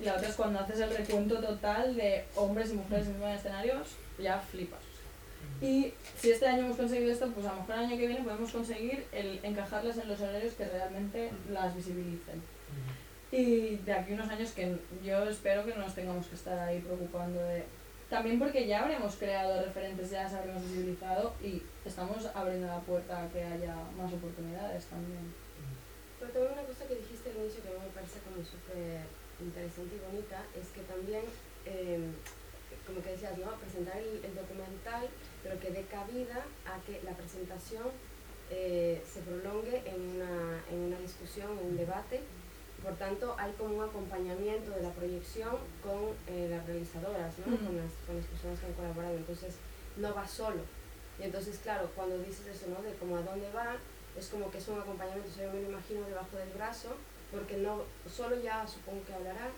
y 0.00 0.04
la 0.04 0.14
otra 0.14 0.28
es 0.28 0.34
cuando 0.34 0.58
haces 0.60 0.80
el 0.80 0.90
recuento 0.96 1.40
total 1.40 1.94
de 1.94 2.24
hombres 2.34 2.70
y 2.70 2.74
mujeres 2.74 3.06
encima 3.06 3.28
de 3.28 3.36
escenarios, 3.36 3.88
ya 4.18 4.38
flipas. 4.40 4.80
Y 5.62 5.92
si 6.18 6.32
este 6.32 6.46
año 6.46 6.64
hemos 6.64 6.76
conseguido 6.76 7.12
esto, 7.12 7.28
pues 7.32 7.46
a 7.46 7.52
lo 7.54 7.60
mejor 7.60 7.76
el 7.76 7.80
año 7.84 7.96
que 7.96 8.06
viene 8.08 8.24
podemos 8.24 8.50
conseguir 8.50 9.06
el 9.12 9.38
encajarlas 9.42 9.96
en 9.98 10.08
los 10.08 10.20
horarios 10.20 10.54
que 10.54 10.64
realmente 10.66 11.30
las 11.52 11.74
visibilicen. 11.74 12.42
Y 13.32 13.76
de 13.76 13.92
aquí 13.92 14.12
unos 14.12 14.28
años 14.28 14.50
que 14.52 14.76
yo 15.04 15.28
espero 15.28 15.64
que 15.64 15.74
no 15.74 15.82
nos 15.82 15.94
tengamos 15.94 16.26
que 16.26 16.34
estar 16.34 16.58
ahí 16.58 16.80
preocupando 16.80 17.40
de... 17.42 17.64
También 18.16 18.38
porque 18.38 18.66
ya 18.66 18.80
habremos 18.80 19.14
creado 19.16 19.62
referentes, 19.62 20.10
ya 20.10 20.22
las 20.22 20.32
habremos 20.32 20.62
visibilizado 20.62 21.34
y 21.44 21.60
estamos 21.84 22.24
abriendo 22.34 22.66
la 22.66 22.80
puerta 22.80 23.22
a 23.22 23.28
que 23.28 23.44
haya 23.44 23.76
más 23.92 24.10
oportunidades 24.10 24.86
también. 24.86 25.20
Pero 26.18 26.32
también 26.32 26.54
una 26.54 26.62
cosa 26.62 26.88
que 26.88 26.94
dijiste 26.96 27.28
al 27.28 27.36
inicio 27.44 27.62
que 27.62 27.76
me 27.76 27.92
parece 27.92 28.20
como 28.24 28.40
súper 28.40 29.04
interesante 29.38 29.96
y 29.96 30.00
bonita 30.00 30.40
es 30.56 30.72
que 30.72 30.80
también, 30.88 31.28
eh, 31.66 32.08
como 32.86 33.04
que 33.04 33.10
decías, 33.10 33.36
¿no? 33.36 33.52
presentar 33.60 33.98
el, 34.00 34.24
el 34.24 34.32
documental, 34.34 35.12
pero 35.42 35.60
que 35.60 35.76
dé 35.76 35.84
cabida 35.84 36.40
a 36.64 36.80
que 36.88 37.04
la 37.04 37.12
presentación 37.12 37.92
eh, 38.48 39.04
se 39.04 39.20
prolongue 39.28 39.84
en 39.84 40.16
una, 40.16 40.64
en 40.72 40.88
una 40.88 40.98
discusión, 41.04 41.52
en 41.52 41.66
un 41.66 41.76
debate. 41.76 42.24
Por 42.86 42.94
tanto, 42.94 43.34
hay 43.36 43.50
como 43.58 43.78
un 43.78 43.84
acompañamiento 43.84 44.70
de 44.70 44.80
la 44.82 44.90
proyección 44.90 45.56
con 45.82 46.14
eh, 46.28 46.46
las 46.48 46.64
realizadoras, 46.66 47.34
¿no? 47.40 47.46
Con, 47.56 47.76
las, 47.76 47.90
con 48.06 48.14
las 48.16 48.26
personas 48.26 48.60
que 48.60 48.66
han 48.66 48.72
colaborado. 48.74 49.16
Entonces, 49.16 49.56
no 49.96 50.14
va 50.14 50.22
solo. 50.28 50.62
Y 51.18 51.24
entonces, 51.24 51.58
claro, 51.64 51.90
cuando 51.96 52.16
dices 52.18 52.46
eso, 52.46 52.66
¿no? 52.70 52.80
De 52.82 52.94
como 52.94 53.16
a 53.16 53.22
dónde 53.22 53.50
va, 53.50 53.74
es 54.16 54.28
como 54.28 54.52
que 54.52 54.58
es 54.58 54.68
un 54.68 54.78
acompañamiento, 54.78 55.28
yo 55.36 55.52
me 55.52 55.62
lo 55.62 55.70
imagino 55.70 56.06
debajo 56.06 56.36
del 56.36 56.50
brazo, 56.50 56.94
porque 57.32 57.56
no, 57.56 57.82
solo 58.08 58.40
ya 58.40 58.64
supongo 58.68 59.02
que 59.04 59.14
hablará, 59.14 59.48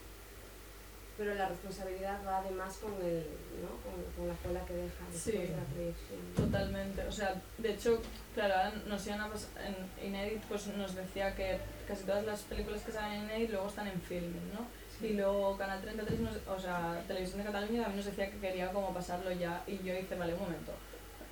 pero 1.19 1.35
la 1.35 1.49
responsabilidad 1.51 2.25
va 2.27 2.39
además 2.39 2.79
con 2.79 2.93
el, 3.05 3.27
¿no? 3.61 3.69
con, 3.85 4.01
con 4.17 4.29
la 4.29 4.35
cola 4.37 4.65
que 4.65 4.73
deja 4.73 5.05
después 5.13 5.23
Sí. 5.23 5.33
de 5.33 5.49
la 5.57 5.65
proyección. 5.65 6.21
Totalmente, 6.35 7.03
o 7.07 7.13
sea, 7.13 7.35
de 7.59 7.73
hecho, 7.75 8.01
claro, 8.35 8.73
nos 8.87 9.07
iban 9.07 9.21
a 9.21 9.27
en 9.67 10.07
Inedit 10.09 10.43
pues 10.45 10.67
nos 10.69 10.95
decía 10.95 11.35
que 11.35 11.59
casi 11.89 12.05
todas 12.05 12.25
las 12.25 12.43
películas 12.43 12.83
que 12.83 12.93
salen 12.93 13.23
en 13.23 13.25
Inedit 13.25 13.51
luego 13.51 13.69
están 13.69 13.89
en 13.89 14.01
filming, 14.01 14.53
¿no? 14.53 15.07
Y 15.07 15.15
luego 15.15 15.57
Canal 15.57 15.81
33, 15.81 16.21
nos, 16.21 16.37
o 16.47 16.61
sea, 16.61 17.03
Televisión 17.07 17.39
de 17.39 17.45
Cataluña 17.45 17.83
también 17.83 17.97
nos 17.97 18.07
decía 18.07 18.31
que 18.31 18.39
quería 18.39 18.71
como 18.73 18.93
pasarlo 18.93 19.33
ya 19.33 19.63
y 19.67 19.79
yo 19.79 19.95
hice, 19.95 20.17
vale, 20.17 20.35
un 20.35 20.41
momento. 20.41 20.73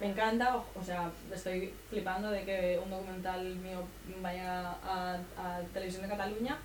Me 0.01 0.09
encanta, 0.09 0.57
o, 0.57 0.64
o 0.75 0.83
sea, 0.83 1.11
estoy 1.35 1.75
flipando 1.90 2.31
de 2.31 2.45
que 2.45 2.81
un 2.83 2.90
documental 2.90 3.45
mío 3.57 3.83
vaya 4.23 4.77
a, 4.83 5.19
a 5.37 5.61
Televisión 5.75 6.03
de 6.03 6.09
Cataluña, 6.09 6.57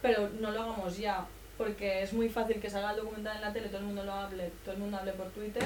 pero 0.00 0.30
no 0.40 0.50
lo 0.50 0.62
hagamos 0.62 0.96
ya, 0.96 1.26
porque 1.58 2.02
es 2.02 2.12
muy 2.12 2.28
fácil 2.28 2.60
que 2.60 2.70
salga 2.70 2.92
el 2.92 2.98
documental 2.98 3.36
en 3.36 3.42
la 3.42 3.52
tele, 3.52 3.68
todo 3.68 3.80
el 3.80 3.86
mundo 3.86 4.04
lo 4.04 4.12
hable, 4.12 4.52
todo 4.64 4.74
el 4.74 4.80
mundo 4.80 4.98
hable 4.98 5.12
por 5.12 5.26
Twitter 5.30 5.64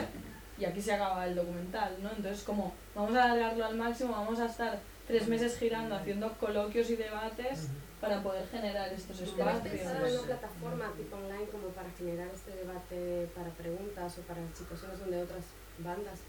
y 0.58 0.64
aquí 0.64 0.80
se 0.80 0.92
acaba 0.92 1.26
el 1.26 1.34
documental, 1.34 1.96
¿no? 2.02 2.10
Entonces, 2.10 2.42
como 2.42 2.72
vamos 2.94 3.14
a 3.14 3.24
alargarlo 3.24 3.64
al 3.66 3.76
máximo, 3.76 4.12
vamos 4.12 4.38
a 4.40 4.46
estar 4.46 4.78
tres 5.10 5.26
meses 5.26 5.58
girando 5.58 5.96
haciendo 5.96 6.32
coloquios 6.38 6.88
y 6.90 6.96
debates 6.96 7.66
para 8.00 8.22
poder 8.22 8.46
generar 8.48 8.92
estos 8.92 9.18
¿Te 9.18 9.24
has 9.24 9.30
pensado 9.60 9.66
en 9.66 9.74
espacios. 9.74 10.22
una 10.22 10.26
plataforma 10.26 10.92
tipo 10.96 11.16
online 11.16 11.46
como 11.50 11.66
para 11.74 11.90
generar 11.98 12.28
este 12.32 12.52
debate 12.54 13.28
para 13.34 13.50
preguntas 13.50 14.18
o 14.18 14.22
para 14.22 14.40
situaciones 14.54 15.00
donde 15.00 15.22
otras 15.22 15.42
bandas 15.78 16.20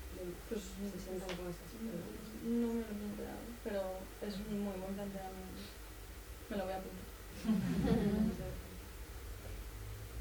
Pues, 0.50 0.62
se 0.62 1.00
sientan 1.00 1.38
con 1.38 1.46
estas 1.54 1.70
preguntas? 1.78 2.26
No 2.42 2.68
me 2.74 2.82
lo 2.82 2.90
he 2.90 2.98
planteado, 2.98 3.38
pero 3.64 3.82
es 4.26 4.36
un 4.50 4.64
muy 4.66 4.74
buen 4.82 4.94
planteamiento. 4.98 5.62
Me 6.50 6.58
lo 6.58 6.64
voy 6.66 6.74
a 6.74 6.78
apuntar. 6.78 7.06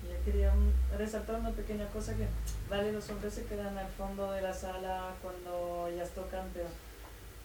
Yo 0.05 0.25
quería 0.25 0.53
mm, 0.53 0.99
resaltar 0.99 1.40
una 1.40 1.51
pequeña 1.53 1.87
cosa 1.88 2.14
que, 2.14 2.27
vale, 2.69 2.92
los 2.92 3.08
hombres 3.08 3.33
se 3.33 3.44
quedan 3.44 3.77
al 3.79 3.88
fondo 3.88 4.33
de 4.33 4.42
la 4.42 4.52
sala 4.52 5.15
cuando 5.23 5.88
ellas 5.90 6.11
tocan, 6.11 6.48
pero 6.52 6.69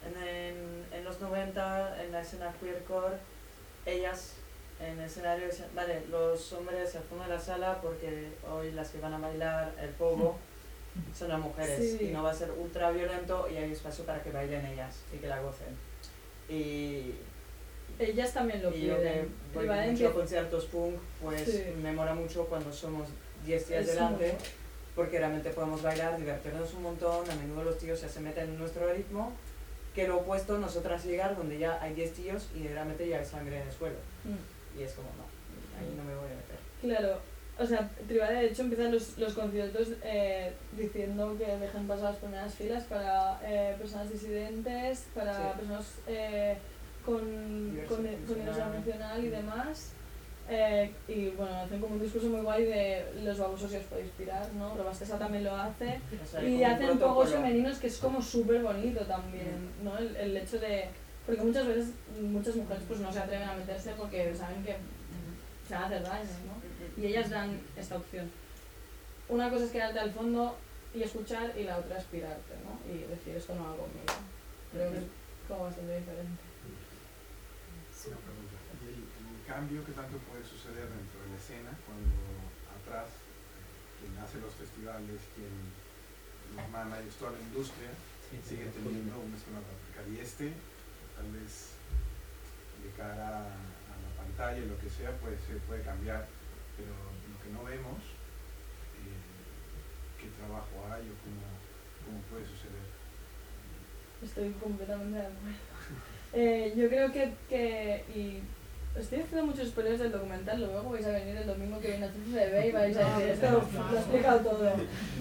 en, 0.06 0.86
en, 0.91 1.03
los 1.03 1.20
90, 1.20 2.03
en 2.03 2.12
la 2.12 2.22
escena 2.22 2.53
queercore, 2.60 3.16
ellas 3.86 4.34
en 4.80 4.99
el 4.99 5.06
escenario 5.06 5.47
decían, 5.47 5.70
vale, 5.74 6.01
los 6.12 6.51
hombres 6.53 6.95
al 6.95 7.03
fondo 7.03 7.24
de 7.24 7.30
la 7.30 7.39
sala 7.39 7.80
porque 7.82 8.30
hoy 8.51 8.72
las 8.74 8.89
que 8.89 8.99
van 8.99 9.14
a 9.14 9.18
bailar 9.20 9.74
el 9.82 9.89
pogo 9.91 10.38
son 11.18 11.30
las 11.30 11.39
mujeres 11.39 11.97
Sí. 11.97 12.08
y 12.08 12.12
no 12.12 12.24
va 12.24 12.32
a 12.32 12.34
ser 12.34 12.51
ultra 12.51 12.91
violento 12.91 13.47
y 13.51 13.56
hay 13.58 13.72
espacio 13.72 14.06
para 14.06 14.22
que 14.22 14.32
bailen 14.32 14.66
ellas 14.66 14.95
y 15.14 15.18
que 15.18 15.28
la 15.28 15.39
gocen. 15.41 15.76
Y, 16.49 17.16
Ellas 17.97 18.34
también 18.34 18.62
lo 18.62 18.76
y 18.76 18.88
yo 18.88 18.97
que 18.97 19.01
piden. 19.01 19.36
voy 19.53 19.89
mucho 19.91 20.10
a 20.10 20.14
conciertos 20.14 20.66
punk, 20.66 20.95
pues 21.22 21.43
Sí. 21.45 21.64
me 21.82 21.93
mola 21.93 22.14
mucho 22.14 22.45
cuando 22.45 22.72
somos 22.74 23.08
10 23.45 23.68
días 23.70 23.82
Es 23.82 23.88
delante, 23.88 24.36
porque 24.95 25.18
realmente 25.20 25.49
podemos 25.51 25.82
bailar, 25.82 26.18
divertirnos 26.18 26.74
un 26.74 26.84
montón, 26.84 27.30
a 27.30 27.36
menudo 27.36 27.64
los 27.64 27.78
tíos 27.78 28.01
ya 28.01 28.10
se 28.10 28.20
meten 28.20 28.49
en 28.49 28.60
nuestro 28.60 28.91
ritmo 28.91 29.32
que 29.95 30.07
lo 30.07 30.17
opuesto, 30.17 30.57
nosotras 30.57 31.05
llegar 31.05 31.35
donde 31.37 31.57
ya 31.57 31.81
hay 31.81 31.93
10 31.93 32.13
tíos 32.13 32.49
y 32.53 32.67
realmente 32.67 33.07
ya 33.07 33.19
hay 33.19 33.25
sangre 33.25 33.61
en 33.61 33.67
el 33.67 33.73
suelo. 33.73 33.95
Mm. 34.25 34.79
Y 34.79 34.83
es 34.83 34.91
como, 34.93 35.07
no, 35.17 35.23
ahí 35.79 35.93
no 35.95 36.03
me 36.03 36.13
voy 36.15 36.25
a 36.25 36.35
meter. 36.35 36.59
Claro, 36.81 37.19
o 37.57 37.65
sea, 37.65 37.89
Tribal 38.07 38.35
de 38.35 38.47
hecho 38.47 38.63
empiezan 38.63 38.91
los, 38.91 39.17
los 39.17 39.33
conciertos 39.33 39.87
eh, 40.03 40.51
diciendo 40.77 41.37
que 41.37 41.45
dejen 41.57 41.87
pasar 41.87 42.11
las 42.11 42.17
primeras 42.17 42.53
filas 42.53 42.83
para 42.83 43.39
eh, 43.43 43.75
personas 43.79 44.11
disidentes, 44.11 45.05
para 45.15 45.33
Sí. 45.33 45.57
personas 45.57 45.85
eh, 46.07 46.57
con, 47.05 47.19
con, 47.19 47.87
con 47.87 48.03
diversidad 48.03 48.25
funcional. 48.27 48.73
funcional 48.73 49.23
y 49.25 49.29
demás. 49.29 49.91
Eh, 50.47 50.91
y 51.07 51.29
bueno, 51.29 51.55
hacen 51.57 51.81
como 51.81 51.95
un 51.95 52.01
discurso 52.01 52.27
muy 52.29 52.41
guay 52.41 52.65
de 52.65 53.03
los 53.23 53.37
babosos 53.39 53.71
si 53.71 53.77
os 53.77 53.83
podéis 53.85 54.07
inspirar, 54.07 54.47
¿no? 54.53 54.75
Robastesa 54.75 55.17
también 55.17 55.43
lo 55.43 55.55
hace. 55.55 55.99
O 56.23 56.25
sea, 56.27 56.39
hay 56.41 56.55
Y 56.55 56.63
hacen 56.63 56.87
pogos 56.99 56.99
protocolo. 56.99 57.31
femeninos 57.31 57.79
que 57.79 57.87
es 57.87 57.97
como 57.97 58.21
súper 58.21 58.61
bonito 58.61 59.03
también, 59.05 59.71
¿no? 59.83 59.97
El, 59.97 60.15
el 60.15 60.37
hecho 60.37 60.59
de... 60.59 60.89
Porque 61.25 61.41
muchas 61.41 61.65
veces 61.65 61.87
muchas 62.21 62.55
mujeres 62.55 62.83
pues 62.87 62.99
no 62.99 63.11
se 63.11 63.19
atreven 63.19 63.49
a 63.49 63.55
meterse 63.55 63.93
porque 63.97 64.35
saben 64.35 64.63
que 64.63 64.75
se 65.67 65.73
van 65.73 65.83
a 65.83 65.85
hacer 65.87 66.03
daño, 66.03 66.29
¿no? 66.45 67.01
Y 67.01 67.07
ellas 67.07 67.31
dan 67.31 67.59
esta 67.75 67.97
opción. 67.97 68.29
Una 69.27 69.49
cosa 69.49 69.65
es 69.65 69.71
quedarte 69.71 69.97
al 69.99 70.11
fondo 70.11 70.55
y 70.93 71.01
escuchar 71.01 71.51
y 71.57 71.63
la 71.63 71.77
otra 71.79 71.97
es 71.97 72.03
pirarte, 72.05 72.53
¿no? 72.63 72.93
Y 72.93 72.99
decir 72.99 73.35
esto 73.35 73.55
no 73.55 73.63
va 73.63 73.69
conmigo. 73.71 74.13
Creo 74.71 74.91
que 74.91 74.97
es 74.99 75.03
como 75.47 75.63
bastante 75.63 75.97
diferente. 75.97 76.43
Una 78.05 78.17
pregunta. 78.17 78.55
¿Y 78.85 78.87
el, 78.87 78.93
el 78.93 79.34
cambio 79.47 79.85
que 79.85 79.93
tanto 79.93 80.17
puede 80.25 80.43
suceder 80.43 80.89
dentro 80.89 81.21
de 81.21 81.29
la 81.29 81.37
escena 81.37 81.71
cuando 81.85 82.17
atrás 82.81 83.09
eh, 83.13 84.01
quien 84.01 84.17
hace 84.17 84.41
los 84.41 84.53
festivales, 84.57 85.21
quien 85.37 85.53
los 86.57 86.67
managers, 86.69 87.15
toda 87.21 87.37
la 87.37 87.41
industria 87.41 87.93
sigue 88.43 88.67
teniendo 88.73 89.21
una 89.21 89.37
escena 89.37 89.61
patriarcal 89.61 90.05
y 90.11 90.19
este 90.19 90.51
tal 91.15 91.29
vez 91.31 91.77
de 92.83 92.89
cara 92.97 93.47
a, 93.47 93.95
la 93.95 94.11
pantalla 94.17 94.65
lo 94.65 94.77
que 94.81 94.89
sea 94.89 95.13
puede 95.21 95.37
ser, 95.45 95.57
puede 95.69 95.81
cambiar. 95.83 96.27
Pero 96.75 96.91
lo 96.91 97.37
que 97.39 97.49
no 97.53 97.63
vemos 97.63 98.01
eh, 98.99 100.19
qué 100.19 100.27
trabajo 100.41 100.75
hay 100.91 101.05
o 101.07 101.15
cómo, 101.23 101.45
cómo 102.03 102.19
puede 102.29 102.43
suceder. 102.43 102.85
Estoy 104.21 104.51
completamente 104.59 105.17
de 105.17 105.25
acuerdo. 105.25 105.55
Eh, 106.37 106.73
yo 106.75 106.89
creo 106.89 107.13
que, 107.13 107.33
que 107.47 108.03
y 108.13 108.41
estoy 108.99 109.19
haciendo 109.21 109.45
muchos 109.45 109.67
spoilers 109.69 109.99
del 109.99 110.11
documental, 110.11 110.59
luego 110.59 110.89
vais 110.89 111.05
a 111.05 111.11
venir 111.11 111.35
el 111.37 111.47
domingo 111.47 111.79
que 111.79 111.89
viene 111.89 112.05
a 112.05 112.09
TCB 112.09 112.67
y 112.67 112.71
vais 112.71 112.97
a 112.97 113.17
decir, 113.17 113.29
esto 113.29 113.51
lo 113.51 113.59
he 113.95 113.99
explicado 113.99 114.39
todo. 114.39 114.71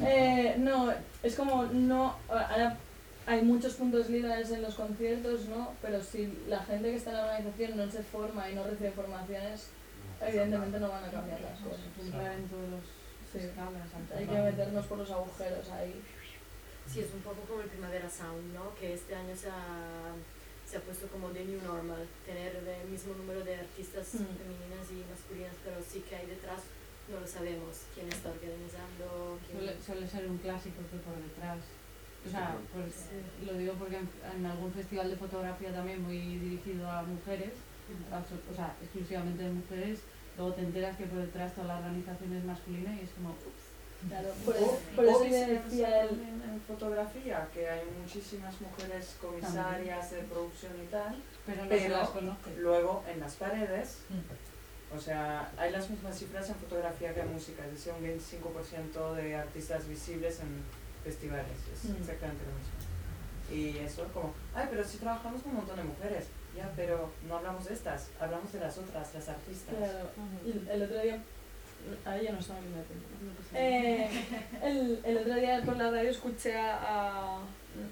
Eh, 0.02 0.54
no, 0.58 0.92
es 1.22 1.34
como, 1.34 1.64
no, 1.64 2.16
ahora 2.28 2.76
hay 3.26 3.42
muchos 3.42 3.74
puntos 3.74 4.08
líderes 4.10 4.50
en 4.50 4.62
los 4.62 4.74
conciertos, 4.74 5.46
¿no? 5.46 5.72
Pero 5.82 6.02
si 6.02 6.38
la 6.48 6.60
gente 6.64 6.90
que 6.90 6.96
está 6.96 7.10
en 7.10 7.16
la 7.16 7.22
organización 7.24 7.76
no 7.78 7.90
se 7.90 8.02
forma 8.02 8.50
y 8.50 8.54
no 8.54 8.64
recibe 8.64 8.90
formaciones, 8.90 9.68
evidentemente 10.20 10.78
no 10.78 10.88
van 10.90 11.04
a 11.04 11.10
cambiar 11.10 11.40
las 11.40 11.58
cosas. 11.60 11.80
En 11.98 12.48
todos 12.48 12.70
los 12.70 12.80
Sí. 13.32 13.38
escalas. 13.40 13.88
Hay 14.16 14.26
que 14.26 14.38
meternos 14.38 14.86
por 14.86 14.98
los 14.98 15.10
agujeros 15.10 15.68
ahí. 15.70 16.00
Sí, 16.86 17.00
es 17.00 17.12
un 17.12 17.20
poco 17.22 17.40
como 17.48 17.62
el 17.62 17.66
Primavera 17.68 18.08
Sound, 18.08 18.54
¿no? 18.54 18.72
Que 18.78 18.94
este 18.94 19.14
año 19.14 19.34
se 19.34 19.48
ha, 19.48 20.12
se 20.74 20.78
ha 20.78 20.82
puesto 20.90 21.06
como 21.06 21.30
de 21.30 21.44
new 21.44 21.62
normal, 21.62 22.02
tener 22.26 22.50
el 22.58 22.90
mismo 22.90 23.14
número 23.14 23.44
de 23.44 23.54
artistas 23.62 24.10
Mm. 24.18 24.26
femeninas 24.42 24.90
y 24.90 25.06
masculinas, 25.06 25.54
pero 25.62 25.76
sí 25.78 26.02
que 26.02 26.16
hay 26.16 26.26
detrás, 26.26 26.66
no 27.06 27.20
lo 27.20 27.26
sabemos, 27.28 27.86
quién 27.94 28.08
está 28.10 28.30
organizando, 28.34 29.38
quién... 29.46 29.54
Suele, 29.54 29.74
suele 29.78 30.08
ser 30.08 30.26
un 30.26 30.38
clásico 30.38 30.82
que 30.90 30.98
por 30.98 31.14
detrás. 31.14 31.62
O 32.26 32.28
sea, 32.28 32.56
pues, 32.74 32.90
Sí. 33.06 33.46
lo 33.46 33.52
digo 33.54 33.74
porque 33.74 33.98
en, 34.02 34.08
en 34.34 34.46
algún 34.46 34.72
festival 34.72 35.10
de 35.10 35.16
fotografía 35.16 35.70
también 35.72 36.02
muy 36.02 36.18
dirigido 36.42 36.90
a 36.90 37.02
mujeres, 37.04 37.54
o 38.10 38.54
sea, 38.56 38.74
exclusivamente 38.82 39.44
de 39.44 39.50
mujeres, 39.52 40.00
luego 40.36 40.54
te 40.54 40.62
enteras 40.62 40.96
que 40.96 41.06
por 41.06 41.20
detrás 41.20 41.54
toda 41.54 41.68
la 41.68 41.78
organización 41.78 42.32
es 42.34 42.44
masculina 42.44 42.96
y 42.98 43.04
es 43.04 43.10
como, 43.14 43.30
ups. 43.30 43.63
Claro, 44.08 44.28
por, 44.44 44.54
O- 44.54 44.58
eso- 44.58 44.78
por 44.96 45.04
eso 45.06 45.20
decía 45.24 46.02
el, 46.02 46.10
en 46.10 46.60
fotografía, 46.66 47.48
que 47.54 47.68
hay 47.68 47.82
muchísimas 48.02 48.54
mujeres 48.60 49.16
comisarias 49.20 50.10
de 50.10 50.18
producción 50.22 50.72
y 50.82 50.86
tal, 50.86 51.16
Pero 51.46 51.62
no 51.62 51.68
pero 51.68 51.88
las 51.96 52.10
luego 52.58 53.04
en 53.10 53.20
las 53.20 53.34
paredes, 53.34 53.98
o 54.94 55.00
sea, 55.00 55.50
hay 55.56 55.72
las 55.72 55.88
mismas 55.90 56.18
cifras 56.18 56.48
en 56.48 56.54
fotografía 56.56 57.14
que 57.14 57.20
en 57.20 57.32
música, 57.32 57.64
es 57.64 57.72
decir, 57.72 57.92
un 57.98 58.04
25% 58.04 59.14
de 59.14 59.36
artistas 59.36 59.88
visibles 59.88 60.40
en 60.40 60.62
festivales, 61.02 61.56
es 61.72 61.90
Mm. 61.90 61.96
exactamente 62.00 62.44
lo 62.44 62.52
mismo. 62.58 62.74
Y 63.50 63.78
eso 63.84 64.04
como, 64.14 64.32
ay, 64.54 64.66
pero 64.70 64.84
sí 64.84 64.98
trabajamos 64.98 65.42
con 65.42 65.50
un 65.50 65.56
montón 65.58 65.76
de 65.76 65.84
mujeres, 65.84 66.26
ya, 66.56 66.70
pero 66.76 67.10
no 67.28 67.36
hablamos 67.38 67.64
de 67.66 67.74
estas, 67.74 68.08
hablamos 68.20 68.52
de 68.52 68.60
las 68.60 68.78
otras, 68.78 69.12
las 69.14 69.28
artistas. 69.28 69.74
Claro, 69.76 70.10
y 70.44 70.70
el 70.70 70.82
otro 70.82 71.00
día, 71.02 71.22
ahí 72.04 72.24
ya 72.24 72.32
no 72.32 72.38
estamos 72.38 72.62
viendo 72.62 72.80
el 72.80 72.86
tiempo. 72.86 73.08
Eh, 73.54 74.08
el, 74.62 75.00
el 75.04 75.18
otro 75.18 75.34
día 75.36 75.62
por 75.64 75.76
la 75.76 75.90
radio 75.90 76.10
escuché 76.10 76.56
a, 76.56 76.78
a 77.36 77.38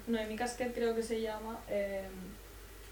Noemí 0.07 0.35
Casquet, 0.35 0.73
creo 0.73 0.93
que 0.95 1.03
se 1.03 1.21
llama, 1.21 1.59
eh, 1.69 2.03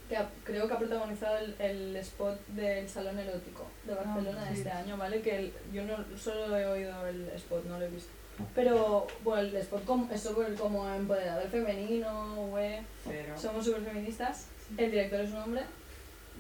que 0.10 0.18
ha- 0.18 0.30
creo 0.44 0.68
que 0.68 0.74
ha 0.74 0.78
protagonizado 0.78 1.38
el, 1.38 1.56
el 1.60 1.96
spot 1.98 2.40
del 2.48 2.88
Salón 2.90 3.18
Erótico 3.20 3.66
de 3.86 3.94
Barcelona 3.96 4.44
de 4.46 4.52
sí. 4.52 4.58
este 4.60 4.72
año, 4.72 4.98
¿vale? 4.98 5.22
Que 5.22 5.36
el- 5.38 5.54
yo 5.74 5.84
no 5.84 5.98
solo 6.18 6.58
he 6.58 6.66
oído 6.66 7.08
el 7.08 7.30
spot, 7.36 7.66
no 7.66 7.80
lo 7.80 7.86
he 7.86 7.90
visto. 7.90 8.12
Pero, 8.56 9.06
bueno, 9.24 9.42
el 9.42 9.56
spot 9.58 9.86
com- 9.86 10.10
es 10.12 10.22
sobre 10.22 10.54
como 10.56 10.88
empoderador 10.90 11.48
femenino, 11.50 12.36
güey, 12.50 12.80
Pero, 13.08 13.38
somos 13.38 13.66
súper 13.66 13.82
feministas, 13.84 14.48
el 14.78 14.90
director 14.92 15.20
es 15.22 15.32
un 15.32 15.38
hombre, 15.38 15.62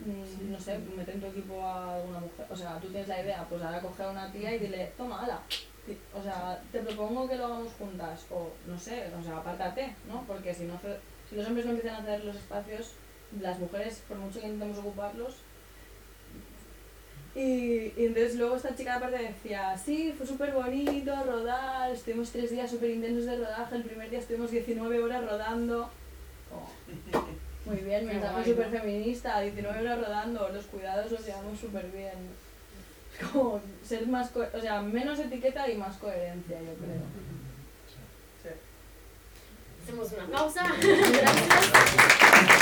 no 0.05 0.59
sé, 0.59 0.79
mete 0.95 1.11
en 1.11 1.21
tu 1.21 1.27
equipo 1.27 1.61
a 1.63 1.95
alguna 1.95 2.19
mujer, 2.19 2.45
o 2.49 2.55
sea, 2.55 2.79
tú 2.79 2.87
tienes 2.87 3.07
la 3.07 3.21
idea, 3.21 3.45
pues 3.47 3.61
ahora 3.61 3.81
coge 3.81 4.03
a 4.03 4.09
una 4.09 4.31
tía 4.31 4.55
y 4.55 4.59
dile, 4.59 4.91
toma, 4.97 5.23
ala, 5.23 5.41
o 6.13 6.23
sea, 6.23 6.61
te 6.71 6.79
propongo 6.79 7.27
que 7.27 7.35
lo 7.35 7.45
hagamos 7.45 7.73
juntas, 7.73 8.25
o 8.31 8.49
no 8.67 8.77
sé, 8.77 9.11
o 9.19 9.23
sea, 9.23 9.37
apártate, 9.37 9.95
¿no? 10.07 10.23
Porque 10.25 10.53
si, 10.53 10.63
no, 10.63 10.79
si 11.29 11.35
los 11.35 11.47
hombres 11.47 11.65
no 11.65 11.71
empiezan 11.71 11.95
a 11.95 12.03
hacer 12.03 12.25
los 12.25 12.35
espacios, 12.35 12.93
las 13.39 13.59
mujeres, 13.59 14.01
por 14.07 14.17
mucho 14.17 14.39
que 14.39 14.47
intentemos 14.47 14.79
ocuparlos, 14.79 15.35
y, 17.33 17.93
y 17.95 18.05
entonces 18.05 18.35
luego 18.35 18.57
esta 18.57 18.75
chica 18.75 18.95
aparte 18.95 19.17
decía, 19.17 19.77
sí, 19.77 20.13
fue 20.17 20.27
súper 20.27 20.51
bonito 20.51 21.15
rodar, 21.23 21.91
estuvimos 21.91 22.31
tres 22.31 22.51
días 22.51 22.69
súper 22.69 22.89
intensos 22.89 23.25
de 23.25 23.37
rodaje, 23.37 23.75
el 23.75 23.83
primer 23.83 24.09
día 24.09 24.19
estuvimos 24.19 24.51
19 24.51 25.01
horas 25.01 25.23
rodando. 25.23 25.89
Como, 26.49 26.69
muy 27.65 27.77
bien, 27.77 28.05
mensaje 28.07 28.49
súper 28.51 28.71
¿no? 28.71 28.79
feminista, 28.79 29.39
19 29.41 29.79
horas 29.81 29.99
rodando, 29.99 30.49
los 30.49 30.65
cuidados 30.65 31.11
los 31.11 31.25
llevamos 31.25 31.59
súper 31.59 31.85
bien. 31.91 32.13
Es 33.19 33.27
como 33.27 33.61
ser 33.83 34.07
más, 34.07 34.29
co- 34.31 34.47
o 34.53 34.61
sea, 34.61 34.81
menos 34.81 35.19
etiqueta 35.19 35.69
y 35.69 35.77
más 35.77 35.97
coherencia, 35.97 36.57
yo 36.59 36.73
creo. 36.75 37.01
Hacemos 39.83 40.11
una 40.13 40.27
pausa. 40.27 40.63
Gracias. 40.79 42.57